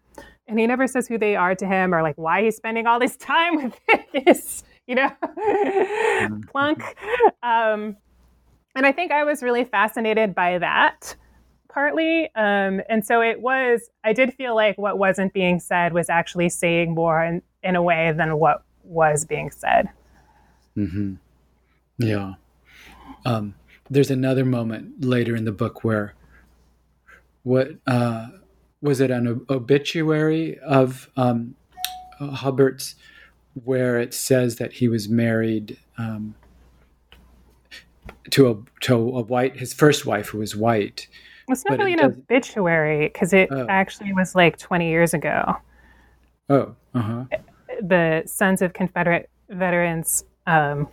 and 0.49 0.59
he 0.59 0.67
never 0.67 0.87
says 0.87 1.09
who 1.09 1.19
they 1.19 1.35
are 1.35 1.55
to 1.55 1.67
him 1.67 1.95
or 1.95 2.03
like 2.03 2.17
why 2.17 2.43
he's 2.43 2.57
spending 2.57 2.87
all 2.87 2.99
this 2.99 3.17
time 3.19 3.57
with 3.57 3.81
this 4.13 4.65
you 4.87 4.95
know 4.95 5.11
mm-hmm. 5.23 6.41
plunk 6.43 6.83
um, 7.43 7.97
and 8.75 8.87
i 8.87 8.93
think 8.93 9.11
i 9.11 9.25
was 9.25 9.43
really 9.43 9.65
fascinated 9.65 10.35
by 10.35 10.59
that 10.59 11.17
partly. 11.77 12.35
Um, 12.35 12.81
and 12.89 13.05
so 13.05 13.21
it 13.21 13.43
was, 13.43 13.91
I 14.03 14.15
did 14.15 14.33
feel 14.33 14.55
like 14.55 14.79
what 14.79 14.97
wasn't 14.97 15.35
being 15.35 15.61
said 15.61 15.93
was 15.93 16.09
actually 16.09 16.49
saying 16.49 16.95
more 16.95 17.23
in, 17.23 17.43
in 17.63 17.77
a 17.77 17.83
way 17.83 18.15
than 18.17 18.39
what 18.39 18.65
was 18.83 19.27
being 19.27 19.51
said. 19.51 19.91
Mm-hmm. 20.75 21.17
Yeah. 21.99 22.33
Um, 23.27 23.55
there's 23.91 24.11
another 24.11 24.45
moment 24.45 25.05
later 25.05 25.37
in 25.37 25.45
the 25.45 25.53
book 25.53 25.85
where 25.85 26.15
what 27.43 27.71
uh, 27.87 28.27
was 28.81 29.01
it 29.01 29.11
an 29.11 29.45
obituary 29.49 30.59
of 30.59 31.09
um, 31.17 31.55
Hubbard's 32.21 32.97
where 33.65 33.99
it 33.99 34.13
says 34.13 34.57
that 34.57 34.73
he 34.75 34.89
was 34.89 35.09
married 35.09 35.79
um, 35.99 36.35
to 38.31 38.51
a 38.51 38.57
to 38.81 38.95
a 38.95 39.23
white 39.23 39.57
his 39.57 39.73
first 39.73 40.05
wife 40.07 40.29
who 40.29 40.39
was 40.39 40.57
white. 40.57 41.07
It's 41.49 41.65
not 41.65 41.79
really 41.79 41.93
it 41.93 42.01
an 42.01 42.07
obituary 42.07 43.07
because 43.09 43.33
it 43.33 43.49
Oh. 43.53 43.67
actually 43.69 44.13
was 44.13 44.35
like 44.35 44.59
20 44.59 44.89
years 44.89 45.15
ago. 45.15 45.57
Oh, 46.49 46.75
uh 46.95 47.01
huh. 47.01 47.25
The 47.81 48.25
Sons 48.27 48.63
of 48.63 48.73
Confederate 48.73 49.31
Veterans 49.49 50.25
um, 50.47 50.89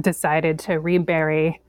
decided 0.00 0.58
to 0.60 0.74
rebury. 0.74 1.60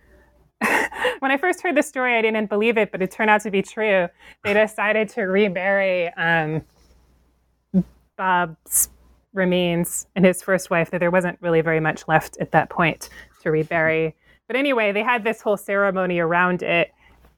when 1.19 1.31
I 1.31 1.37
first 1.37 1.61
heard 1.61 1.75
the 1.75 1.83
story, 1.83 2.17
I 2.17 2.21
didn't 2.21 2.47
believe 2.47 2.77
it, 2.77 2.91
but 2.91 3.01
it 3.01 3.11
turned 3.11 3.29
out 3.29 3.41
to 3.41 3.51
be 3.51 3.61
true. 3.61 4.07
They 4.43 4.53
decided 4.53 5.09
to 5.09 5.23
rebury 5.23 6.09
um, 6.13 6.63
Bob's 8.17 8.89
remains 9.33 10.07
and 10.15 10.25
his 10.25 10.41
first 10.41 10.69
wife, 10.69 10.91
that 10.91 10.99
there 10.99 11.11
wasn't 11.11 11.37
really 11.41 11.61
very 11.61 11.79
much 11.79 12.07
left 12.07 12.37
at 12.39 12.51
that 12.51 12.69
point 12.69 13.09
to 13.41 13.51
rebury. 13.51 14.15
But 14.47 14.55
anyway, 14.55 14.91
they 14.91 15.03
had 15.03 15.23
this 15.23 15.41
whole 15.41 15.57
ceremony 15.57 16.19
around 16.19 16.63
it. 16.63 16.91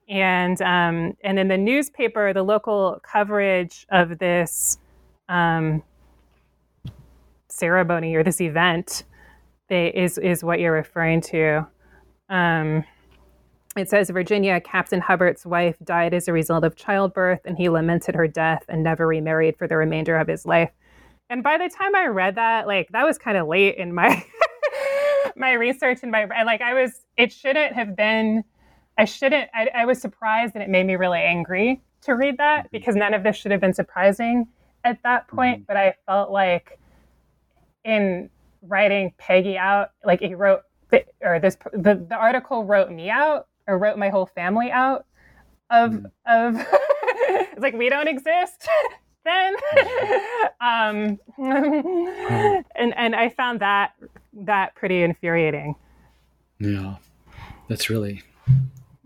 And 0.10 0.62
um, 0.62 1.16
and 1.24 1.39
in 1.39 1.48
the 1.48 1.58
newspaper, 1.58 2.34
the 2.34 2.44
local 2.44 3.00
coverage 3.04 3.86
of 3.92 4.18
this 4.18 4.78
um, 5.30 5.84
ceremony 7.48 8.16
or 8.16 8.24
this 8.24 8.42
event 8.42 9.04
they, 9.72 9.88
is 9.88 10.17
is 10.17 10.43
what 10.43 10.59
you're 10.59 10.74
referring 10.74 11.22
to. 11.22 11.65
Um, 12.30 12.84
it 13.78 13.89
says 13.89 14.09
Virginia 14.09 14.59
Captain 14.59 14.99
Hubbard's 14.99 15.45
wife 15.45 15.78
died 15.82 16.13
as 16.13 16.28
a 16.28 16.34
result 16.34 16.65
of 16.65 16.76
childbirth, 16.76 17.39
and 17.45 17.57
he 17.57 17.69
lamented 17.69 18.13
her 18.13 18.28
death 18.28 18.65
and 18.67 18.84
never 18.84 19.07
remarried 19.07 19.55
for 19.55 19.69
the 19.69 19.78
remainder 19.78 20.17
of 20.17 20.28
his 20.28 20.45
life. 20.45 20.72
And 21.30 21.41
by 21.41 21.57
the 21.57 21.69
time 21.69 21.95
I 21.95 22.07
read 22.07 22.36
that, 22.36 22.67
like 22.67 22.89
that 22.89 23.05
was 23.05 23.17
kind 23.17 23.38
of 23.38 23.47
late 23.47 23.78
in 23.78 23.95
my 23.95 24.26
my 25.38 25.53
research 25.53 25.99
and 26.03 26.11
my 26.11 26.24
and 26.24 26.45
like 26.45 26.61
I 26.61 26.74
was, 26.74 26.91
it 27.15 27.32
shouldn't 27.32 27.74
have 27.74 27.95
been. 27.95 28.43
I 28.97 29.05
shouldn't. 29.05 29.49
I, 29.53 29.69
I 29.74 29.86
was 29.86 30.01
surprised, 30.01 30.53
and 30.53 30.61
it 30.61 30.69
made 30.69 30.86
me 30.86 30.97
really 30.97 31.22
angry 31.22 31.82
to 32.01 32.15
read 32.15 32.39
that 32.39 32.69
because 32.72 32.97
none 32.97 33.13
of 33.13 33.24
this 33.24 33.38
should 33.38 33.51
have 33.51 33.61
been 33.61 33.74
surprising 33.74 34.49
at 34.84 35.01
that 35.03 35.30
point. 35.30 35.65
But 35.65 35.78
I 35.78 35.95
felt 36.05 36.30
like 36.30 36.78
in 37.86 38.30
writing 38.62 39.14
Peggy 39.18 39.57
out, 39.57 39.91
like 40.05 40.20
he 40.20 40.36
wrote, 40.36 40.62
or 41.22 41.39
this 41.39 41.57
the, 41.74 42.05
the 42.07 42.16
article 42.16 42.66
wrote 42.66 42.91
me 42.91 43.09
out 43.09 43.47
or 43.68 43.78
wrote 43.78 43.97
my 43.97 44.09
whole 44.09 44.26
family 44.26 44.72
out 44.72 45.05
of 45.70 46.05
of 46.26 46.55
it's 47.14 47.62
like 47.62 47.74
we 47.74 47.89
don't 47.89 48.07
exist 48.07 48.68
then. 49.26 49.55
Um 50.62 51.18
and 51.39 52.93
and 52.95 53.16
I 53.16 53.30
found 53.30 53.62
that 53.62 53.93
that 54.34 54.76
pretty 54.76 55.01
infuriating. 55.01 55.76
Yeah, 56.59 56.97
that's 57.68 57.89
really 57.89 58.22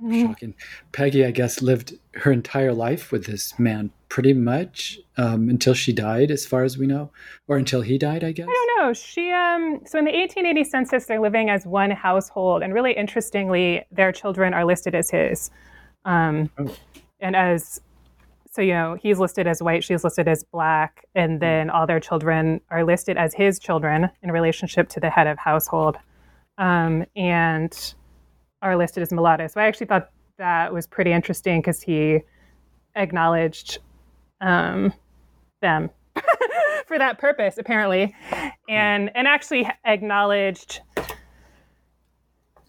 shocking. 0.01 0.55
Peggy, 0.91 1.23
I 1.23 1.31
guess, 1.31 1.61
lived 1.61 1.97
her 2.15 2.33
entire 2.33 2.73
life 2.73 3.09
with 3.11 3.25
this 3.25 3.57
man, 3.57 3.91
pretty 4.15 4.31
much 4.31 4.97
um, 5.17 5.49
until 5.49 5.73
she 5.73 5.91
died, 5.91 6.31
as 6.31 6.45
far 6.45 6.63
as 6.63 6.77
we 6.77 6.87
know, 6.87 7.11
or 7.49 7.57
until 7.57 7.81
he 7.81 7.97
died, 7.97 8.23
I 8.23 8.31
guess. 8.31 8.47
I 8.49 8.53
don't 8.53 8.87
know. 8.87 8.93
She 8.93 9.29
um 9.29 9.81
so 9.85 9.99
in 9.99 10.05
the 10.05 10.11
1880 10.11 10.63
census 10.63 11.05
they're 11.05 11.19
living 11.19 11.49
as 11.49 11.65
one 11.65 11.91
household 11.91 12.63
and 12.63 12.73
really 12.73 12.93
interestingly 12.93 13.83
their 13.91 14.13
children 14.13 14.53
are 14.53 14.63
listed 14.63 14.95
as 14.95 15.09
his. 15.09 15.51
Um 16.05 16.49
Oh. 16.57 16.73
and 17.19 17.35
as 17.35 17.81
so 18.51 18.61
you 18.61 18.71
know, 18.71 18.95
he's 19.03 19.19
listed 19.19 19.47
as 19.47 19.61
white, 19.61 19.83
she's 19.83 20.05
listed 20.05 20.29
as 20.29 20.45
black, 20.45 21.03
and 21.13 21.41
then 21.41 21.69
all 21.69 21.85
their 21.85 21.99
children 21.99 22.61
are 22.69 22.85
listed 22.85 23.17
as 23.17 23.33
his 23.33 23.59
children 23.59 24.09
in 24.23 24.31
relationship 24.31 24.87
to 24.91 25.01
the 25.01 25.09
head 25.09 25.27
of 25.27 25.37
household. 25.37 25.97
Um 26.57 27.03
and 27.17 27.93
are 28.61 28.77
listed 28.77 29.03
as 29.03 29.11
mulatto. 29.11 29.47
So 29.47 29.59
I 29.59 29.65
actually 29.67 29.87
thought 29.87 30.09
that 30.37 30.71
was 30.71 30.87
pretty 30.87 31.11
interesting 31.11 31.59
because 31.59 31.81
he 31.81 32.21
acknowledged 32.95 33.79
um, 34.41 34.93
them 35.61 35.89
for 36.87 36.97
that 36.97 37.17
purpose, 37.17 37.57
apparently, 37.57 38.15
and 38.69 39.11
and 39.15 39.27
actually 39.27 39.67
acknowledged 39.85 40.81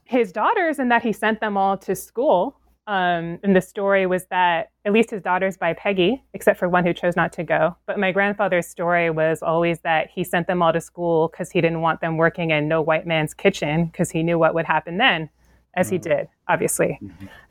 his 0.04 0.32
daughters 0.32 0.78
and 0.78 0.90
that 0.90 1.02
he 1.02 1.12
sent 1.12 1.40
them 1.40 1.56
all 1.56 1.76
to 1.76 1.94
school. 1.94 2.56
Um, 2.88 3.40
and 3.42 3.56
the 3.56 3.60
story 3.60 4.06
was 4.06 4.26
that 4.26 4.70
at 4.84 4.92
least 4.92 5.10
his 5.10 5.20
daughters 5.20 5.56
by 5.56 5.72
Peggy, 5.72 6.22
except 6.34 6.56
for 6.60 6.68
one 6.68 6.86
who 6.86 6.94
chose 6.94 7.16
not 7.16 7.32
to 7.32 7.42
go. 7.42 7.76
But 7.84 7.98
my 7.98 8.12
grandfather's 8.12 8.68
story 8.68 9.10
was 9.10 9.42
always 9.42 9.80
that 9.80 10.08
he 10.08 10.22
sent 10.22 10.46
them 10.46 10.62
all 10.62 10.72
to 10.72 10.80
school 10.80 11.28
because 11.28 11.50
he 11.50 11.60
didn't 11.60 11.80
want 11.80 12.00
them 12.00 12.16
working 12.16 12.52
in 12.52 12.68
no 12.68 12.80
white 12.80 13.04
man's 13.04 13.34
kitchen 13.34 13.86
because 13.86 14.12
he 14.12 14.22
knew 14.22 14.38
what 14.38 14.54
would 14.54 14.66
happen 14.66 14.98
then, 14.98 15.28
as 15.74 15.90
he 15.90 15.98
did, 15.98 16.28
obviously. 16.48 17.00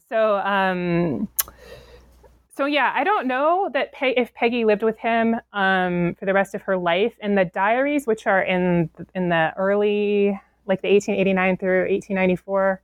So, 0.08 0.38
um, 0.38 1.28
so 2.56 2.66
yeah, 2.66 2.94
I 2.96 3.04
don't 3.04 3.28
know 3.28 3.70
that 3.74 3.92
Pe- 3.92 4.14
if 4.16 4.34
Peggy 4.34 4.64
lived 4.64 4.82
with 4.84 4.98
him 4.98 5.36
um, 5.52 6.16
for 6.18 6.26
the 6.26 6.34
rest 6.34 6.56
of 6.56 6.62
her 6.64 6.78
life. 6.78 7.14
In 7.22 7.36
the 7.36 7.46
diaries, 7.46 8.08
which 8.08 8.28
are 8.28 8.42
in 8.42 8.90
in 9.14 9.30
the 9.30 9.54
early, 9.58 10.40
like 10.66 10.82
the 10.82 10.90
1889 10.90 11.58
through 11.58 11.82
1894, 11.82 12.82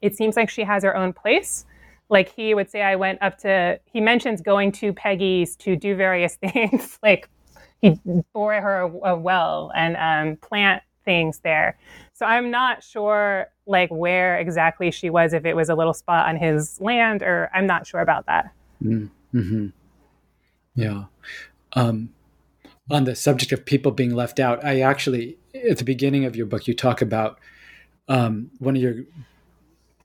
it 0.00 0.16
seems 0.16 0.36
like 0.36 0.48
she 0.48 0.62
has 0.62 0.82
her 0.82 0.96
own 0.96 1.12
place. 1.12 1.66
Like 2.08 2.34
he 2.34 2.54
would 2.54 2.70
say, 2.70 2.82
I 2.82 2.96
went 2.96 3.22
up 3.22 3.36
to. 3.38 3.78
He 3.84 4.00
mentions 4.00 4.40
going 4.40 4.72
to 4.72 4.94
Peggy's 4.94 5.56
to 5.56 5.76
do 5.76 5.94
various 5.94 6.36
things, 6.52 6.98
like 7.02 7.28
he 7.82 7.98
bore 8.32 8.60
her 8.60 8.80
a, 8.80 9.10
a 9.10 9.16
well 9.16 9.72
and 9.74 9.96
um, 9.96 10.36
plant 10.36 10.82
things 11.04 11.40
there. 11.40 11.78
So 12.14 12.24
I'm 12.24 12.50
not 12.50 12.82
sure 12.82 13.48
like 13.66 13.90
where 13.90 14.38
exactly 14.38 14.90
she 14.90 15.10
was, 15.10 15.34
if 15.34 15.44
it 15.44 15.54
was 15.54 15.68
a 15.68 15.74
little 15.74 15.94
spot 15.94 16.28
on 16.28 16.36
his 16.36 16.80
land, 16.80 17.22
or 17.22 17.50
I'm 17.54 17.66
not 17.66 17.86
sure 17.86 18.00
about 18.00 18.24
that. 18.26 18.50
Mm-hmm. 18.82 19.66
Yeah. 20.74 21.04
Um, 21.72 22.10
on 22.90 23.04
the 23.04 23.14
subject 23.14 23.52
of 23.52 23.64
people 23.64 23.92
being 23.92 24.14
left 24.14 24.40
out, 24.40 24.64
I 24.64 24.80
actually, 24.80 25.38
at 25.68 25.78
the 25.78 25.84
beginning 25.84 26.24
of 26.24 26.34
your 26.34 26.46
book, 26.46 26.66
you 26.66 26.74
talk 26.74 27.00
about 27.00 27.38
um, 28.08 28.50
one 28.58 28.76
of 28.76 28.82
your 28.82 29.04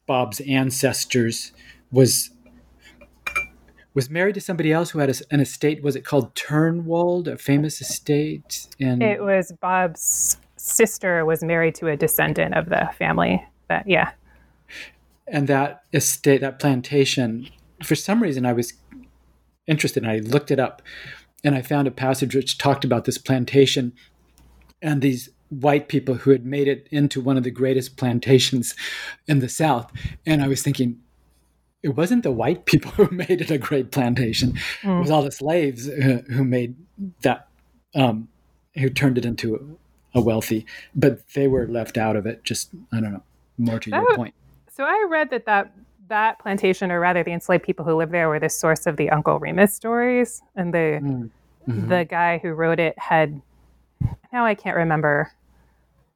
Bob's 0.06 0.40
ancestors 0.42 1.52
was 1.92 2.30
was 3.96 4.10
married 4.10 4.36
to 4.36 4.42
somebody 4.42 4.74
else 4.74 4.90
who 4.90 5.00
had 5.00 5.10
a, 5.10 5.16
an 5.32 5.40
estate. 5.40 5.82
Was 5.82 5.96
it 5.96 6.04
called 6.04 6.36
Turnwold, 6.36 7.28
a 7.28 7.38
famous 7.38 7.80
estate? 7.80 8.68
And 8.80 9.02
It 9.02 9.24
was 9.24 9.54
Bob's 9.62 10.38
sister 10.58 11.26
was 11.26 11.44
married 11.44 11.76
to 11.76 11.88
a 11.88 11.96
descendant 11.96 12.56
of 12.56 12.70
the 12.70 12.90
family. 12.98 13.44
That 13.70 13.88
yeah. 13.88 14.12
and 15.28 15.48
that 15.48 15.84
estate, 15.92 16.42
that 16.42 16.60
plantation, 16.60 17.50
for 17.86 17.96
some 17.96 18.22
reason, 18.22 18.46
I 18.46 18.54
was 18.54 18.74
interested. 19.68 20.04
And 20.04 20.12
I 20.12 20.18
looked 20.20 20.52
it 20.52 20.60
up, 20.60 20.82
and 21.44 21.56
I 21.56 21.62
found 21.62 21.88
a 21.88 21.92
passage 21.92 22.36
which 22.36 22.58
talked 22.58 22.84
about 22.86 23.06
this 23.06 23.18
plantation 23.18 23.94
and 24.82 25.02
these 25.02 25.30
white 25.50 25.88
people 25.88 26.16
who 26.16 26.32
had 26.32 26.46
made 26.46 26.68
it 26.68 26.88
into 26.92 27.22
one 27.22 27.38
of 27.38 27.44
the 27.44 27.52
greatest 27.52 27.98
plantations 27.98 28.76
in 29.28 29.40
the 29.40 29.50
South. 29.50 29.92
And 30.26 30.42
I 30.44 30.48
was 30.48 30.62
thinking, 30.64 31.00
it 31.84 31.90
wasn't 31.90 32.24
the 32.24 32.32
white 32.32 32.66
people 32.66 32.92
who 32.98 33.08
made 33.16 33.42
it 33.42 33.52
a 33.52 33.58
great 33.58 33.92
plantation. 33.92 34.58
It 34.84 34.88
was 34.88 35.12
all 35.12 35.22
the 35.22 35.32
slaves 35.32 35.88
uh, 35.88 36.22
who 36.30 36.44
made 36.44 36.76
that, 37.22 37.48
um, 37.94 38.28
who 38.76 38.90
turned 38.90 39.18
it 39.18 39.26
into 39.26 39.78
a 40.14 40.22
wealthy, 40.22 40.66
but 40.96 41.28
they 41.34 41.48
were 41.48 41.68
left 41.68 41.98
out 41.98 42.16
of 42.16 42.26
it. 42.26 42.44
Just, 42.44 42.70
I 42.92 43.00
don't 43.02 43.14
know, 43.14 43.24
more 43.58 43.80
to 43.80 43.90
your 43.90 44.12
Oh. 44.14 44.16
point. 44.16 44.34
So 44.72 44.84
I 44.84 45.06
read 45.10 45.30
that 45.30 45.46
that 45.46 45.72
that 46.08 46.40
plantation, 46.40 46.92
or 46.92 47.00
rather 47.00 47.24
the 47.24 47.32
enslaved 47.32 47.64
people 47.64 47.86
who 47.86 47.96
lived 47.96 48.12
there, 48.12 48.30
were 48.30 48.40
the 48.40 48.50
source 48.50 48.86
of 48.86 48.98
the 48.98 49.10
Uncle 49.10 49.40
Remus 49.40 49.74
stories, 49.74 50.42
and 50.56 50.74
the 50.74 51.00
Mm. 51.02 51.30
Mhm. 51.68 51.90
the 51.90 52.06
guy 52.06 52.38
who 52.38 52.52
wrote 52.54 52.80
it 52.80 52.98
had 53.00 53.42
now 54.32 54.46
I 54.46 54.54
can't 54.54 54.76
remember 54.78 55.32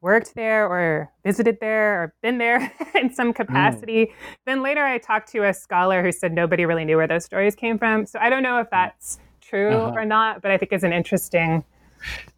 worked 0.00 0.34
there 0.34 0.66
or 0.66 1.10
visited 1.24 1.58
there 1.60 2.02
or 2.02 2.14
been 2.22 2.38
there 2.38 2.72
in 2.94 3.12
some 3.12 3.32
capacity. 3.32 4.12
Then 4.46 4.62
later 4.62 4.82
I 4.84 4.98
talked 4.98 5.30
to 5.32 5.44
a 5.44 5.52
scholar 5.52 6.02
who 6.02 6.12
said 6.12 6.32
nobody 6.32 6.64
really 6.64 6.84
knew 6.84 6.96
where 6.96 7.06
those 7.08 7.24
stories 7.24 7.54
came 7.54 7.78
from. 7.78 8.06
So 8.06 8.18
I 8.18 8.30
don't 8.30 8.42
know 8.42 8.60
if 8.60 8.70
that's 8.70 9.18
true 9.40 9.74
Uh-huh. 9.74 9.92
or 9.96 10.04
not, 10.06 10.40
but 10.40 10.50
I 10.52 10.56
think 10.56 10.72
it's 10.72 10.84
an 10.84 10.92
interesting 10.92 11.64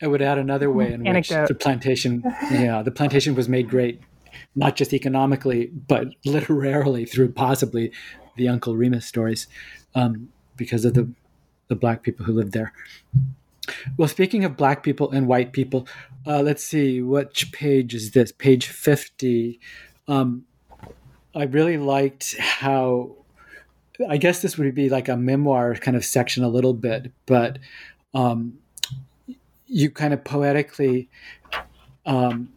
It 0.00 0.08
would 0.08 0.22
add 0.22 0.38
another 0.38 0.70
way 0.72 0.92
in 0.92 1.04
which 1.04 1.28
the 1.28 1.54
plantation, 1.60 2.22
yeah, 2.50 2.82
the 2.82 2.90
plantation 2.90 3.34
was 3.36 3.48
made 3.48 3.68
great, 3.68 4.00
not 4.54 4.76
just 4.76 4.92
economically, 4.92 5.66
but 5.66 6.08
literarily 6.24 7.04
through 7.04 7.32
possibly 7.32 7.92
the 8.36 8.48
Uncle 8.48 8.76
Remus 8.76 9.06
stories, 9.06 9.46
um, 9.94 10.28
because 10.56 10.84
of 10.84 10.94
the 10.94 11.08
the 11.68 11.76
black 11.76 12.02
people 12.02 12.26
who 12.26 12.32
lived 12.32 12.52
there. 12.52 12.72
Well, 13.96 14.08
speaking 14.08 14.44
of 14.44 14.56
black 14.56 14.82
people 14.82 15.10
and 15.10 15.26
white 15.26 15.52
people, 15.52 15.86
uh, 16.26 16.42
let's 16.42 16.64
see, 16.64 17.00
which 17.00 17.52
page 17.52 17.94
is 17.94 18.10
this? 18.10 18.32
Page 18.32 18.66
fifty. 18.66 19.60
Um, 20.08 20.44
I 21.34 21.44
really 21.44 21.78
liked 21.78 22.36
how. 22.38 23.16
I 24.08 24.16
guess 24.16 24.42
this 24.42 24.58
would 24.58 24.74
be 24.74 24.88
like 24.88 25.08
a 25.08 25.16
memoir 25.16 25.74
kind 25.76 25.96
of 25.96 26.04
section 26.04 26.42
a 26.42 26.48
little 26.48 26.74
bit, 26.74 27.12
but 27.26 27.58
um, 28.14 28.58
you 29.66 29.90
kind 29.90 30.12
of 30.12 30.24
poetically 30.24 31.08
um, 32.04 32.48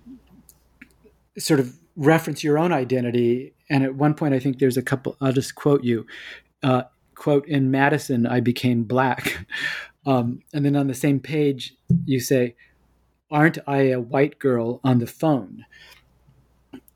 sort 1.37 1.59
of 1.59 1.77
reference 1.95 2.43
your 2.43 2.57
own 2.57 2.71
identity. 2.71 3.53
And 3.69 3.83
at 3.83 3.95
one 3.95 4.13
point, 4.13 4.33
I 4.33 4.39
think 4.39 4.59
there's 4.59 4.77
a 4.77 4.81
couple. 4.81 5.17
I'll 5.21 5.33
just 5.33 5.55
quote 5.55 5.83
you. 5.83 6.05
Uh, 6.63 6.83
quote 7.15 7.47
in 7.47 7.71
Madison, 7.71 8.25
I 8.25 8.39
became 8.39 8.83
black. 8.83 9.45
Um, 10.07 10.41
and 10.53 10.63
then 10.63 10.75
on 10.75 10.85
the 10.85 10.93
same 10.93 11.19
page, 11.19 11.73
you 12.05 12.19
say, 12.19 12.53
"Aren't 13.31 13.57
I 13.65 13.89
a 13.89 13.99
white 13.99 14.37
girl 14.37 14.79
on 14.83 14.99
the 14.99 15.07
phone?" 15.07 15.65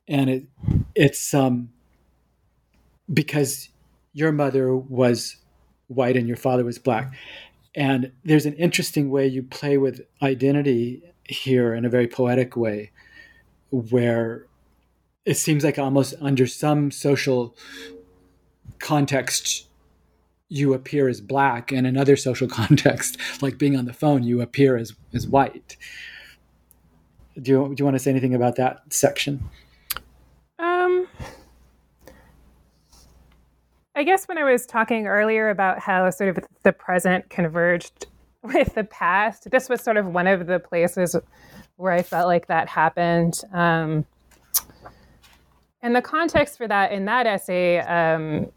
And 0.07 0.29
it 0.29 0.43
it's 0.93 1.33
um 1.33 1.69
because 3.11 3.69
your 4.13 4.31
mother 4.31 4.75
was 4.75 5.37
white 5.87 6.15
and 6.15 6.27
your 6.27 6.37
father 6.37 6.63
was 6.63 6.77
black. 6.79 7.13
And 7.75 8.11
there's 8.23 8.45
an 8.45 8.53
interesting 8.53 9.09
way 9.09 9.27
you 9.27 9.43
play 9.43 9.77
with 9.77 10.01
identity 10.21 11.03
here 11.23 11.73
in 11.73 11.85
a 11.85 11.89
very 11.89 12.07
poetic 12.07 12.55
way, 12.55 12.91
where 13.71 14.45
it 15.25 15.35
seems 15.37 15.63
like 15.63 15.77
almost 15.77 16.15
under 16.21 16.47
some 16.47 16.91
social 16.91 17.55
context, 18.79 19.67
you 20.47 20.73
appear 20.73 21.07
as 21.07 21.21
black, 21.21 21.71
and 21.71 21.85
in 21.85 21.97
other 21.97 22.15
social 22.15 22.47
context, 22.59 23.17
like 23.41 23.57
being 23.57 23.75
on 23.75 23.85
the 23.85 23.93
phone, 23.93 24.23
you 24.23 24.41
appear 24.41 24.77
as, 24.77 24.93
as 25.13 25.27
white. 25.27 25.77
Do 27.39 27.51
you, 27.51 27.67
do 27.69 27.75
you 27.77 27.85
want 27.85 27.95
to 27.95 27.99
say 27.99 28.09
anything 28.11 28.33
about 28.33 28.55
that 28.55 28.81
section? 28.89 29.49
Um, 30.57 31.07
I 33.95 34.03
guess 34.03 34.27
when 34.27 34.37
I 34.37 34.49
was 34.49 34.65
talking 34.65 35.07
earlier 35.07 35.49
about 35.49 35.79
how 35.79 36.09
sort 36.09 36.37
of 36.37 36.43
the 36.63 36.73
present 36.73 37.29
converged 37.29 38.07
with 38.41 38.73
the 38.75 38.83
past, 38.85 39.51
this 39.51 39.69
was 39.69 39.81
sort 39.81 39.97
of 39.97 40.07
one 40.07 40.27
of 40.27 40.47
the 40.47 40.59
places 40.59 41.15
where 41.79 41.93
I 41.93 42.01
felt 42.01 42.27
like 42.27 42.47
that 42.47 42.67
happened. 42.67 43.41
Um, 43.53 44.05
and 45.81 45.95
the 45.95 46.01
context 46.01 46.57
for 46.57 46.67
that 46.67 46.91
in 46.91 47.05
that 47.05 47.25
essay, 47.25 47.79
um, 47.79 48.47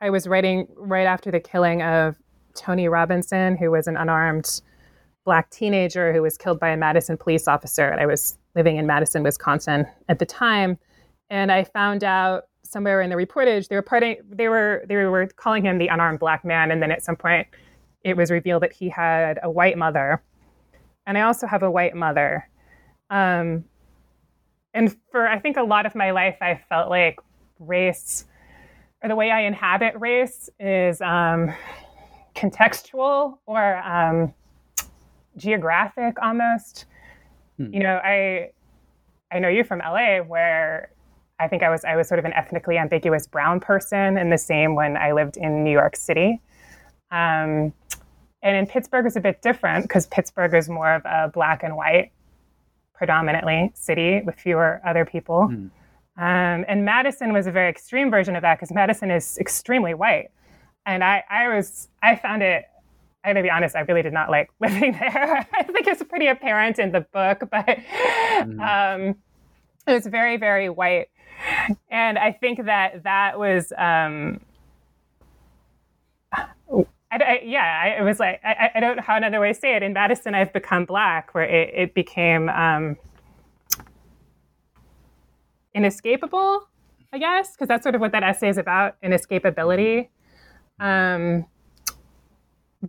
I 0.00 0.10
was 0.10 0.26
writing 0.26 0.66
right 0.76 1.06
after 1.06 1.30
the 1.30 1.38
killing 1.38 1.80
of 1.80 2.16
Tony 2.56 2.88
Robinson, 2.88 3.56
who 3.56 3.70
was 3.70 3.86
an 3.86 3.96
unarmed 3.96 4.62
black 5.24 5.48
teenager 5.50 6.12
who 6.12 6.20
was 6.20 6.36
killed 6.36 6.58
by 6.58 6.70
a 6.70 6.76
Madison 6.76 7.16
police 7.16 7.46
officer. 7.46 7.86
And 7.88 8.00
I 8.00 8.06
was 8.06 8.36
living 8.56 8.78
in 8.78 8.86
Madison, 8.86 9.22
Wisconsin 9.22 9.86
at 10.08 10.18
the 10.18 10.26
time. 10.26 10.76
And 11.30 11.52
I 11.52 11.62
found 11.62 12.02
out 12.02 12.44
somewhere 12.64 13.00
in 13.00 13.10
the 13.10 13.16
reportage 13.16 13.68
they 13.68 13.76
were 13.76 13.82
parting, 13.82 14.16
they 14.28 14.48
were 14.48 14.84
they 14.88 14.96
were 14.96 15.28
calling 15.36 15.64
him 15.64 15.78
the 15.78 15.86
unarmed 15.86 16.18
black 16.18 16.44
man, 16.44 16.72
and 16.72 16.82
then 16.82 16.90
at 16.90 17.04
some 17.04 17.14
point 17.14 17.46
it 18.02 18.16
was 18.16 18.32
revealed 18.32 18.62
that 18.62 18.72
he 18.72 18.88
had 18.88 19.38
a 19.44 19.50
white 19.50 19.78
mother, 19.78 20.20
and 21.08 21.16
I 21.16 21.22
also 21.22 21.46
have 21.46 21.62
a 21.62 21.70
white 21.70 21.96
mother. 21.96 22.46
Um, 23.10 23.64
and 24.74 24.94
for 25.10 25.26
I 25.26 25.38
think 25.40 25.56
a 25.56 25.62
lot 25.62 25.86
of 25.86 25.94
my 25.94 26.10
life, 26.10 26.36
I 26.42 26.60
felt 26.68 26.90
like 26.90 27.18
race 27.58 28.26
or 29.02 29.08
the 29.08 29.16
way 29.16 29.30
I 29.30 29.40
inhabit 29.40 29.94
race 29.98 30.50
is 30.60 31.00
um, 31.00 31.52
contextual 32.36 33.38
or 33.46 33.76
um, 33.78 34.34
geographic 35.36 36.16
almost. 36.20 36.84
Hmm. 37.56 37.72
You 37.72 37.80
know, 37.80 38.00
I 38.04 38.50
I 39.32 39.38
know 39.38 39.48
you 39.48 39.64
from 39.64 39.78
LA, 39.78 40.18
where 40.18 40.90
I 41.40 41.48
think 41.48 41.62
I 41.62 41.70
was 41.70 41.84
I 41.86 41.96
was 41.96 42.06
sort 42.06 42.18
of 42.18 42.26
an 42.26 42.34
ethnically 42.34 42.76
ambiguous 42.76 43.26
brown 43.26 43.60
person, 43.60 44.18
and 44.18 44.30
the 44.30 44.38
same 44.38 44.74
when 44.74 44.98
I 44.98 45.12
lived 45.12 45.38
in 45.38 45.64
New 45.64 45.72
York 45.72 45.96
City. 45.96 46.42
Um, 47.10 47.72
and 48.42 48.56
in 48.56 48.66
Pittsburgh 48.66 49.06
is 49.06 49.16
a 49.16 49.20
bit 49.20 49.42
different 49.42 49.84
because 49.84 50.06
Pittsburgh 50.06 50.54
is 50.54 50.68
more 50.68 50.94
of 50.94 51.02
a 51.04 51.30
black 51.32 51.62
and 51.62 51.76
white, 51.76 52.12
predominantly 52.94 53.72
city 53.74 54.22
with 54.24 54.36
fewer 54.36 54.80
other 54.86 55.04
people. 55.04 55.48
Mm. 55.50 55.70
Um, 56.16 56.64
and 56.68 56.84
Madison 56.84 57.32
was 57.32 57.46
a 57.46 57.52
very 57.52 57.68
extreme 57.68 58.10
version 58.10 58.34
of 58.34 58.42
that 58.42 58.58
because 58.58 58.72
Madison 58.72 59.10
is 59.10 59.38
extremely 59.38 59.94
white. 59.94 60.30
And 60.86 61.04
I, 61.04 61.22
I 61.28 61.54
was 61.54 61.88
I 62.02 62.16
found 62.16 62.42
it. 62.42 62.64
I 63.24 63.30
gotta 63.30 63.42
be 63.42 63.50
honest, 63.50 63.76
I 63.76 63.80
really 63.80 64.02
did 64.02 64.12
not 64.12 64.30
like 64.30 64.50
living 64.60 64.92
there. 64.92 65.46
I 65.52 65.62
think 65.64 65.86
it's 65.86 66.02
pretty 66.04 66.28
apparent 66.28 66.78
in 66.78 66.92
the 66.92 67.00
book, 67.00 67.40
but 67.50 67.66
mm. 67.66 68.60
um, 68.60 69.16
it 69.86 69.92
was 69.92 70.06
very, 70.06 70.36
very 70.36 70.68
white 70.68 71.08
and 71.90 72.18
I 72.18 72.32
think 72.32 72.64
that 72.66 73.04
that 73.04 73.38
was, 73.38 73.72
um, 73.76 74.40
I, 77.10 77.16
I, 77.16 77.42
yeah, 77.44 77.80
I, 77.84 78.00
it 78.00 78.04
was 78.04 78.20
like, 78.20 78.40
I, 78.44 78.70
I, 78.74 78.80
don't 78.80 78.96
know 78.96 79.02
how 79.02 79.16
another 79.16 79.40
way 79.40 79.52
to 79.52 79.58
say 79.58 79.74
it. 79.74 79.82
In 79.82 79.94
Madison, 79.94 80.34
I've 80.34 80.52
become 80.52 80.84
black, 80.84 81.34
where 81.34 81.44
it, 81.44 81.72
it 81.74 81.94
became 81.94 82.48
um, 82.50 82.96
inescapable, 85.74 86.68
I 87.12 87.18
guess, 87.18 87.52
because 87.52 87.68
that's 87.68 87.82
sort 87.82 87.94
of 87.94 88.00
what 88.00 88.12
that 88.12 88.22
essay 88.22 88.50
is 88.50 88.58
about 88.58 89.00
inescapability. 89.02 90.08
Um, 90.80 91.46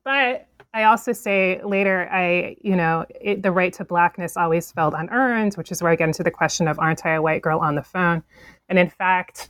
but 0.04 0.48
I 0.74 0.84
also 0.84 1.14
say 1.14 1.62
later, 1.64 2.08
I, 2.12 2.58
you 2.62 2.76
know, 2.76 3.06
it, 3.20 3.42
the 3.42 3.52
right 3.52 3.74
to 3.74 3.86
blackness 3.86 4.38
always 4.38 4.72
felt 4.72 4.94
unearned, 4.96 5.56
which 5.56 5.72
is 5.72 5.82
where 5.82 5.92
I 5.92 5.96
get 5.96 6.10
into 6.10 6.24
the 6.24 6.32
question 6.32 6.68
of 6.68 6.78
aren't 6.78 7.06
I 7.06 7.16
a 7.16 7.22
white 7.22 7.42
girl 7.42 7.60
on 7.60 7.76
the 7.76 7.84
phone? 7.84 8.22
And 8.68 8.78
in 8.78 8.90
fact, 8.90 9.50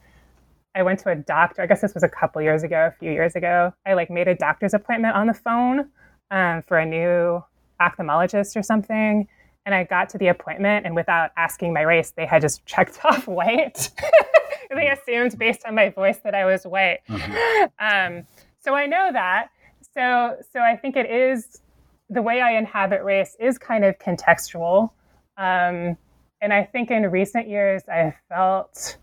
I 0.75 0.83
went 0.83 0.99
to 1.01 1.09
a 1.09 1.15
doctor. 1.15 1.61
I 1.61 1.65
guess 1.65 1.81
this 1.81 1.93
was 1.93 2.03
a 2.03 2.09
couple 2.09 2.41
years 2.41 2.63
ago, 2.63 2.91
a 2.93 2.97
few 2.99 3.11
years 3.11 3.35
ago. 3.35 3.73
I 3.85 3.93
like 3.93 4.09
made 4.09 4.27
a 4.27 4.35
doctor's 4.35 4.73
appointment 4.73 5.15
on 5.15 5.27
the 5.27 5.33
phone 5.33 5.89
um, 6.31 6.61
for 6.67 6.77
a 6.77 6.85
new 6.85 7.43
ophthalmologist 7.81 8.55
or 8.55 8.63
something. 8.63 9.27
And 9.65 9.75
I 9.75 9.83
got 9.83 10.09
to 10.09 10.17
the 10.17 10.27
appointment, 10.27 10.85
and 10.85 10.95
without 10.95 11.31
asking 11.37 11.73
my 11.73 11.81
race, 11.81 12.11
they 12.11 12.25
had 12.25 12.41
just 12.41 12.65
checked 12.65 12.99
off 13.03 13.27
white. 13.27 13.89
they 14.69 14.89
assumed 14.89 15.37
based 15.37 15.65
on 15.65 15.75
my 15.75 15.89
voice 15.89 16.19
that 16.23 16.35
I 16.35 16.45
was 16.45 16.63
white. 16.63 16.99
Mm-hmm. 17.09 17.65
Um, 17.79 18.23
so 18.61 18.75
I 18.75 18.87
know 18.87 19.09
that 19.13 19.49
so 19.93 20.37
so 20.53 20.59
I 20.59 20.75
think 20.75 20.95
it 20.95 21.09
is 21.09 21.61
the 22.09 22.21
way 22.21 22.41
I 22.41 22.53
inhabit 22.53 23.03
race 23.03 23.35
is 23.39 23.57
kind 23.57 23.85
of 23.85 23.97
contextual. 23.99 24.91
Um, 25.37 25.97
and 26.41 26.53
I 26.53 26.63
think 26.63 26.89
in 26.89 27.03
recent 27.03 27.47
years 27.47 27.83
I 27.87 28.15
felt 28.29 28.97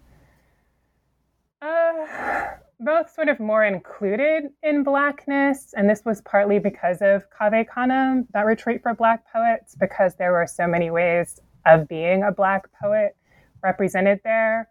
uh, 1.63 2.47
both 2.81 3.13
sort 3.13 3.29
of 3.29 3.41
more 3.41 3.65
included 3.65 4.45
in 4.63 4.83
Blackness. 4.83 5.75
And 5.77 5.89
this 5.89 6.03
was 6.05 6.21
partly 6.23 6.59
because 6.59 6.99
of 7.01 7.25
Cave 7.31 7.67
Canem, 7.73 8.27
that 8.33 8.47
retreat 8.47 8.83
for 8.83 8.95
Black 8.95 9.25
poets, 9.33 9.75
because 9.75 10.15
there 10.17 10.33
were 10.33 10.47
so 10.47 10.67
many 10.67 10.91
ways 10.91 11.41
of 11.65 11.89
being 11.89 12.23
a 12.23 12.33
Black 12.33 12.69
poet 12.81 13.17
represented 13.63 14.21
there. 14.25 14.69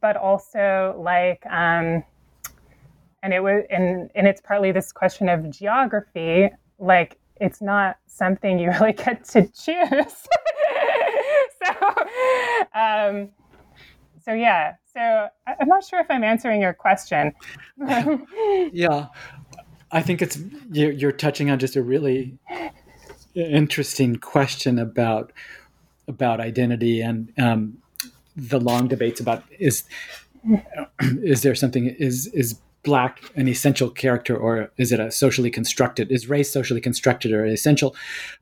But 0.00 0.16
also, 0.16 0.98
like, 0.98 1.44
um, 1.46 2.04
and 3.22 3.32
it 3.32 3.40
was 3.42 3.64
and 3.70 4.10
and 4.14 4.26
it's 4.26 4.40
partly 4.40 4.72
this 4.72 4.92
question 4.92 5.28
of 5.28 5.50
geography 5.50 6.48
like 6.78 7.18
it's 7.40 7.60
not 7.60 7.96
something 8.06 8.58
you 8.58 8.70
really 8.80 8.92
get 8.92 9.24
to 9.24 9.42
choose 9.48 10.26
so 11.64 11.94
um 12.74 13.28
so 14.24 14.32
yeah 14.32 14.74
so 14.92 15.28
i'm 15.46 15.68
not 15.68 15.84
sure 15.84 16.00
if 16.00 16.06
i'm 16.10 16.24
answering 16.24 16.60
your 16.60 16.74
question. 16.74 17.32
Yeah. 18.72 19.06
I 19.92 20.02
think 20.02 20.22
it's 20.22 20.38
you're, 20.70 20.92
you're 20.92 21.12
touching 21.12 21.50
on 21.50 21.58
just 21.58 21.76
a 21.76 21.82
really 21.82 22.38
interesting 23.34 24.16
question 24.16 24.78
about 24.78 25.32
about 26.08 26.40
identity 26.40 27.00
and 27.00 27.32
um, 27.38 27.78
the 28.36 28.58
long 28.58 28.88
debates 28.88 29.20
about 29.20 29.44
is 29.58 29.84
is 31.00 31.42
there 31.42 31.54
something 31.54 31.86
is 31.86 32.26
is 32.28 32.58
black 32.82 33.20
an 33.36 33.46
essential 33.46 33.90
character 33.90 34.34
or 34.36 34.72
is 34.78 34.90
it 34.90 34.98
a 34.98 35.10
socially 35.10 35.50
constructed 35.50 36.10
is 36.10 36.28
race 36.28 36.50
socially 36.50 36.80
constructed 36.80 37.32
or 37.32 37.44
essential? 37.44 37.94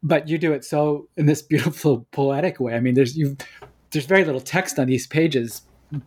But 0.03 0.29
you 0.29 0.39
do 0.39 0.53
it 0.53 0.65
so 0.65 1.09
in 1.17 1.27
this 1.27 1.43
beautiful 1.43 2.07
poetic 2.13 2.61
way. 2.61 2.75
I 2.75 2.81
mean 2.81 2.95
there's 2.95 3.17
you 3.17 3.37
there's 3.91 4.07
very 4.07 4.25
little 4.25 4.41
text 4.41 4.79
on 4.79 4.87
these 4.87 5.07
pages 5.07 5.63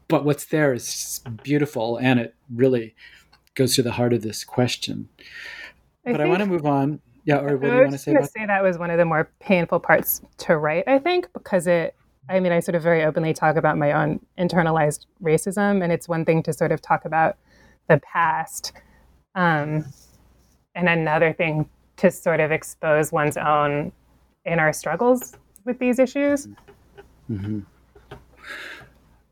but 0.07 0.25
what's 0.25 0.45
there 0.45 0.73
is 0.73 1.21
beautiful 1.43 1.97
and 1.97 2.19
it 2.19 2.35
really 2.53 2.95
goes 3.55 3.75
to 3.75 3.83
the 3.83 3.91
heart 3.91 4.13
of 4.13 4.21
this 4.21 4.43
question 4.43 5.09
I 6.05 6.11
but 6.11 6.21
i 6.21 6.25
want 6.25 6.39
to 6.39 6.45
move 6.45 6.65
on 6.65 6.99
yeah 7.25 7.39
or 7.39 7.57
what 7.57 7.69
do 7.69 7.75
you 7.75 7.81
want 7.81 7.91
to 7.91 7.97
say 7.97 8.15
say 8.21 8.45
that 8.45 8.63
was 8.63 8.77
one 8.77 8.89
of 8.89 8.97
the 8.97 9.05
more 9.05 9.29
painful 9.39 9.79
parts 9.79 10.21
to 10.37 10.57
write 10.57 10.87
i 10.87 10.99
think 10.99 11.27
because 11.33 11.67
it 11.67 11.95
I 12.29 12.39
mean, 12.39 12.51
I 12.51 12.59
sort 12.59 12.75
of 12.75 12.83
very 12.83 13.03
openly 13.03 13.33
talk 13.33 13.55
about 13.55 13.77
my 13.77 13.91
own 13.91 14.19
internalized 14.37 15.05
racism, 15.21 15.83
and 15.83 15.91
it's 15.91 16.07
one 16.07 16.23
thing 16.23 16.43
to 16.43 16.53
sort 16.53 16.71
of 16.71 16.81
talk 16.81 17.05
about 17.05 17.37
the 17.89 17.99
past. 17.99 18.73
Um, 19.35 19.85
and 20.75 20.87
another 20.87 21.33
thing 21.33 21.69
to 21.97 22.11
sort 22.11 22.39
of 22.39 22.51
expose 22.51 23.11
one's 23.11 23.37
own 23.37 23.91
inner 24.45 24.71
struggles 24.71 25.35
with 25.65 25.79
these 25.79 25.99
issues. 25.99 26.47
Mm-hmm. 27.29 27.59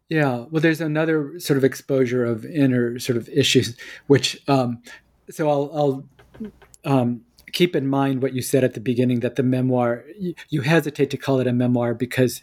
Yeah, 0.09 0.45
well, 0.49 0.61
there's 0.61 0.81
another 0.81 1.39
sort 1.39 1.57
of 1.57 1.63
exposure 1.63 2.25
of 2.25 2.43
inner 2.43 2.97
sort 2.97 3.15
of 3.15 3.29
issues, 3.29 3.77
which, 4.07 4.41
um, 4.47 4.81
so 5.29 5.47
I'll, 5.47 5.71
I'll 5.71 6.51
um, 6.83 7.21
keep 7.51 7.75
in 7.75 7.87
mind 7.87 8.23
what 8.23 8.33
you 8.33 8.41
said 8.41 8.63
at 8.63 8.73
the 8.73 8.79
beginning 8.79 9.19
that 9.19 9.35
the 9.35 9.43
memoir, 9.43 10.03
you, 10.17 10.33
you 10.49 10.61
hesitate 10.61 11.11
to 11.11 11.17
call 11.17 11.39
it 11.39 11.45
a 11.45 11.53
memoir 11.53 11.93
because 11.93 12.41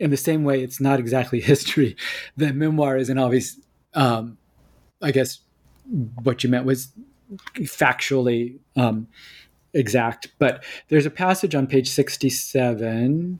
in 0.00 0.10
the 0.10 0.16
same 0.16 0.42
way, 0.42 0.62
it's 0.62 0.80
not 0.80 0.98
exactly 0.98 1.40
history. 1.52 1.96
The 2.36 2.52
memoir 2.52 2.96
is 2.96 3.08
an 3.08 3.18
obvious, 3.18 3.60
um, 3.94 4.38
I 5.00 5.12
guess, 5.12 5.40
what 6.22 6.42
you 6.42 6.50
meant 6.50 6.64
was 6.64 6.92
factually 7.58 8.58
um, 8.76 9.06
exact. 9.74 10.28
But 10.38 10.64
there's 10.88 11.06
a 11.06 11.10
passage 11.10 11.54
on 11.54 11.66
page 11.66 11.88
67. 11.88 13.38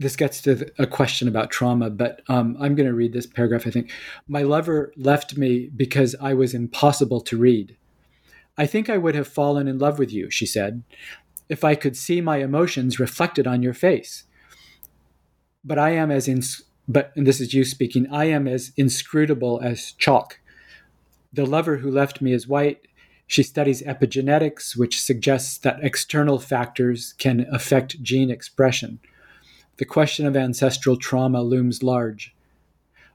This 0.00 0.14
gets 0.14 0.40
to 0.42 0.70
a 0.78 0.86
question 0.86 1.26
about 1.26 1.50
trauma, 1.50 1.90
but 1.90 2.22
um, 2.28 2.56
I'm 2.60 2.76
going 2.76 2.88
to 2.88 2.94
read 2.94 3.12
this 3.12 3.26
paragraph. 3.26 3.66
I 3.66 3.70
think 3.70 3.90
my 4.28 4.42
lover 4.42 4.92
left 4.96 5.36
me 5.36 5.70
because 5.74 6.14
I 6.20 6.34
was 6.34 6.54
impossible 6.54 7.20
to 7.22 7.36
read. 7.36 7.76
I 8.56 8.66
think 8.66 8.88
I 8.88 8.96
would 8.96 9.16
have 9.16 9.26
fallen 9.26 9.66
in 9.66 9.78
love 9.78 9.98
with 9.98 10.12
you, 10.12 10.30
she 10.30 10.46
said, 10.46 10.84
if 11.48 11.64
I 11.64 11.74
could 11.74 11.96
see 11.96 12.20
my 12.20 12.36
emotions 12.36 13.00
reflected 13.00 13.48
on 13.48 13.62
your 13.62 13.74
face. 13.74 14.24
But 15.64 15.80
I 15.80 15.90
am 15.90 16.12
as 16.12 16.28
in, 16.28 16.42
but 16.86 17.12
and 17.16 17.26
this 17.26 17.40
is 17.40 17.52
you 17.52 17.64
speaking. 17.64 18.06
I 18.12 18.26
am 18.26 18.46
as 18.46 18.72
inscrutable 18.76 19.60
as 19.62 19.92
chalk. 19.92 20.38
The 21.32 21.44
lover 21.44 21.78
who 21.78 21.90
left 21.90 22.20
me 22.20 22.32
is 22.32 22.46
white. 22.46 22.86
She 23.26 23.42
studies 23.42 23.82
epigenetics, 23.82 24.76
which 24.76 25.02
suggests 25.02 25.58
that 25.58 25.82
external 25.82 26.38
factors 26.38 27.14
can 27.18 27.46
affect 27.50 28.02
gene 28.02 28.30
expression 28.30 29.00
the 29.78 29.84
question 29.84 30.26
of 30.26 30.36
ancestral 30.36 30.96
trauma 30.96 31.42
looms 31.42 31.82
large. 31.82 32.34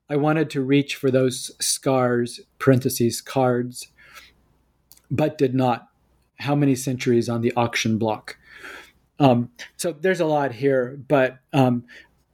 I 0.10 0.16
wanted 0.16 0.50
to 0.52 0.62
reach 0.62 0.96
for 0.96 1.12
those 1.12 1.52
scars, 1.60 2.40
parentheses, 2.60 3.22
cards, 3.22 3.88
but 5.10 5.38
did 5.38 5.54
not. 5.54 5.88
How 6.40 6.56
many 6.56 6.76
centuries 6.76 7.30
on 7.30 7.42
the 7.42 7.54
auction 7.56 7.98
block? 7.98 8.38
Um, 9.20 9.50
so 9.78 9.94
there's 9.94 10.20
a 10.20 10.26
lot 10.26 10.52
here, 10.52 11.00
but 11.08 11.40
um, 11.54 11.86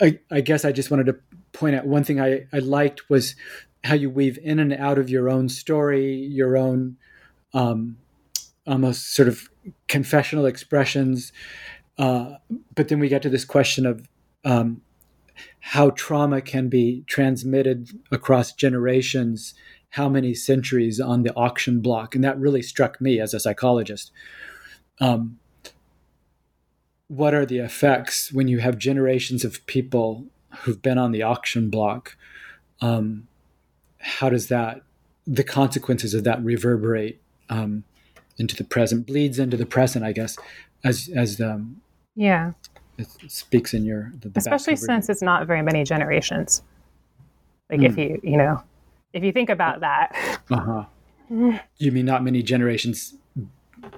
I, 0.01 0.19
I, 0.31 0.41
guess 0.41 0.65
I 0.65 0.71
just 0.71 0.89
wanted 0.89 1.07
to 1.07 1.19
point 1.51 1.75
out 1.75 1.85
one 1.85 2.03
thing 2.03 2.19
I, 2.19 2.47
I, 2.53 2.59
liked 2.59 3.09
was 3.09 3.35
how 3.83 3.95
you 3.95 4.09
weave 4.09 4.39
in 4.41 4.59
and 4.59 4.73
out 4.73 4.97
of 4.97 5.09
your 5.09 5.29
own 5.29 5.49
story, 5.49 6.13
your 6.13 6.57
own 6.57 6.97
um, 7.53 7.97
almost 8.65 9.13
sort 9.13 9.27
of 9.27 9.49
confessional 9.87 10.45
expressions. 10.45 11.33
Uh, 11.97 12.35
but 12.75 12.87
then 12.87 12.99
we 12.99 13.09
get 13.09 13.21
to 13.23 13.29
this 13.29 13.45
question 13.45 13.85
of 13.85 14.07
um, 14.45 14.81
how 15.59 15.91
trauma 15.91 16.41
can 16.41 16.69
be 16.69 17.03
transmitted 17.07 17.89
across 18.11 18.53
generations, 18.53 19.53
how 19.91 20.09
many 20.09 20.33
centuries 20.33 20.99
on 20.99 21.23
the 21.23 21.33
auction 21.35 21.81
block. 21.81 22.15
And 22.15 22.23
that 22.23 22.39
really 22.39 22.61
struck 22.61 22.99
me 23.01 23.19
as 23.19 23.33
a 23.33 23.39
psychologist. 23.39 24.11
Um, 24.99 25.39
what 27.07 27.33
are 27.33 27.45
the 27.45 27.59
effects 27.59 28.31
when 28.31 28.47
you 28.47 28.59
have 28.59 28.77
generations 28.77 29.43
of 29.43 29.65
people 29.65 30.25
who've 30.59 30.81
been 30.81 30.97
on 30.97 31.11
the 31.11 31.23
auction 31.23 31.69
block? 31.69 32.15
Um, 32.81 33.27
how 33.99 34.29
does 34.29 34.47
that, 34.47 34.81
the 35.25 35.43
consequences 35.43 36.13
of 36.13 36.23
that 36.23 36.43
reverberate 36.43 37.21
um, 37.49 37.83
into 38.37 38.55
the 38.55 38.63
present, 38.63 39.07
bleeds 39.07 39.39
into 39.39 39.57
the 39.57 39.65
present, 39.65 40.05
I 40.05 40.13
guess, 40.13 40.37
as, 40.83 41.09
as, 41.15 41.41
um, 41.41 41.81
yeah 42.15 42.51
it 42.99 43.31
speaks 43.31 43.73
in 43.73 43.85
your 43.85 44.11
the, 44.19 44.29
the 44.29 44.39
especially 44.39 44.75
since 44.75 45.09
it's 45.09 45.21
not 45.21 45.47
very 45.47 45.61
many 45.61 45.83
generations. 45.83 46.61
Like 47.69 47.79
mm. 47.79 47.85
if 47.85 47.93
hmm. 47.93 47.99
you 47.99 48.19
you 48.23 48.37
know 48.37 48.61
if 49.13 49.23
you 49.23 49.31
think 49.31 49.49
about 49.49 49.79
that. 49.79 50.15
Uh-huh. 50.49 50.85
You 51.77 51.91
mean 51.91 52.05
not 52.05 52.23
many 52.23 52.41
generations 52.41 53.13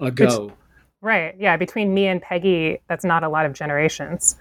ago? 0.02 0.46
Which, 0.46 0.54
right. 1.02 1.36
Yeah 1.40 1.58
between 1.58 1.94
me 1.94 2.08
and 2.08 2.22
peggy 2.22 2.80
that's 2.88 3.06
not 3.06 3.24
a 3.24 3.30
lot 3.30 3.46
of 3.46 3.54
generations. 3.54 4.36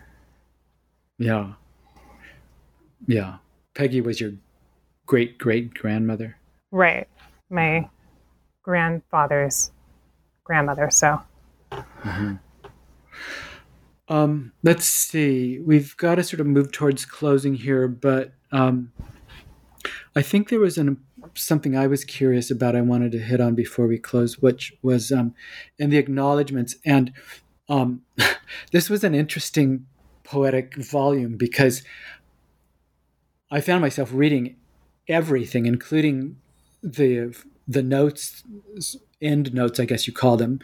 Yeah. 1.19 1.53
Yeah. 3.07 3.37
Peggy 3.75 4.01
was 4.01 4.21
your 4.21 4.33
great 5.07 5.39
great 5.39 5.73
grandmother? 5.75 6.37
Right. 6.71 7.09
My 7.49 7.89
grandfather's 8.63 9.71
grandmother 10.45 10.91
so. 10.91 11.21
Mm-hmm. 11.73 12.35
Um, 14.11 14.53
let's 14.65 14.87
see. 14.87 15.61
We've 15.61 15.97
got 15.97 16.17
to 16.17 16.25
sort 16.25 16.41
of 16.41 16.47
move 16.49 16.73
towards 16.73 17.07
closing 17.07 17.55
here, 17.55 17.87
but 17.87 18.33
um, 18.51 18.93
I 20.17 20.21
think 20.21 20.49
there 20.49 20.59
was 20.59 20.77
an, 20.77 21.01
something 21.35 21.77
I 21.77 21.87
was 21.87 22.05
curious 22.05 22.51
about. 22.51 22.75
I 22.75 22.81
wanted 22.81 23.13
to 23.13 23.21
hit 23.21 23.41
on 23.41 23.55
before 23.55 23.87
we 23.87 23.99
close, 23.99 24.39
which 24.39 24.75
was 24.83 25.13
um, 25.13 25.33
in 25.79 25.91
the 25.91 25.97
acknowledgments. 25.97 26.75
And 26.85 27.13
um, 27.69 28.03
this 28.73 28.91
was 28.91 29.05
an 29.05 29.15
interesting 29.15 29.87
poetic 30.25 30.75
volume 30.75 31.37
because 31.37 31.85
I 33.49 33.61
found 33.61 33.81
myself 33.81 34.11
reading 34.13 34.57
everything, 35.09 35.67
including 35.67 36.37
the 36.83 37.37
the 37.69 37.83
notes, 37.83 38.43
end 39.23 39.55
notes, 39.55 39.79
I 39.79 39.85
guess 39.85 40.09
you 40.09 40.13
call 40.13 40.37
them, 40.37 40.59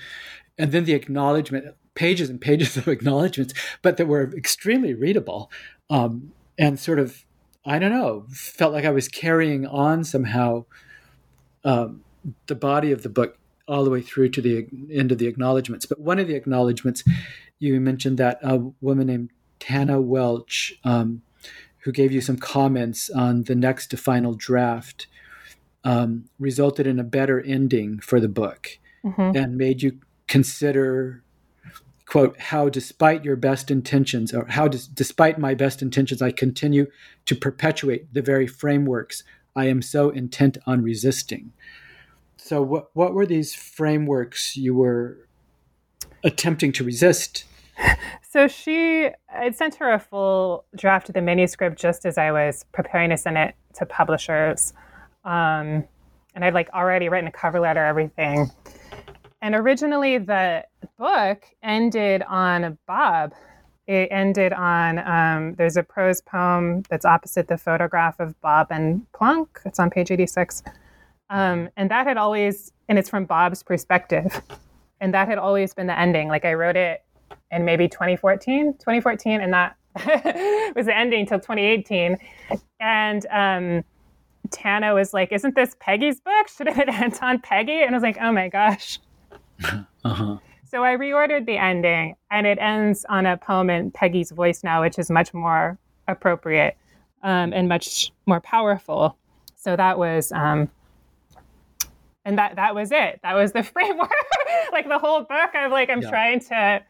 and 0.58 0.72
then 0.72 0.84
the 0.84 0.94
acknowledgement 0.94 1.76
pages 1.96 2.30
and 2.30 2.40
pages 2.40 2.76
of 2.76 2.86
acknowledgments, 2.96 3.52
but 3.82 3.96
that 3.96 4.06
were 4.06 4.32
extremely 4.36 4.94
readable 4.94 5.50
um, 5.90 6.32
and 6.58 6.78
sort 6.78 7.00
of, 7.00 7.24
I 7.64 7.80
don't 7.80 7.92
know, 7.92 8.26
felt 8.30 8.72
like 8.72 8.84
I 8.84 8.90
was 8.90 9.08
carrying 9.08 9.66
on 9.66 10.04
somehow 10.04 10.66
um, 11.64 12.04
the 12.46 12.54
body 12.54 12.92
of 12.92 13.02
the 13.02 13.08
book 13.08 13.38
all 13.68 13.82
the 13.82 13.90
way 13.90 14.00
through 14.00 14.28
to 14.28 14.40
the 14.40 14.66
end 14.92 15.10
of 15.10 15.18
the 15.18 15.26
acknowledgments. 15.26 15.86
But 15.86 15.98
one 15.98 16.20
of 16.20 16.28
the 16.28 16.36
acknowledgments, 16.36 17.02
you 17.58 17.80
mentioned 17.80 18.18
that 18.18 18.38
a 18.42 18.58
woman 18.80 19.08
named 19.08 19.30
Tana 19.58 20.00
Welch, 20.00 20.78
um, 20.84 21.22
who 21.78 21.90
gave 21.90 22.12
you 22.12 22.20
some 22.20 22.36
comments 22.36 23.10
on 23.10 23.44
the 23.44 23.54
next 23.56 23.88
to 23.88 23.96
final 23.96 24.34
draft, 24.34 25.08
um, 25.84 26.28
resulted 26.38 26.86
in 26.86 26.98
a 26.98 27.04
better 27.04 27.40
ending 27.40 27.98
for 28.00 28.20
the 28.20 28.28
book 28.28 28.78
mm-hmm. 29.04 29.36
and 29.36 29.56
made 29.56 29.82
you 29.82 29.98
consider 30.26 31.22
quote, 32.16 32.40
how 32.40 32.70
despite 32.70 33.26
your 33.26 33.36
best 33.36 33.70
intentions, 33.70 34.32
or 34.32 34.46
how 34.46 34.66
des- 34.66 34.88
despite 34.94 35.38
my 35.38 35.52
best 35.52 35.82
intentions, 35.82 36.22
I 36.22 36.30
continue 36.30 36.86
to 37.26 37.34
perpetuate 37.34 38.14
the 38.14 38.22
very 38.22 38.46
frameworks 38.46 39.22
I 39.54 39.66
am 39.66 39.82
so 39.82 40.08
intent 40.08 40.56
on 40.66 40.80
resisting. 40.82 41.52
So, 42.38 42.62
what, 42.62 42.88
what 42.94 43.12
were 43.12 43.26
these 43.26 43.54
frameworks 43.54 44.56
you 44.56 44.74
were 44.74 45.28
attempting 46.24 46.72
to 46.72 46.84
resist? 46.84 47.44
So, 48.22 48.48
she—I'd 48.48 49.54
sent 49.54 49.74
her 49.76 49.92
a 49.92 49.98
full 49.98 50.64
draft 50.74 51.08
of 51.10 51.14
the 51.14 51.22
manuscript 51.22 51.78
just 51.78 52.06
as 52.06 52.16
I 52.16 52.32
was 52.32 52.64
preparing 52.72 53.10
to 53.10 53.18
send 53.18 53.36
it 53.36 53.54
to 53.74 53.84
publishers. 53.84 54.72
Um, 55.24 55.84
and 56.34 56.44
I'd 56.44 56.54
like 56.54 56.70
already 56.70 57.10
written 57.10 57.28
a 57.28 57.32
cover 57.32 57.60
letter, 57.60 57.84
everything. 57.84 58.50
And 59.42 59.54
originally, 59.54 60.18
the 60.18 60.64
book 60.98 61.44
ended 61.62 62.22
on 62.22 62.78
Bob. 62.86 63.34
It 63.86 64.08
ended 64.10 64.52
on 64.52 64.98
um, 64.98 65.54
there's 65.54 65.76
a 65.76 65.82
prose 65.82 66.20
poem 66.20 66.82
that's 66.90 67.04
opposite 67.04 67.48
the 67.48 67.58
photograph 67.58 68.18
of 68.18 68.40
Bob 68.40 68.68
and 68.70 69.10
Plunk. 69.12 69.60
It's 69.64 69.78
on 69.78 69.90
page 69.90 70.10
86. 70.10 70.62
Um, 71.30 71.68
and 71.76 71.90
that 71.90 72.06
had 72.06 72.16
always, 72.16 72.72
and 72.88 72.98
it's 72.98 73.08
from 73.08 73.24
Bob's 73.24 73.62
perspective. 73.62 74.42
And 75.00 75.12
that 75.12 75.28
had 75.28 75.38
always 75.38 75.74
been 75.74 75.86
the 75.86 75.98
ending. 75.98 76.28
Like 76.28 76.46
I 76.46 76.54
wrote 76.54 76.76
it 76.76 77.04
in 77.50 77.64
maybe 77.64 77.86
2014, 77.86 78.74
2014, 78.78 79.40
and 79.40 79.52
that 79.52 79.76
was 80.74 80.86
the 80.86 80.96
ending 80.96 81.26
till 81.26 81.38
2018. 81.38 82.16
And 82.80 83.26
um, 83.30 83.84
Tana 84.50 84.94
was 84.94 85.12
like, 85.12 85.32
Isn't 85.32 85.54
this 85.54 85.76
Peggy's 85.80 86.20
book? 86.20 86.48
Should 86.48 86.68
it 86.68 86.88
end 86.88 87.18
on 87.22 87.40
Peggy? 87.40 87.82
And 87.82 87.90
I 87.90 87.92
was 87.92 88.02
like, 88.02 88.18
Oh 88.20 88.32
my 88.32 88.48
gosh. 88.48 88.98
uh-huh. 90.04 90.36
So 90.68 90.82
I 90.82 90.96
reordered 90.96 91.46
the 91.46 91.56
ending, 91.56 92.16
and 92.30 92.46
it 92.46 92.58
ends 92.60 93.04
on 93.08 93.24
a 93.24 93.36
poem 93.36 93.70
in 93.70 93.92
Peggy's 93.92 94.32
voice 94.32 94.64
now, 94.64 94.82
which 94.82 94.98
is 94.98 95.10
much 95.10 95.32
more 95.32 95.78
appropriate 96.08 96.76
um, 97.22 97.52
and 97.52 97.68
much 97.68 98.12
more 98.26 98.40
powerful. 98.40 99.16
So 99.54 99.76
that 99.76 99.98
was, 99.98 100.32
um, 100.32 100.68
and 102.24 102.36
that 102.38 102.56
that 102.56 102.74
was 102.74 102.90
it. 102.90 103.20
That 103.22 103.34
was 103.34 103.52
the 103.52 103.62
framework. 103.74 104.10
like 104.72 104.88
the 104.88 104.98
whole 104.98 105.20
book, 105.20 105.50
I'm 105.54 105.70
like 105.70 105.88
I'm 105.88 106.02
yeah. 106.02 106.10
trying 106.10 106.40
to 106.40 106.82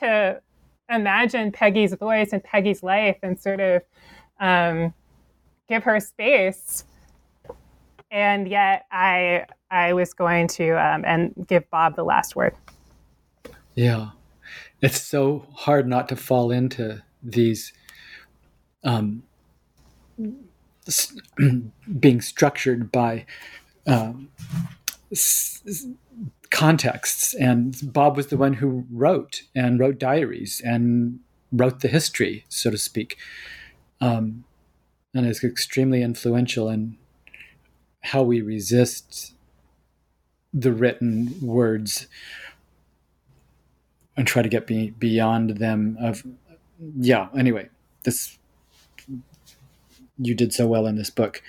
to 0.00 0.42
imagine 0.90 1.52
Peggy's 1.52 1.94
voice 1.94 2.30
and 2.32 2.42
Peggy's 2.42 2.82
life, 2.82 3.18
and 3.22 3.38
sort 3.38 3.60
of 3.60 3.82
um, 4.40 4.92
give 5.68 5.84
her 5.84 6.00
space 6.00 6.84
and 8.14 8.48
yet 8.48 8.86
I 8.92 9.44
I 9.70 9.92
was 9.92 10.14
going 10.14 10.46
to 10.48 10.70
um, 10.72 11.04
and 11.04 11.34
give 11.48 11.68
Bob 11.70 11.96
the 11.96 12.04
last 12.04 12.36
word. 12.36 12.54
Yeah, 13.74 14.10
it's 14.82 15.00
so 15.02 15.46
hard 15.54 15.88
not 15.88 16.08
to 16.10 16.16
fall 16.16 16.50
into 16.50 17.02
these 17.22 17.72
um, 18.84 19.24
being 22.00 22.20
structured 22.20 22.92
by 22.92 23.26
um, 23.86 24.30
s- 25.12 25.62
contexts. 26.50 27.34
And 27.34 27.76
Bob 27.92 28.16
was 28.16 28.28
the 28.28 28.36
one 28.36 28.54
who 28.54 28.86
wrote 28.92 29.42
and 29.54 29.80
wrote 29.80 29.98
diaries 29.98 30.62
and 30.64 31.20
wrote 31.52 31.80
the 31.80 31.88
history, 31.88 32.44
so 32.48 32.70
to 32.70 32.78
speak, 32.78 33.18
um, 34.00 34.44
and 35.14 35.26
is 35.26 35.44
extremely 35.44 36.02
influential 36.02 36.68
in 36.68 36.98
how 38.02 38.22
we 38.22 38.40
resist 38.42 39.34
the 40.52 40.72
written 40.72 41.34
words 41.42 42.06
and 44.16 44.26
try 44.26 44.42
to 44.42 44.48
get 44.48 44.66
be, 44.66 44.90
beyond 44.90 45.58
them. 45.58 45.96
Of 46.00 46.24
yeah. 46.96 47.28
Anyway, 47.36 47.68
this 48.04 48.38
you 50.18 50.34
did 50.34 50.52
so 50.52 50.66
well 50.66 50.86
in 50.86 50.96
this 50.96 51.10
book. 51.10 51.42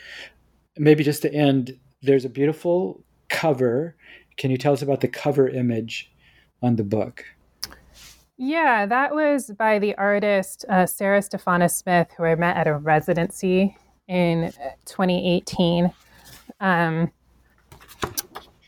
Maybe 0.78 1.04
just 1.04 1.22
to 1.22 1.34
end, 1.34 1.78
there's 2.02 2.26
a 2.26 2.30
beautiful 2.30 3.04
cover. 3.30 3.96
Can 4.38 4.52
you 4.52 4.58
tell 4.58 4.74
us 4.74 4.82
about 4.82 5.02
the 5.02 5.08
cover 5.08 5.48
image 5.48 6.12
on 6.62 6.76
the 6.76 6.84
book? 6.84 7.24
Yeah, 8.38 8.86
that 8.86 9.16
was 9.16 9.52
by 9.58 9.80
the 9.80 9.96
artist 9.96 10.66
uh, 10.68 10.86
Sarah 10.86 11.22
Stefana 11.22 11.72
Smith, 11.72 12.10
who 12.18 12.26
I 12.26 12.36
met 12.36 12.58
at 12.58 12.68
a 12.68 12.76
residency 12.76 13.78
in 14.08 14.52
2018. 14.86 15.94
Um, 16.60 17.12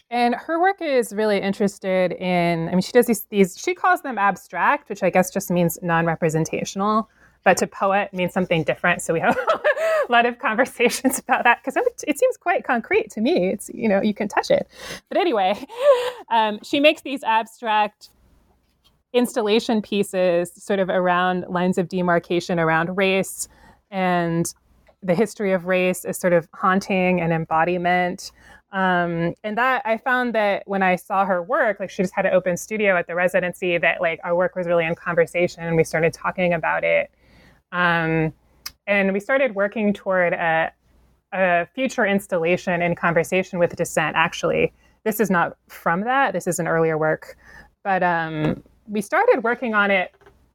and 0.09 0.35
her 0.35 0.59
work 0.59 0.81
is 0.81 1.13
really 1.13 1.39
interested 1.39 2.13
in, 2.13 2.69
I 2.69 2.71
mean, 2.71 2.81
she 2.81 2.91
does 2.91 3.07
these, 3.07 3.23
these, 3.25 3.57
she 3.57 3.75
calls 3.75 4.01
them 4.01 4.17
abstract, 4.17 4.89
which 4.89 5.03
I 5.03 5.09
guess 5.09 5.31
just 5.31 5.51
means 5.51 5.77
non 5.81 6.05
representational, 6.05 7.09
but 7.43 7.57
to 7.57 7.67
poet 7.67 8.13
means 8.13 8.33
something 8.33 8.63
different. 8.63 9.01
So 9.01 9.13
we 9.13 9.19
have 9.19 9.37
a 10.09 10.11
lot 10.11 10.25
of 10.25 10.39
conversations 10.39 11.19
about 11.27 11.43
that 11.43 11.61
because 11.63 11.75
it 12.07 12.19
seems 12.19 12.37
quite 12.37 12.63
concrete 12.63 13.11
to 13.11 13.21
me. 13.21 13.49
It's, 13.49 13.69
you 13.73 13.89
know, 13.89 14.01
you 14.01 14.13
can 14.13 14.27
touch 14.27 14.49
it. 14.49 14.67
But 15.09 15.17
anyway, 15.17 15.55
um, 16.31 16.59
she 16.63 16.79
makes 16.79 17.01
these 17.01 17.23
abstract 17.23 18.09
installation 19.13 19.81
pieces 19.81 20.51
sort 20.55 20.79
of 20.79 20.89
around 20.89 21.45
lines 21.49 21.77
of 21.77 21.89
demarcation 21.89 22.59
around 22.59 22.95
race 22.95 23.47
and 23.89 24.53
the 25.03 25.15
history 25.15 25.53
of 25.53 25.65
race 25.65 26.05
is 26.05 26.17
sort 26.17 26.33
of 26.33 26.47
haunting 26.53 27.21
and 27.21 27.31
embodiment. 27.31 28.31
Um, 28.71 29.33
and 29.43 29.57
that 29.57 29.81
I 29.85 29.97
found 29.97 30.35
that 30.35 30.63
when 30.65 30.83
I 30.83 30.97
saw 30.97 31.25
her 31.25 31.41
work, 31.41 31.79
like 31.79 31.89
she 31.89 32.03
just 32.03 32.13
had 32.13 32.25
an 32.25 32.33
open 32.33 32.57
studio 32.57 32.97
at 32.97 33.07
the 33.07 33.15
residency, 33.15 33.77
that 33.77 34.01
like 34.01 34.19
our 34.23 34.35
work 34.35 34.55
was 34.55 34.67
really 34.67 34.85
in 34.85 34.95
conversation 34.95 35.63
and 35.63 35.77
we 35.77 35.83
started 35.83 36.13
talking 36.13 36.53
about 36.53 36.83
it. 36.83 37.09
Um, 37.71 38.33
and 38.85 39.13
we 39.13 39.19
started 39.19 39.55
working 39.55 39.93
toward 39.93 40.33
a, 40.33 40.71
a 41.33 41.67
future 41.75 42.05
installation 42.05 42.81
in 42.81 42.95
conversation 42.95 43.59
with 43.59 43.75
Descent, 43.75 44.15
actually. 44.15 44.73
This 45.03 45.19
is 45.19 45.29
not 45.29 45.57
from 45.69 46.01
that, 46.01 46.33
this 46.33 46.47
is 46.47 46.59
an 46.59 46.67
earlier 46.67 46.97
work. 46.97 47.37
But 47.83 48.03
um, 48.03 48.63
we 48.87 49.01
started 49.01 49.43
working 49.43 49.73
on 49.73 49.91
it 49.91 50.13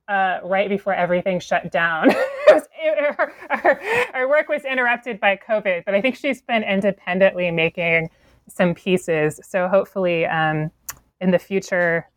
uh, 0.09 0.41
right 0.45 0.69
before 0.69 0.95
everything 0.95 1.41
shut 1.41 1.71
down. 1.71 2.09
was, 2.49 2.63
it, 2.83 3.17
our, 3.19 3.33
our, 3.51 3.81
our, 4.15 4.29
work 4.29 4.49
was 4.49 4.65
interrupted 4.65 5.21
by 5.21 5.37
COVID, 5.37 5.85
but 5.85 5.95
I 5.95 6.01
think 6.01 6.17
she's 6.17 6.43
been 6.43 6.63
independently 6.63 7.51
making 7.51 8.11
some 8.49 8.75
pieces. 8.75 9.41
So 9.43 9.69
hopefully, 9.69 10.27
um, 10.27 10.71
in 11.21 11.31
the 11.31 11.39
future, 11.39 12.09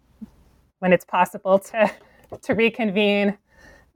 when 0.80 0.92
it's 0.94 1.06
possible 1.06 1.60
to 1.60 1.92
to 2.42 2.54
reconvene, 2.54 3.38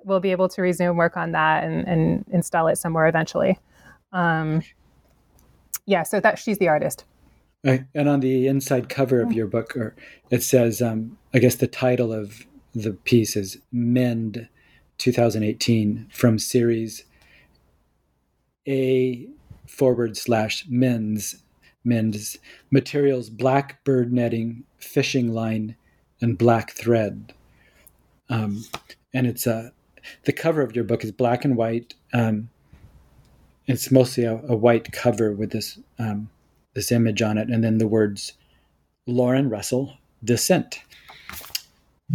we'll 0.03 0.19
be 0.19 0.31
able 0.31 0.49
to 0.49 0.61
resume 0.61 0.97
work 0.97 1.17
on 1.17 1.31
that 1.31 1.63
and, 1.63 1.87
and 1.87 2.25
install 2.31 2.67
it 2.67 2.77
somewhere 2.77 3.07
eventually. 3.07 3.57
Um, 4.11 4.61
yeah, 5.85 6.03
so 6.03 6.19
that 6.19 6.39
she's 6.39 6.57
the 6.59 6.67
artist. 6.67 7.05
Right. 7.63 7.83
And 7.93 8.07
on 8.07 8.21
the 8.21 8.47
inside 8.47 8.87
cover 8.87 9.21
of 9.21 9.33
your 9.33 9.47
book, 9.47 9.75
or 9.75 9.95
it 10.29 10.43
says, 10.43 10.81
um, 10.81 11.17
I 11.33 11.39
guess 11.39 11.55
the 11.55 11.67
title 11.67 12.13
of 12.13 12.45
the 12.73 12.93
piece 12.93 13.35
is 13.35 13.57
Mend 13.71 14.47
2018 14.97 16.07
from 16.11 16.37
series 16.37 17.03
A 18.67 19.27
forward 19.67 20.17
slash 20.17 20.65
Men's 20.67 21.43
Men's 21.83 22.37
materials 22.71 23.29
black 23.29 23.83
bird 23.83 24.11
netting, 24.11 24.63
fishing 24.77 25.33
line, 25.33 25.75
and 26.21 26.37
black 26.37 26.71
thread. 26.71 27.33
Um, 28.29 28.65
and 29.13 29.25
it's 29.25 29.47
a 29.47 29.71
the 30.25 30.33
cover 30.33 30.61
of 30.61 30.75
your 30.75 30.83
book 30.83 31.03
is 31.03 31.11
black 31.11 31.45
and 31.45 31.55
white. 31.55 31.93
Um, 32.13 32.49
it's 33.67 33.91
mostly 33.91 34.23
a, 34.23 34.35
a, 34.47 34.55
white 34.55 34.91
cover 34.91 35.31
with 35.31 35.51
this 35.51 35.79
um, 35.97 36.29
this 36.73 36.91
image 36.91 37.21
on 37.21 37.37
it, 37.37 37.49
and 37.49 37.63
then 37.63 37.77
the 37.77 37.87
words 37.87 38.33
Lauren 39.07 39.49
Russell 39.49 39.93
Descent. 40.23 40.81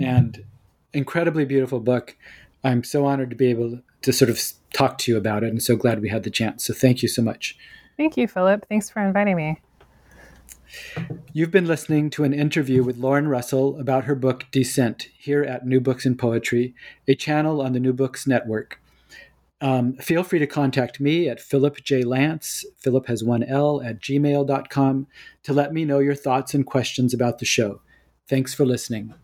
And 0.01 0.45
incredibly 0.93 1.45
beautiful 1.45 1.81
book. 1.81 2.17
I'm 2.63 2.83
so 2.83 3.05
honored 3.07 3.31
to 3.31 3.37
be 3.37 3.49
able 3.49 3.81
to 4.03 4.13
sort 4.13 4.31
of 4.31 4.41
talk 4.73 4.99
to 4.99 5.13
you 5.13 5.17
about 5.17 5.45
it, 5.45 5.49
and 5.49 5.63
so 5.63 5.77
glad 5.77 6.01
we 6.01 6.09
had 6.09 6.25
the 6.25 6.31
chance. 6.31 6.65
So 6.65 6.75
thank 6.75 7.03
you 7.03 7.09
so 7.09 7.23
much. 7.23 7.57
Thank 7.97 8.17
you, 8.17 8.27
Philip. 8.27 8.67
Thanks 8.69 8.91
for 8.91 9.01
inviting 9.05 9.37
me. 9.37 9.61
You've 11.33 11.51
been 11.51 11.67
listening 11.67 12.11
to 12.11 12.25
an 12.25 12.33
interview 12.33 12.83
with 12.83 12.97
Lauren 12.97 13.29
Russell 13.29 13.79
about 13.79 14.05
her 14.05 14.15
book 14.15 14.47
Descent 14.51 15.09
here 15.17 15.43
at 15.43 15.67
New 15.67 15.81
Books 15.81 16.05
in 16.05 16.17
Poetry, 16.17 16.75
a 17.07 17.15
channel 17.15 17.61
on 17.61 17.73
the 17.73 17.81
New 17.81 17.93
Books 17.93 18.27
Network. 18.27 18.81
Um, 19.61 19.95
feel 19.95 20.25
free 20.25 20.41
to 20.41 20.47
contact 20.47 21.01
me 21.01 21.29
at 21.29 21.41
Philip 21.41 21.83
J. 21.83 22.03
Lance, 22.03 22.65
Philip 22.79 23.07
has 23.07 23.23
one 23.23 23.43
L, 23.43 23.81
at 23.83 24.01
gmail.com 24.01 25.07
to 25.45 25.53
let 25.53 25.73
me 25.73 25.85
know 25.85 26.01
your 26.01 26.15
thoughts 26.15 26.55
and 26.55 26.67
questions 26.67 27.15
about 27.15 27.39
the 27.39 27.47
show. 27.47 27.81
Thanks 28.29 28.53
for 28.53 28.67
listening. 28.67 29.15